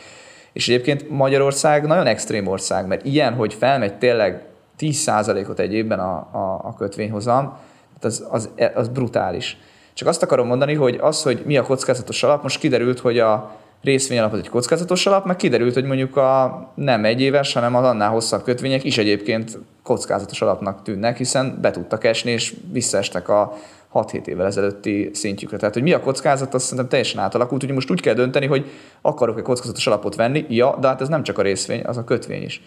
[0.53, 4.43] És egyébként Magyarország nagyon extrém ország, mert ilyen, hogy felmegy tényleg
[4.79, 7.59] 10%-ot egy évben a, a, a kötvényhozam,
[8.01, 9.57] az, az, az brutális.
[9.95, 13.57] Csak azt akarom mondani, hogy az, hogy mi a kockázatos alap, most kiderült, hogy a
[13.83, 17.85] részvényalap az egy kockázatos alap, meg kiderült, hogy mondjuk a nem egy éves, hanem az
[17.85, 23.57] annál hosszabb kötvények is egyébként kockázatos alapnak tűnnek, hiszen be tudtak esni, és visszaestek a
[23.95, 25.57] 6-7 évvel ezelőtti szintjükre.
[25.57, 28.71] Tehát, hogy mi a kockázat, azt szerintem teljesen átalakult, úgyhogy most úgy kell dönteni, hogy
[29.01, 32.05] akarok egy kockázatos alapot venni, ja, de hát ez nem csak a részvény, az a
[32.05, 32.63] kötvény is.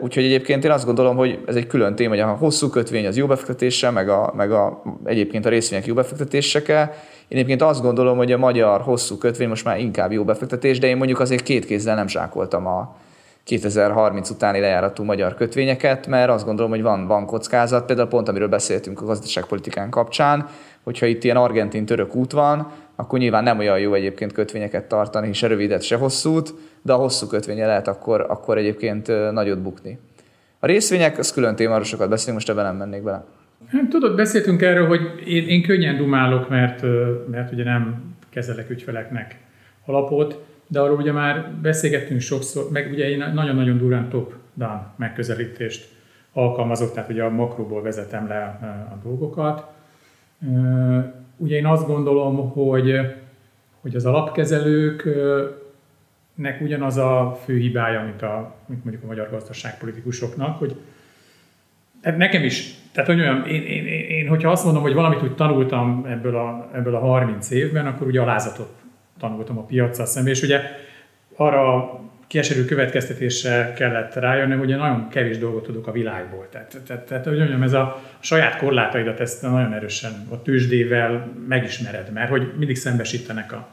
[0.00, 3.16] Úgyhogy egyébként én azt gondolom, hogy ez egy külön téma, hogy a hosszú kötvény az
[3.16, 6.82] jó befektetése, meg, a, meg a, egyébként a részvények jó befektetésekkel.
[7.28, 10.86] Én egyébként azt gondolom, hogy a magyar hosszú kötvény most már inkább jó befektetés, de
[10.86, 12.96] én mondjuk azért két kézzel nem zsákoltam a
[13.44, 18.48] 2030 utáni lejáratú magyar kötvényeket, mert azt gondolom, hogy van, van kockázat, például pont amiről
[18.48, 20.48] beszéltünk a gazdaságpolitikán kapcsán,
[20.82, 25.46] hogyha itt ilyen argentin-török út van, akkor nyilván nem olyan jó egyébként kötvényeket tartani, se
[25.46, 29.98] rövidet, se hosszút, de a hosszú kötvénye lehet akkor, akkor egyébként nagyot bukni.
[30.58, 33.24] A részvények, az külön téma, arról sokat beszélünk, most ebben nem mennék bele.
[33.68, 36.82] Hát, tudod, beszéltünk erről, hogy én, én könnyen dumálok, mert,
[37.30, 39.38] mert ugye nem kezelek ügyfeleknek
[39.84, 45.88] alapot, de arról ugye már beszélgettünk sokszor, meg ugye én nagyon-nagyon durán top-down megközelítést
[46.32, 48.42] alkalmazok, tehát ugye a makróból vezetem le
[48.92, 49.66] a dolgokat.
[51.36, 53.00] Ugye én azt gondolom, hogy,
[53.80, 60.76] hogy az alapkezelőknek ugyanaz a fő hibája, mint, a, mint mondjuk a magyar gazdaságpolitikusoknak, hogy
[62.02, 65.22] hát nekem is, tehát hogy olyan, én, én, én, én, hogyha azt mondom, hogy valamit
[65.22, 68.79] úgy tanultam ebből a, ebből a 30 évben, akkor ugye alázatot
[69.20, 70.60] tanultam a piacsal szemben, és ugye
[71.36, 71.90] arra
[72.26, 76.48] kieserő következtetésre kellett rájönni, hogy nagyon kevés dolgot tudok a világból.
[76.50, 81.32] Tehát, tehát, tehát hogy mondjam, ez a, a saját korlátaidat ezt nagyon erősen a tőzsdével
[81.48, 83.68] megismered, mert hogy mindig szembesítenek a,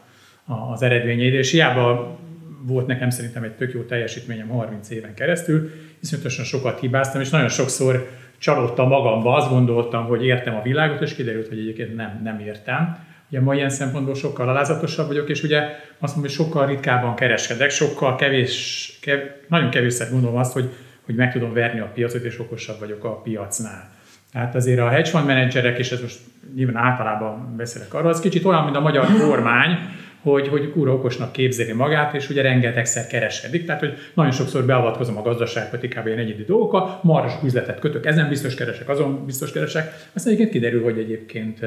[0.46, 2.18] a, az eredményeid, és hiába
[2.62, 5.72] volt nekem szerintem egy tök jó teljesítményem 30 éven keresztül,
[6.02, 11.16] iszonyatosan sokat hibáztam, és nagyon sokszor csalódtam magamba, azt gondoltam, hogy értem a világot, és
[11.16, 13.07] kiderült, hogy egyébként nem, nem értem.
[13.30, 15.60] Ugye ma ilyen szempontból sokkal alázatosabb vagyok, és ugye
[16.00, 20.70] azt mondom, hogy sokkal ritkábban kereskedek, sokkal kevés, kev, nagyon kevésszer gondolom azt, hogy,
[21.06, 23.90] hogy meg tudom verni a piacot, és okosabb vagyok a piacnál.
[24.32, 26.20] Tehát azért a hedge fund menedzserek, és ez most
[26.56, 29.78] nyilván általában beszélek arról, az kicsit olyan, mint a magyar kormány,
[30.22, 33.66] hogy, hogy kúra okosnak képzeli magát, és ugye rengetegszer kereskedik.
[33.66, 38.56] Tehát, hogy nagyon sokszor beavatkozom a gazdaságpolitikába ilyen egyedi dolgokkal, maras üzletet kötök, ezen biztos
[38.56, 41.60] keresek, azon biztos keresek, aztán egyébként kiderül, hogy egyébként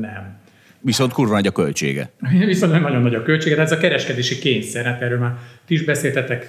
[0.00, 0.42] nem.
[0.84, 2.10] Viszont kurva nagy a költsége.
[2.46, 5.32] Viszont nagyon nagy a költsége, de ez a kereskedési kényszer, hát erről már
[5.66, 6.48] ti is beszéltetek,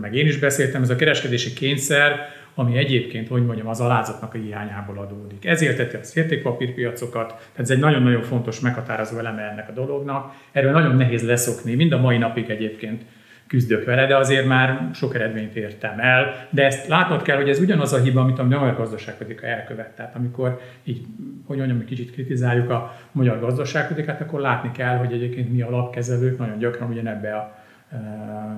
[0.00, 4.38] meg én is beszéltem, ez a kereskedési kényszer, ami egyébként, hogy mondjam, az alázatnak a
[4.38, 5.44] hiányából adódik.
[5.44, 10.34] Ezért tette az értékpapírpiacokat, tehát ez egy nagyon-nagyon fontos meghatározó eleme ennek a dolognak.
[10.52, 13.02] Erről nagyon nehéz leszokni, mind a mai napig egyébként
[13.46, 16.46] küzdök vele, de azért már sok eredményt értem el.
[16.50, 19.90] De ezt látnod kell, hogy ez ugyanaz a hiba, amit a magyar gazdaságpolitika elkövet.
[19.90, 21.00] Tehát amikor így,
[21.46, 26.38] hogy mondjam, hogy kicsit kritizáljuk a magyar gazdaságpolitikát, akkor látni kell, hogy egyébként mi alapkezelők
[26.38, 27.64] nagyon gyakran ugyanebbe a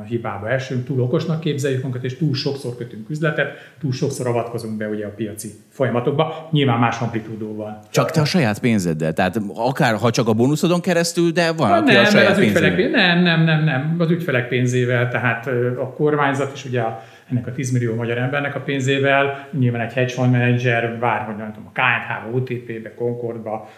[0.08, 4.88] hibába esünk, túl okosnak képzeljük magunkat, és túl sokszor kötünk üzletet, túl sokszor avatkozunk be
[4.88, 7.82] ugye a piaci folyamatokba, nyilván más amplitúdóval.
[7.90, 11.92] Csak te a saját pénzeddel, tehát akár ha csak a bónuszodon keresztül, de van, aki
[11.92, 13.14] nem, a saját az ügyfelek, pénzével.
[13.14, 15.46] nem, nem, nem, nem, az ügyfelek pénzével, tehát
[15.78, 19.92] a kormányzat is ugye a ennek a 10 millió magyar embernek a pénzével, nyilván egy
[19.92, 23.68] hedge fund manager vár, hogy nem tudom, a KNH-ba, OTP-be, Concordba,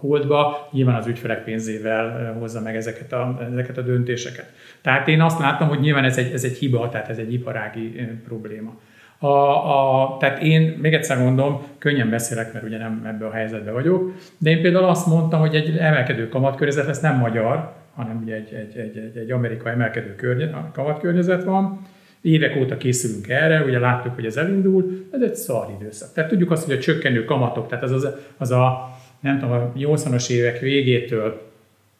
[0.00, 4.52] Holdba, nyilván az ügyfelek pénzével hozza meg ezeket a, ezeket a döntéseket.
[4.82, 8.08] Tehát én azt láttam, hogy nyilván ez egy, ez egy hiba, tehát ez egy iparági
[8.24, 8.78] probléma.
[9.18, 13.70] A, a, tehát én még egyszer mondom, könnyen beszélek, mert ugye nem ebbe a helyzetbe
[13.70, 18.34] vagyok, de én például azt mondtam, hogy egy emelkedő kamatkörnyezet lesz nem magyar, hanem ugye
[18.34, 21.80] egy, egy, egy, egy, egy amerikai emelkedő környezet, kamatkörnyezet van,
[22.22, 26.12] Évek óta készülünk erre, ugye láttuk, hogy ez elindul, ez egy szar időszak.
[26.12, 29.72] Tehát tudjuk azt, hogy a csökkenő kamatok, tehát az, az, az a nem tudom, a
[29.76, 31.50] 80-as évek végétől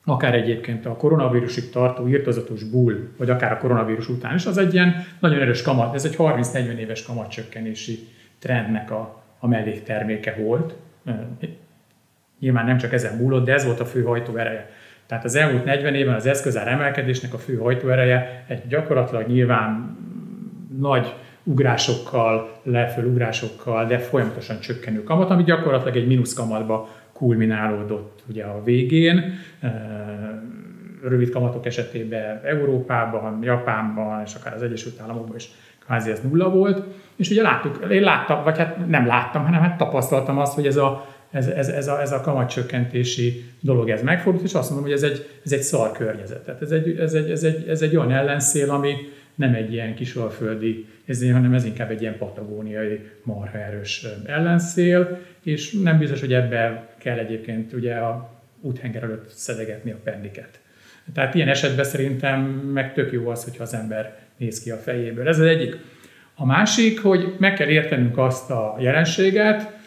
[0.05, 4.75] akár egyébként a koronavírusig tartó írtozatos bull, vagy akár a koronavírus után is, az egy
[4.75, 7.99] ilyen nagyon erős kamat, ez egy 30-40 éves kamatcsökkenési
[8.39, 10.75] trendnek a, a mellékterméke volt.
[12.41, 14.71] Nyilván nem csak ezen múlott, de ez volt a fő hajtóereje.
[15.07, 19.97] Tehát az elmúlt 40 évben az eszközár emelkedésnek a fő hajtóereje egy gyakorlatilag nyilván
[20.79, 26.89] nagy ugrásokkal, leföl ugrásokkal, de folyamatosan csökkenő kamat, ami gyakorlatilag egy mínusz kamatba
[27.21, 29.35] kulminálódott ugye a végén,
[31.03, 35.49] rövid kamatok esetében Európában, Japánban és akár az Egyesült Államokban is
[35.85, 36.85] kvázi ez nulla volt,
[37.17, 40.77] és ugye láttuk, én láttam, vagy hát nem láttam, hanem hát tapasztaltam azt, hogy ez
[40.77, 44.97] a, ez, ez, ez a, ez a kamatcsökkentési dolog ez megfordult, és azt mondom, hogy
[44.97, 46.45] ez egy, ez egy szar környezet.
[46.45, 48.95] Tehát ez egy, ez, egy, ez, egy, ez egy olyan ellenszél, ami
[49.41, 55.73] nem egy ilyen kisalföldi, ez, hanem ez inkább egy ilyen patagóniai marha erős ellenszél, és
[55.73, 58.31] nem biztos, hogy ebbe kell egyébként ugye a
[58.61, 60.61] úthenger előtt szedegetni a pendiket.
[61.15, 65.29] Tehát ilyen esetben szerintem meg tök jó az, hogyha az ember néz ki a fejéből.
[65.29, 65.77] Ez az egyik.
[66.35, 69.79] A másik, hogy meg kell értenünk azt a jelenséget,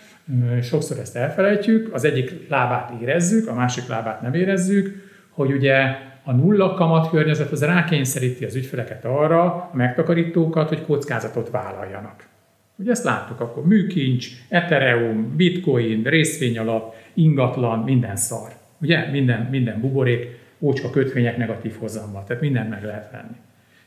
[0.61, 6.31] sokszor ezt elfelejtjük, az egyik lábát érezzük, a másik lábát nem érezzük, hogy ugye a
[6.31, 12.27] nulla kamat környezet az rákényszeríti az ügyfeleket arra, a megtakarítókat, hogy kockázatot vállaljanak.
[12.75, 18.49] Ugye ezt láttuk akkor, műkincs, Ethereum, Bitcoin, részvényalap, ingatlan, minden szar.
[18.81, 19.09] Ugye?
[19.11, 23.35] Minden, minden buborék, ócska kötvények negatív hozammal, tehát mindent meg lehet venni.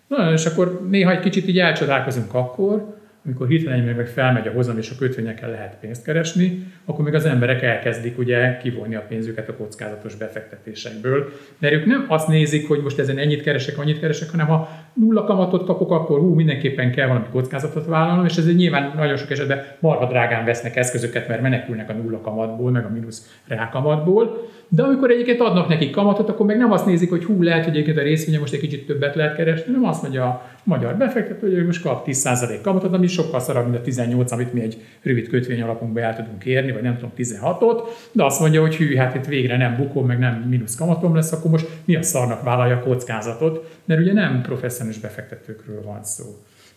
[0.06, 2.95] Na, és akkor néha egy kicsit így elcsodálkozunk akkor,
[3.26, 7.24] amikor hirtelen meg felmegy a hozam és a kötvényekkel lehet pénzt keresni, akkor még az
[7.24, 11.32] emberek elkezdik ugye kivonni a pénzüket a kockázatos befektetésekből.
[11.58, 15.24] De ők nem azt nézik, hogy most ezen ennyit keresek, annyit keresek, hanem ha nulla
[15.24, 19.64] kamatot kapok, akkor hú, mindenképpen kell valami kockázatot vállalnom, és ez nyilván nagyon sok esetben
[19.78, 24.48] marha drágán vesznek eszközöket, mert menekülnek a nulla kamatból, meg a mínusz reálkamatból.
[24.68, 27.72] De amikor egyébként adnak nekik kamatot, akkor meg nem azt nézik, hogy hú, lehet, hogy
[27.72, 31.54] egyébként a részvénye most egy kicsit többet lehet keresni, hanem azt mondja a magyar befektető,
[31.54, 35.28] hogy most kap 10% kamatot, ami sokkal szarabb, mint a 18, amit mi egy rövid
[35.28, 37.80] kötvény alapunkba el tudunk érni, vagy nem tudom, 16-ot,
[38.12, 41.32] de azt mondja, hogy hű, hát itt végre nem bukom, meg nem mínusz kamatom lesz,
[41.32, 46.24] akkor most mi a szarnak vállalja a kockázatot, mert ugye nem professzionális befektetőkről van szó.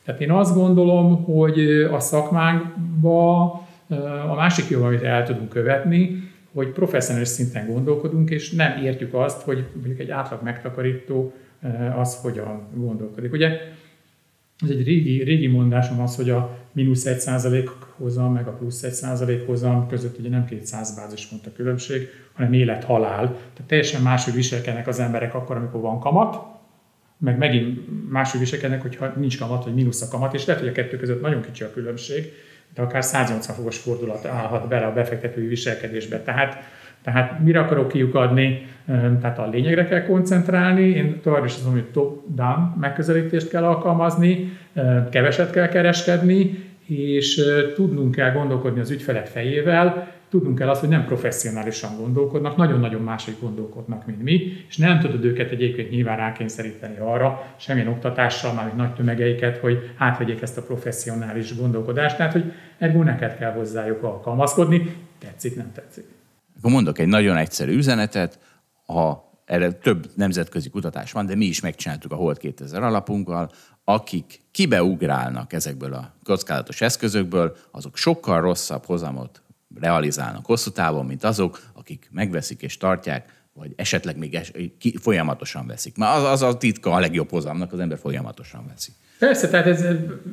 [0.05, 1.59] Tehát én azt gondolom, hogy
[1.91, 3.41] a szakmánkba
[4.29, 9.41] a másik jó, amit el tudunk követni, hogy professzionális szinten gondolkodunk, és nem értjük azt,
[9.41, 11.34] hogy mondjuk egy átlag megtakarító
[11.95, 13.31] az hogyan gondolkodik.
[13.31, 13.47] Ugye
[14.59, 18.84] ez egy régi, régi mondásom az, hogy a mínusz 1 százalék hozam, meg a plusz
[18.84, 23.26] 1 százalék hozam között ugye nem 200 bázispont a különbség, hanem élet-halál.
[23.27, 26.57] Tehát teljesen máshogy viselkednek az emberek akkor, amikor van kamat,
[27.17, 27.80] meg megint
[28.11, 31.21] máshogy viselkednek, hogyha nincs kamat, vagy mínusz a kamat, és lehet, hogy a kettő között
[31.21, 32.31] nagyon kicsi a különbség,
[32.75, 36.19] de akár 180 fokos fordulat állhat bele a befektetői viselkedésbe.
[36.19, 36.63] Tehát,
[37.03, 38.67] tehát mire akarok kiukadni?
[39.21, 40.89] Tehát a lényegre kell koncentrálni.
[40.89, 44.57] Én tovább is azon, hogy top-down megközelítést kell alkalmazni,
[45.09, 47.41] keveset kell kereskedni, és
[47.75, 53.35] tudnunk kell gondolkodni az ügyfelek fejével, tudnunk kell azt, hogy nem professzionálisan gondolkodnak, nagyon-nagyon máshogy
[53.41, 58.93] gondolkodnak, mint mi, és nem tudod őket egyébként nyilván rákényszeríteni arra, semmilyen oktatással, már nagy
[58.93, 65.56] tömegeiket, hogy átvegyék ezt a professzionális gondolkodást, tehát hogy ergo neked kell hozzájuk alkalmazkodni, tetszik,
[65.56, 66.06] nem tetszik.
[66.57, 68.39] Akkor mondok egy nagyon egyszerű üzenetet,
[68.85, 73.51] ha erre több nemzetközi kutatás van, de mi is megcsináltuk a Hold 2000 alapunkkal,
[73.84, 79.41] akik kibeugrálnak ezekből a kockázatos eszközökből, azok sokkal rosszabb hozamot
[79.75, 85.67] realizálnak hosszú távon, mint azok, akik megveszik és tartják, vagy esetleg még es, ki, folyamatosan
[85.67, 85.97] veszik.
[85.97, 88.91] Már az, az a titka a legjobb hozamnak, az ember folyamatosan veszi.
[89.19, 89.85] Persze, tehát ez,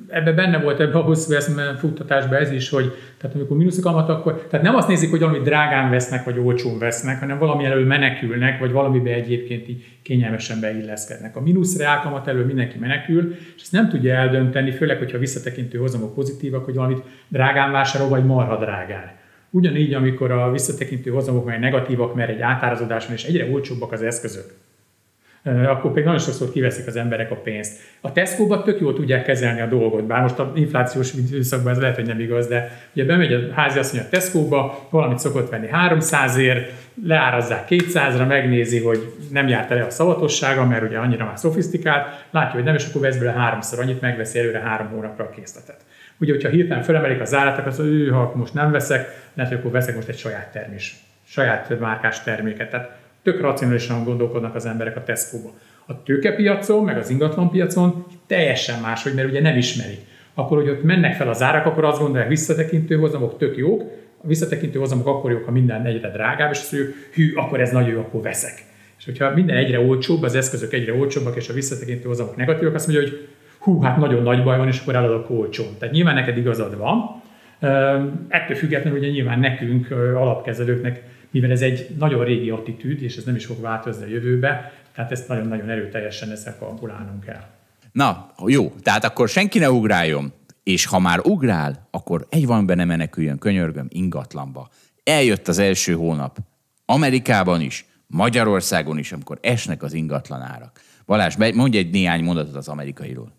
[0.09, 1.35] ebbe benne volt ebbe a hosszú
[1.79, 5.39] futtatásban ez is, hogy tehát amikor mínusz kamat, akkor tehát nem azt nézik, hogy valami
[5.39, 11.37] drágán vesznek, vagy olcsón vesznek, hanem valami elől menekülnek, vagy valamibe egyébként így kényelmesen beilleszkednek.
[11.37, 16.15] A mínusz kamat elől mindenki menekül, és ezt nem tudja eldönteni, főleg, hogyha visszatekintő hozamok
[16.15, 19.16] pozitívak, hogy valamit drágán vásárol, vagy marha drágán.
[19.57, 24.55] Ugyanígy, amikor a visszatekintő hozamok meg negatívak, mert egy átárazódás és egyre olcsóbbak az eszközök,
[25.43, 27.79] akkor pedig nagyon sokszor kiveszik az emberek a pénzt.
[28.01, 31.95] A Tesco-ban tök jól tudják kezelni a dolgot, bár most a inflációs időszakban ez lehet,
[31.95, 36.71] hogy nem igaz, de ugye bemegy a háziasszony a Tesco-ba, valamit szokott venni 300-ért,
[37.05, 42.55] leárazzák 200-ra, megnézi, hogy nem járt el a szavatossága, mert ugye annyira már szofisztikált, látja,
[42.55, 45.85] hogy nem, és akkor vesz belőle háromszor annyit, megveszi előre három hónapra a készletet.
[46.19, 49.73] Ugye, hogyha hirtelen felemelik az árat, akkor ő, ha most nem veszek, lehet, hogy akkor
[49.73, 50.95] veszek most egy saját termés,
[51.27, 52.71] saját márkás terméket.
[52.71, 55.53] Tehát tök racionálisan gondolkodnak az emberek a Tesco-ba.
[55.87, 59.99] A tőkepiacon, meg az ingatlanpiacon teljesen máshogy, mert ugye nem ismerik.
[60.35, 63.83] Akkor, hogy ott mennek fel az árak, akkor azt gondolják, visszatekintő hozamok tök jók,
[64.23, 67.71] a visszatekintő hozamok akkor jók, ha minden egyre drágább, és azt mondja, hű, akkor ez
[67.71, 68.65] nagyon jó, akkor veszek.
[68.99, 72.87] És hogyha minden egyre olcsóbb, az eszközök egyre olcsóbbak, és a visszatekintő hozamok negatívak, azt
[72.87, 73.29] mondja, hogy
[73.67, 75.67] hú, hát nagyon nagy baj van, és akkor eladok olcsón.
[75.79, 77.25] Tehát nyilván neked igazad van,
[78.29, 83.35] Ettől függetlenül ugye nyilván nekünk, alapkezelőknek, mivel ez egy nagyon régi attitűd, és ez nem
[83.35, 87.43] is fog változni a jövőbe, tehát ezt nagyon-nagyon erőteljesen ezzel kalkulálnunk kell.
[87.93, 90.33] Na, jó, tehát akkor senki ne ugráljon,
[90.63, 94.69] és ha már ugrál, akkor egy van benne meneküljön, könyörgöm, ingatlanba.
[95.05, 96.39] Eljött az első hónap.
[96.85, 100.81] Amerikában is, Magyarországon is, amikor esnek az ingatlanárak.
[101.07, 103.33] Balázs, mondj egy néhány mondatot az amerikairól.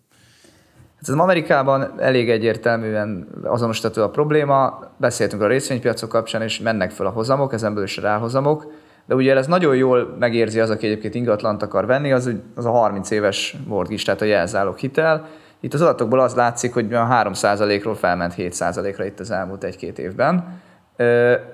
[0.97, 7.05] Hát az Amerikában elég egyértelműen azonosítható a probléma, beszéltünk a részvénypiacok kapcsán, és mennek fel
[7.05, 8.71] a hozamok, ezen belül is ráhozamok,
[9.05, 12.71] de ugye ez nagyon jól megérzi az, aki egyébként ingatlant akar venni, az, az a
[12.71, 15.27] 30 éves mortgage, tehát a jelzálók hitel.
[15.59, 20.61] Itt az adatokból az látszik, hogy a 3%-ról felment 7%-ra itt az elmúlt egy-két évben.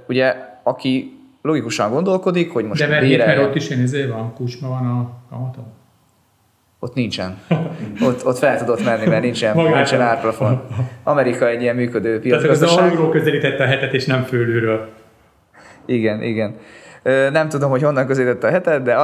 [0.07, 3.25] Ugye, aki logikusan gondolkodik, hogy most De mert, bére...
[3.25, 5.65] mert ott is én izé van, kusma van a kamaton?
[6.83, 7.37] Ott nincsen.
[8.01, 10.61] Ott, ott fel tudott menni, mert nincsen, nincsen árplafon.
[11.03, 12.75] Amerika egy ilyen működő piacgazdaság.
[12.75, 14.87] Tehát az alulról közelítette a hetet, és nem fölülről.
[15.85, 16.55] Igen, igen.
[17.31, 18.97] Nem tudom, hogy honnan közelítette a hetet, de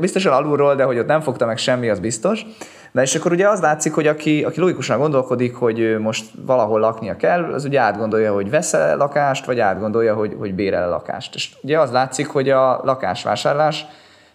[0.00, 2.46] biztosan alulról, de hogy ott nem fogta meg semmi, az biztos.
[2.92, 7.16] Na és akkor ugye az látszik, hogy aki, aki logikusan gondolkodik, hogy most valahol laknia
[7.16, 11.34] kell, az ugye átgondolja, hogy vesz lakást, vagy átgondolja, hogy, hogy bérel lakást.
[11.34, 13.86] És ugye az látszik, hogy a lakásvásárlás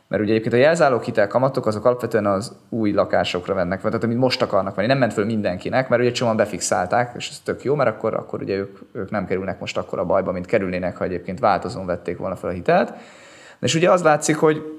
[0.08, 4.18] mert ugye egyébként a jelzálók hitel kamatok azok alapvetően az új lakásokra vennek, tehát amit
[4.18, 4.88] most akarnak venni.
[4.88, 8.42] Nem ment föl mindenkinek, mert ugye csomóan befixálták, és ez tök jó, mert akkor, akkor
[8.42, 12.18] ugye ők, ők nem kerülnek most akkor a bajba, mint kerülnének, ha egyébként változón vették
[12.18, 12.94] volna fel a hitelt.
[13.60, 14.76] És ugye az látszik, hogy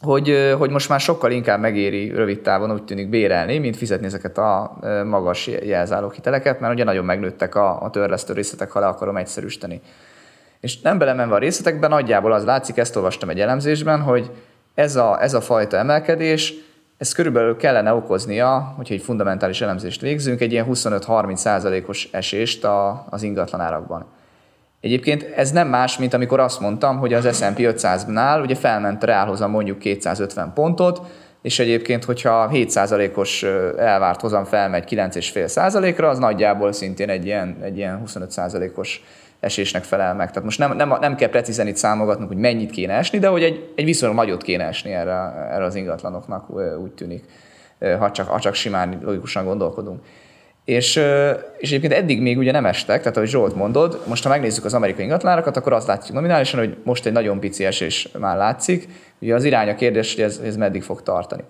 [0.00, 4.38] hogy, hogy most már sokkal inkább megéri rövid távon úgy tűnik bérelni, mint fizetni ezeket
[4.38, 9.16] a magas jelzálók hiteleket, mert ugye nagyon megnőttek a, a törlesztő részletek, ha le akarom
[9.16, 9.80] egyszerűsíteni.
[10.60, 14.30] És nem belemenve a részletekben, nagyjából az látszik, ezt olvastam egy elemzésben, hogy
[14.78, 16.54] ez a, ez a fajta emelkedés,
[16.98, 23.06] ez körülbelül kellene okoznia, hogyha egy fundamentális elemzést végzünk, egy ilyen 25-30 százalékos esést a,
[23.10, 24.06] az ingatlanárakban.
[24.80, 29.50] Egyébként ez nem más, mint amikor azt mondtam, hogy az S&P 500-nál ugye felment reálhozam
[29.50, 31.00] mondjuk 250 pontot,
[31.42, 33.42] és egyébként, hogyha 7%-os
[33.78, 39.02] elvárt hozam felmegy 9,5%-ra, az nagyjából szintén egy ilyen, egy ilyen 25%-os
[39.40, 40.28] esésnek felel meg.
[40.28, 43.42] Tehát most nem, nem, nem kell precízen itt számogatnunk, hogy mennyit kéne esni, de hogy
[43.42, 45.12] egy, egy viszonylag nagyot kéne esni erre,
[45.50, 46.50] erre az ingatlanoknak,
[46.80, 47.24] úgy tűnik,
[47.98, 50.00] ha csak, ha csak simán logikusan gondolkodunk.
[50.64, 50.96] És,
[51.58, 54.74] és egyébként eddig még ugye nem estek, tehát ahogy Zsolt mondod, most ha megnézzük az
[54.74, 58.88] amerikai ingatlánokat, akkor azt látjuk nominálisan, hogy most egy nagyon pici esés már látszik.
[59.20, 61.42] Ugye az irány a kérdés, hogy ez, ez meddig fog tartani.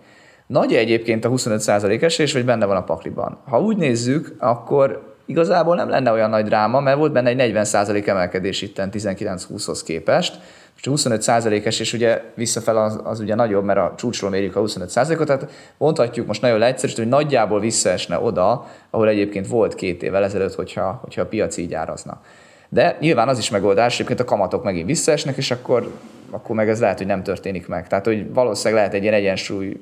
[0.46, 3.38] Nagy egyébként a 25% esés, vagy benne van a pakliban.
[3.48, 8.06] Ha úgy nézzük, akkor igazából nem lenne olyan nagy dráma, mert volt benne egy 40%
[8.06, 10.38] emelkedés itten 19-20-hoz képest,
[10.84, 14.60] most a 25%-es, és ugye visszafel az, az ugye nagyobb, mert a csúcsról mérjük a
[14.60, 20.24] 25%-ot, tehát mondhatjuk most nagyon leegyszerűsíteni, hogy nagyjából visszaesne oda, ahol egyébként volt két évvel
[20.24, 22.20] ezelőtt, hogyha, hogyha a piac így árazna.
[22.68, 25.92] De nyilván az is megoldás, egyébként a kamatok megint visszaesnek, és akkor,
[26.30, 27.86] akkor meg ez lehet, hogy nem történik meg.
[27.86, 29.76] Tehát, hogy valószínűleg lehet egy ilyen egyensúly,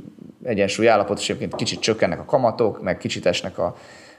[0.45, 3.77] egyensúly állapot, és egyébként kicsit csökkennek a kamatok, meg kicsit esnek a,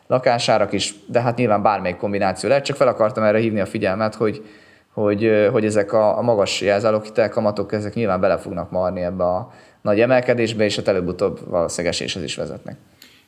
[0.07, 4.15] lakásárak is, de hát nyilván bármelyik kombináció lehet, csak fel akartam erre hívni a figyelmet,
[4.15, 4.45] hogy,
[4.93, 9.51] hogy, hogy ezek a, magas jelzálók kamatok, ezek nyilván bele fognak marni ebbe a
[9.81, 12.77] nagy emelkedésbe, és hát előbb-utóbb valószínűleg eséshez is vezetnek.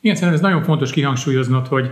[0.02, 1.92] Igen, szerintem ez nagyon fontos kihangsúlyoznod, hogy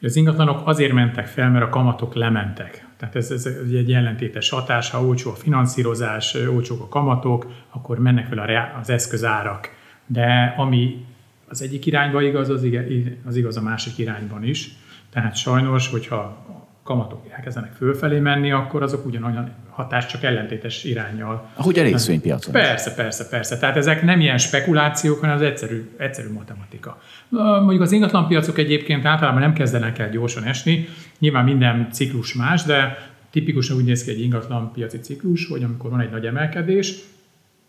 [0.00, 2.86] az ingatlanok azért mentek fel, mert a kamatok lementek.
[2.96, 8.26] Tehát ez, ez egy ellentétes hatás, ha olcsó a finanszírozás, olcsók a kamatok, akkor mennek
[8.26, 9.70] fel az eszközárak.
[10.06, 11.04] De ami
[11.48, 12.84] az egyik irányba igaz, az igaz,
[13.26, 14.70] az igaz a másik irányban is.
[15.10, 21.48] Tehát sajnos, hogyha a kamatok elkezdenek fölfelé menni, akkor azok ugyanolyan hatás, csak ellentétes irányjal.
[21.54, 22.52] Ahogy a részvénypiacon.
[22.52, 23.58] Persze, persze, persze.
[23.58, 26.98] Tehát ezek nem ilyen spekulációk, hanem az egyszerű, egyszerű matematika.
[27.28, 30.88] Mondjuk az ingatlanpiacok egyébként általában nem kezdenek el gyorsan esni.
[31.18, 32.98] Nyilván minden ciklus más, de
[33.30, 36.94] tipikusan úgy néz ki egy ingatlanpiaci ciklus, hogy amikor van egy nagy emelkedés,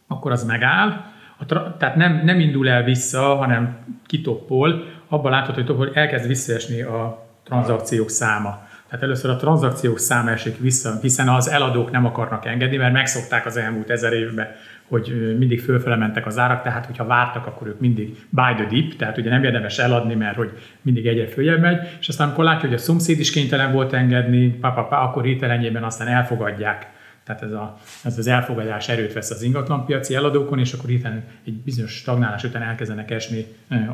[0.08, 5.76] akkor az megáll, a tra- tehát nem, nem indul el vissza, hanem kitoppol, abban látható,
[5.76, 8.65] hogy elkezd visszaesni a tranzakciók száma.
[8.89, 13.45] Tehát először a tranzakciók száma esik vissza, hiszen az eladók nem akarnak engedni, mert megszokták
[13.45, 14.47] az elmúlt ezer évben,
[14.88, 18.95] hogy mindig fölfele mentek az árak, tehát hogyha vártak, akkor ők mindig buy the dip,
[18.95, 20.51] tehát ugye nem érdemes eladni, mert hogy
[20.81, 24.49] mindig egyre följebb megy, és aztán amikor látja, hogy a szomszéd is kénytelen volt engedni,
[24.49, 26.88] pa, pa, pa, akkor hirtelenjében aztán elfogadják
[27.28, 31.06] tehát ez, a, ez az elfogadás erőt vesz az ingatlanpiaci eladókon, és akkor itt
[31.45, 33.45] egy bizonyos stagnálás után elkezdenek esni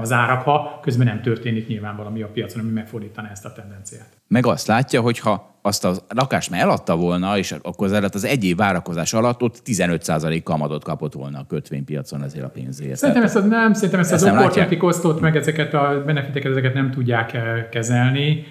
[0.01, 4.07] az árak, ha közben nem történik nyilván valami a piacon, ami megfordítaná ezt a tendenciát.
[4.27, 8.25] Meg azt látja, hogy ha azt a lakást már eladta volna, és akkor az, az
[8.25, 12.95] egy év várakozás alatt ott 15% kamatot kapott volna a kötvénypiacon ezért a pénzért.
[12.95, 16.91] Szerintem ezt, nem, szerintem ezt, ezt az opportunity costot, meg ezeket a benefiteket, ezeket nem
[16.91, 17.37] tudják
[17.69, 18.43] kezelni.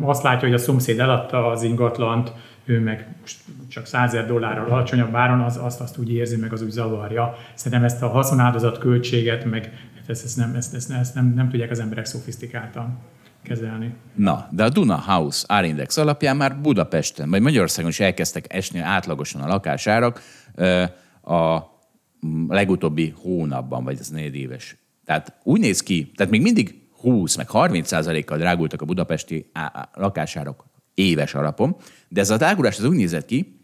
[0.00, 2.32] Azt látja, hogy a szomszéd eladta az ingatlant,
[2.66, 6.62] ő meg most csak 100 dollárral alacsonyabb áron, az, azt, azt úgy érzi, meg az
[6.62, 7.34] úgy zavarja.
[7.54, 9.72] Szerintem ezt a haszonáldozat költséget, meg
[10.06, 12.98] ezt, ezt, nem, ezt, ezt, ezt nem, nem tudják az emberek szofisztikáltan
[13.42, 13.94] kezelni.
[14.14, 19.40] Na, de a Duna House árindex alapján már Budapesten, vagy Magyarországon is elkezdtek esni átlagosan
[19.40, 20.22] a lakásárak
[21.22, 21.58] a
[22.48, 24.76] legutóbbi hónapban, vagy ez négy éves.
[25.04, 29.50] Tehát úgy néz ki, tehát még mindig 20 meg 30 százalékkal drágultak a budapesti
[29.92, 30.64] lakásárak
[30.96, 31.76] éves alapon,
[32.08, 33.56] de ez a drágulás az úgy nézett ki,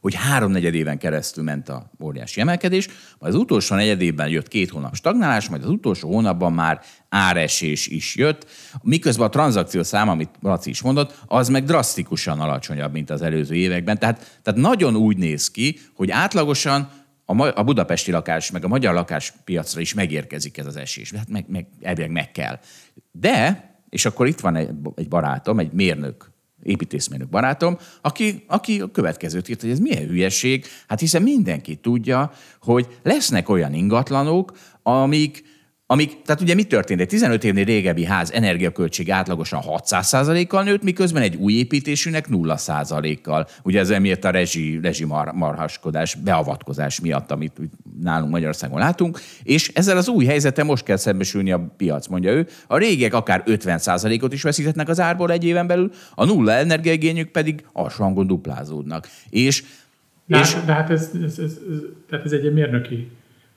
[0.00, 2.88] hogy háromnegyed éven keresztül ment a óriási emelkedés,
[3.18, 8.16] majd az utolsó negyedében jött két hónap stagnálás, majd az utolsó hónapban már áresés is
[8.16, 8.50] jött,
[8.82, 13.54] miközben a tranzakció szám, amit Laci is mondott, az meg drasztikusan alacsonyabb, mint az előző
[13.54, 13.98] években.
[13.98, 16.88] Tehát, tehát nagyon úgy néz ki, hogy átlagosan
[17.24, 21.12] a, budapesti lakás, meg a magyar lakáspiacra is megérkezik ez az esés.
[21.12, 22.58] Hát meg, meg, meg kell.
[23.12, 26.32] De, és akkor itt van egy, egy barátom, egy mérnök
[26.64, 32.32] építészmérnök barátom, aki, aki a következőt írt, hogy ez milyen hülyeség, hát hiszen mindenki tudja,
[32.60, 35.53] hogy lesznek olyan ingatlanok, amik,
[35.86, 37.00] amik, tehát ugye mi történt?
[37.00, 43.46] Egy 15 évnél régebbi ház energiaköltség átlagosan 600%-kal nőtt, miközben egy új építésűnek 0%-kal.
[43.62, 47.60] Ugye ez emiatt a rezsi, rezsi mar, marhaskodás, beavatkozás miatt, amit
[48.02, 52.46] nálunk Magyarországon látunk, és ezzel az új helyzete most kell szembesülni a piac, mondja ő.
[52.66, 57.64] A régiek akár 50%-ot is veszíthetnek az árból egy éven belül, a nulla energiaigényük pedig
[57.72, 59.08] alsóhangon duplázódnak.
[59.30, 59.64] És,
[60.26, 61.56] de, és, de hát ez, ez, ez, ez,
[62.08, 63.10] tehát ez egy mérnöki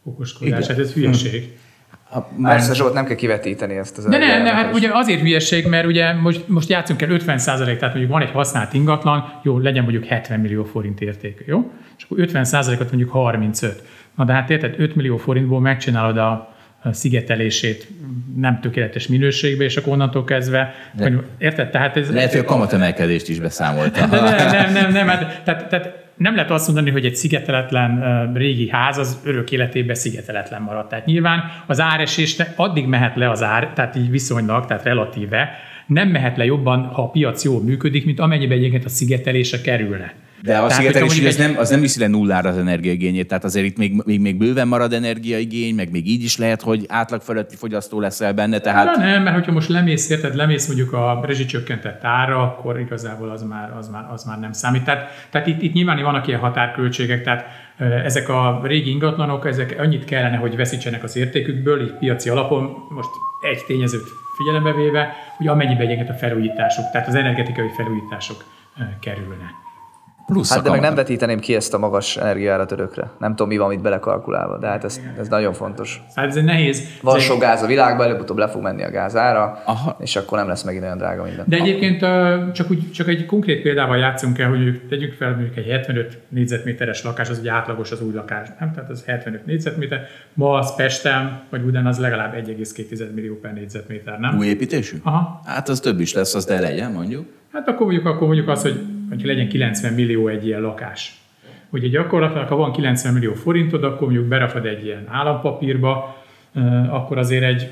[0.03, 1.43] okoskodás, hát ez hülyeség.
[1.43, 1.65] Hmm.
[2.09, 2.29] Ha.
[2.41, 5.85] Persze, Zsolt, nem kell kivetíteni ezt az De nem, ne, hát ugye azért hülyeség, mert
[5.85, 10.05] ugye most, most játszunk el 50 tehát mondjuk van egy használt ingatlan, jó, legyen mondjuk
[10.05, 11.71] 70 millió forint értékű, jó?
[11.97, 12.45] És akkor 50
[12.79, 13.83] ot mondjuk 35.
[14.15, 16.55] Na de hát érted, 5 millió forintból megcsinálod a,
[16.91, 17.87] szigetelését
[18.35, 21.69] nem tökéletes minőségbe, és akkor onnantól kezdve, de, hogy, érted?
[21.69, 24.05] Tehát ez, lehet, hogy a kamatemelkedést is beszámolta.
[24.05, 28.69] Nem, nem, nem, nem, hát, tehát, tehát nem lehet azt mondani, hogy egy szigeteletlen régi
[28.69, 30.89] ház az örök életében szigeteletlen maradt.
[30.89, 35.49] Tehát nyilván az áresés addig mehet le az ár, tehát így viszonylag, tehát relatíve,
[35.87, 40.13] nem mehet le jobban, ha a piac jól működik, mint amennyiben egyébként a szigetelése kerülne.
[40.41, 43.77] De a szigetelés az, nem, az nem viszi le nullára az energiaigényét, tehát azért itt
[43.77, 47.99] még, még, még bőven marad energiaigény, meg még így is lehet, hogy átlag feletti fogyasztó
[47.99, 48.59] leszel benne.
[48.59, 48.95] Tehát...
[48.95, 53.43] Na nem, mert hogyha most lemész, érted, lemész mondjuk a rezsicsökkentett ára, akkor igazából az
[53.43, 54.83] már, az már, az már nem számít.
[54.83, 57.45] Tehát, tehát itt, itt nyilván vannak ilyen határköltségek, tehát
[58.03, 63.09] ezek a régi ingatlanok, ezek annyit kellene, hogy veszítsenek az értékükből, így piaci alapon, most
[63.51, 64.07] egy tényezőt
[64.37, 68.43] figyelembe véve, hogy amennyibe egyébként a felújítások, tehát az energetikai felújítások
[68.99, 69.66] kerülnek.
[70.27, 73.11] Plusz hát de meg nem vetíteném ki ezt a magas energiárat örökre.
[73.19, 76.01] Nem tudom, mi van itt belekalkulálva, de hát ez, ez nagyon fontos.
[76.15, 76.83] Hát ez egy nehéz.
[77.01, 79.97] Van sok gáz a világban, előbb-utóbb le fog menni a gázára, Aha.
[79.99, 81.45] és akkor nem lesz megint olyan drága minden.
[81.47, 81.99] De egyébként
[82.53, 87.03] csak, úgy, csak egy konkrét példával játszunk el, hogy tegyük fel mondjuk egy 75 négyzetméteres
[87.03, 88.71] lakás, az ugye átlagos az új lakás, nem?
[88.73, 90.01] Tehát az 75 négyzetméter.
[90.33, 94.37] Ma az Pestem, vagy Budán az legalább 1,2 millió per négyzetméter, nem?
[94.37, 94.97] Új építésű?
[95.03, 95.41] Aha.
[95.45, 97.25] Hát az több is lesz, az de legyen, mondjuk.
[97.53, 101.15] Hát akkor mondjuk, akkor mondjuk az, hogy, hogy legyen 90 millió egy ilyen lakás.
[101.69, 106.23] Ugye gyakorlatilag, ha van 90 millió forintod, akkor mondjuk berakod egy ilyen állampapírba,
[106.89, 107.69] akkor azért egy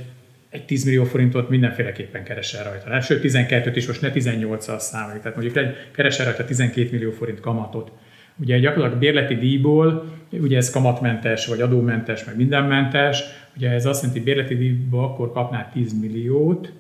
[0.56, 3.02] egy 10 millió forintot mindenféleképpen keresel rajta.
[3.02, 5.22] Sőt, 12-t is most ne 18-al számoljuk.
[5.22, 7.92] Tehát mondjuk keresel rajta 12 millió forint kamatot.
[8.36, 13.24] Ugye gyakorlatilag bérleti díjból, ugye ez kamatmentes, vagy adómentes, meg mindenmentes,
[13.56, 16.72] ugye ez azt jelenti, hogy bérleti díjból akkor kapnál 10 milliót,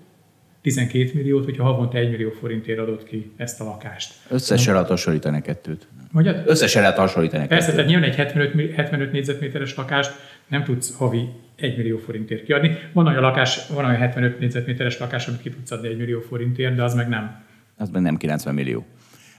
[0.65, 4.13] 12 milliót, hogyha havonta 1 millió forintért adott ki ezt a lakást.
[4.29, 5.87] Összesen lehet hasonlítani kettőt.
[6.11, 6.43] Mondjad?
[6.45, 10.11] Összesen lehet hasonlítani Persze, tehát nyilván egy 75, 75 négyzetméteres lakást
[10.47, 12.77] nem tudsz havi 1 millió forintért kiadni.
[12.93, 16.75] Van olyan lakás, van olyan 75 négyzetméteres lakás, amit ki tudsz adni 1 millió forintért,
[16.75, 17.43] de az meg nem.
[17.77, 18.85] Az meg nem 90 millió.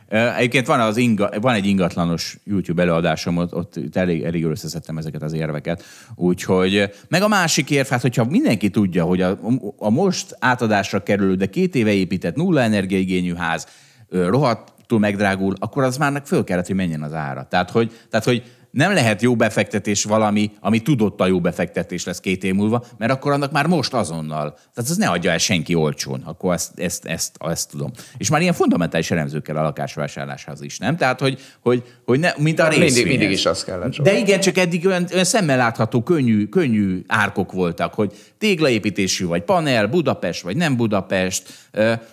[0.08, 5.22] Egyébként van, az inga, van egy ingatlanos YouTube előadásom, ott, ott elég, elég összeszedtem ezeket
[5.22, 5.84] az érveket.
[6.14, 9.38] Úgyhogy, meg a másik érv, hát hogyha mindenki tudja, hogy a,
[9.76, 13.66] a most átadásra kerülő, de két éve épített nulla energiaigényű ház
[14.10, 17.46] rohadtul megdrágul, akkor az már föl kellett, hogy menjen az ára.
[17.50, 18.42] Tehát, hogy, tehát, hogy
[18.76, 23.12] nem lehet jó befektetés valami, ami tudott a jó befektetés lesz két év múlva, mert
[23.12, 24.52] akkor annak már most azonnal.
[24.74, 27.90] Tehát az ne adja el senki olcsón, akkor ezt, ezt, ezt, ezt tudom.
[28.16, 30.96] És már ilyen fundamentális elemzőkkel a lakásvásárláshoz is, nem?
[30.96, 32.94] Tehát, hogy, hogy, hogy ne, mint a részvényhez.
[32.94, 33.96] Mindig, mindig is az kellett.
[33.96, 39.42] De igen, csak eddig olyan, olyan szemmel látható, könnyű, könnyű árkok voltak, hogy téglaépítésű vagy
[39.42, 41.42] panel, Budapest vagy nem Budapest,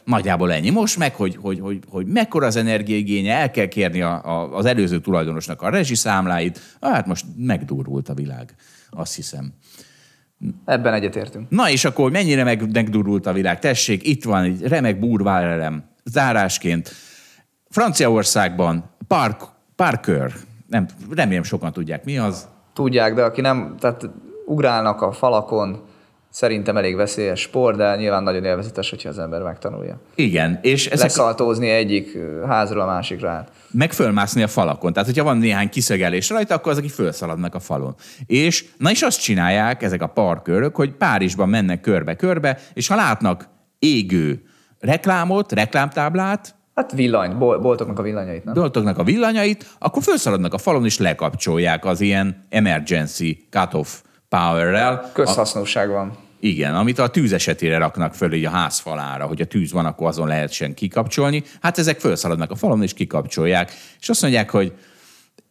[0.03, 0.69] nagyjából ennyi.
[0.69, 4.65] Most meg, hogy, hogy, hogy, hogy mekkora az energiaigénye, el kell kérni a, a, az
[4.65, 6.53] előző tulajdonosnak a rezsiszámláit.
[6.82, 8.56] Hát most megdurult a világ,
[8.90, 9.54] azt hiszem.
[10.66, 11.50] Ebben egyetértünk.
[11.50, 13.60] Na és akkor mennyire meg, megdurult a világ?
[13.60, 16.92] Tessék, itt van egy remek burvárelem, zárásként.
[17.70, 19.44] Franciaországban Park,
[19.76, 20.34] Parker,
[20.68, 22.48] nem, remélem sokan tudják, mi az.
[22.74, 24.10] Tudják, de aki nem, tehát
[24.46, 25.84] ugrálnak a falakon,
[26.34, 30.00] szerintem elég veszélyes sport, de nyilván nagyon élvezetes, hogyha az ember megtanulja.
[30.16, 30.60] Igen.
[30.62, 33.52] És ez Lekaltózni egyik házról a másikra át.
[33.72, 34.94] Meg fölmászni a falakon.
[34.94, 37.96] Tehát, hogyha van néhány kiszögelés rajta, akkor azok fölszaladnak a falon.
[38.26, 43.50] És na is azt csinálják ezek a parkörök, hogy Párizsban mennek körbe-körbe, és ha látnak
[43.80, 44.42] égő
[44.80, 48.54] reklámot, reklámtáblát, Hát villany, boltoknak a villanyait, nem?
[48.54, 54.02] Boltoknak a villanyait, akkor felszaladnak a falon, és lekapcsolják az ilyen emergency cut-off
[54.38, 55.12] power-rel.
[55.14, 56.18] Közhasznúság van.
[56.40, 59.86] Igen, amit a tűz esetére raknak föl így a ház falára, hogy a tűz van,
[59.86, 61.44] akkor azon lehessen kikapcsolni.
[61.62, 63.72] Hát ezek felszaladnak a falon, és kikapcsolják.
[64.02, 64.74] És azt mondják, hogy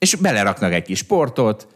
[0.02, 1.66] és beleraknak egy kis sportot,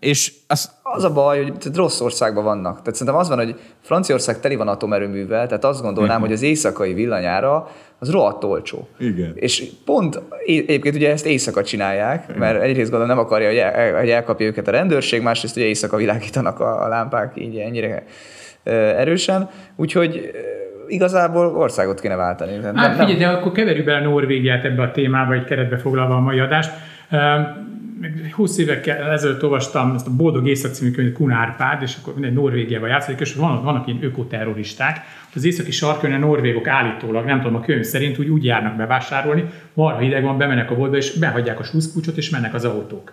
[0.00, 0.70] és az...
[0.82, 2.78] Az a baj, hogy rossz országban vannak.
[2.78, 6.26] Tehát szerintem az van, hogy Franciaország teli van atomerőművel, tehát azt gondolnám, uh-huh.
[6.26, 8.88] hogy az éjszakai villanyára az rohadt olcsó.
[8.98, 9.32] Igen.
[9.34, 12.38] És pont egyébként ugye ezt éjszaka csinálják, Igen.
[12.38, 15.96] mert egyrészt gondolom nem akarja, hogy, el, hogy elkapja őket a rendőrség, másrészt ugye éjszaka
[15.96, 18.04] világítanak a, a lámpák így ennyire
[18.96, 19.50] erősen.
[19.76, 20.30] Úgyhogy
[20.88, 22.62] igazából országot kéne váltani.
[22.62, 26.20] Hát nem, figyelj, de akkor keverjük bele Norvégiát ebbe a témába, egy keretbe foglalva a
[26.20, 26.70] mai adást.
[28.32, 32.32] 20 évekkel ezelőtt olvastam ezt a Boldog Észak című könyvet Kun Árpád, és akkor mindegy
[32.32, 35.00] Norvégiában játszik, és vannak, vannak ilyen ökoterroristák.
[35.34, 39.44] Az északi sarkon a norvégok állítólag, nem tudom, a könyv szerint úgy, úgy járnak bevásárolni,
[39.74, 43.12] marha hideg van, bemennek a boltba, és behagyják a sluszkulcsot, és mennek az autók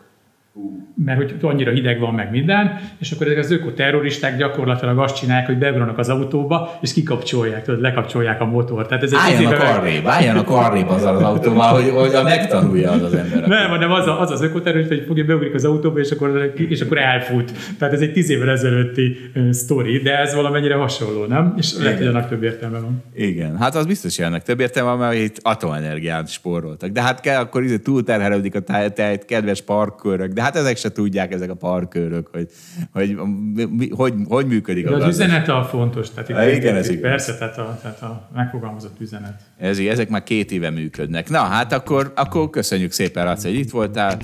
[1.06, 5.46] mert hogy annyira hideg van meg minden, és akkor ezek az ökoterroristák gyakorlatilag azt csinálják,
[5.46, 8.88] hogy beugranak az autóba, és kikapcsolják, tudod, lekapcsolják a motort.
[8.88, 10.14] Tehát ez egy álljanak arrébb, meg...
[10.14, 13.48] álljanak arrébb az az autóval, hogy, hogy a megtanulja az az ember.
[13.48, 16.82] Nem, hanem az, a, az az ökoterrorista, hogy fogja beugrik az autóba, és akkor, és
[16.82, 17.52] akkor elfut.
[17.80, 21.54] Tehát ez egy tíz évvel ezelőtti uh, sztori, de ez valamennyire hasonló, nem?
[21.58, 21.84] És Igen.
[21.84, 23.04] lehet, hogy annak több értelme van.
[23.14, 26.90] Igen, hát az biztos, hogy ennek több értelme van, mert itt atomenergiát spóroltak.
[26.90, 31.34] De hát kell, akkor izé túlterhelődik a tájt, kedves parkkörök, de hát ezek se tudják,
[31.34, 32.48] ezek a parkőrök, hogy
[32.92, 36.10] hogy, hogy, hogy, hogy működik De a az üzenet a fontos.
[36.10, 37.02] Tehát itt igen, ez igaz.
[37.02, 39.42] Persze, tehát a, tehát a megfogalmazott üzenet.
[39.58, 41.30] Ez, ezek már két éve működnek.
[41.30, 44.18] Na, hát akkor, akkor köszönjük szépen, Laci, hogy itt voltál.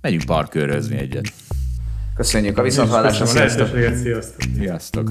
[0.00, 1.32] Megyünk parkőrözni egyet.
[2.16, 3.26] Köszönjük a viszonthallásra.
[3.26, 3.68] Sziasztok.
[3.94, 4.42] Sziasztok.
[4.58, 5.10] Sziasztok.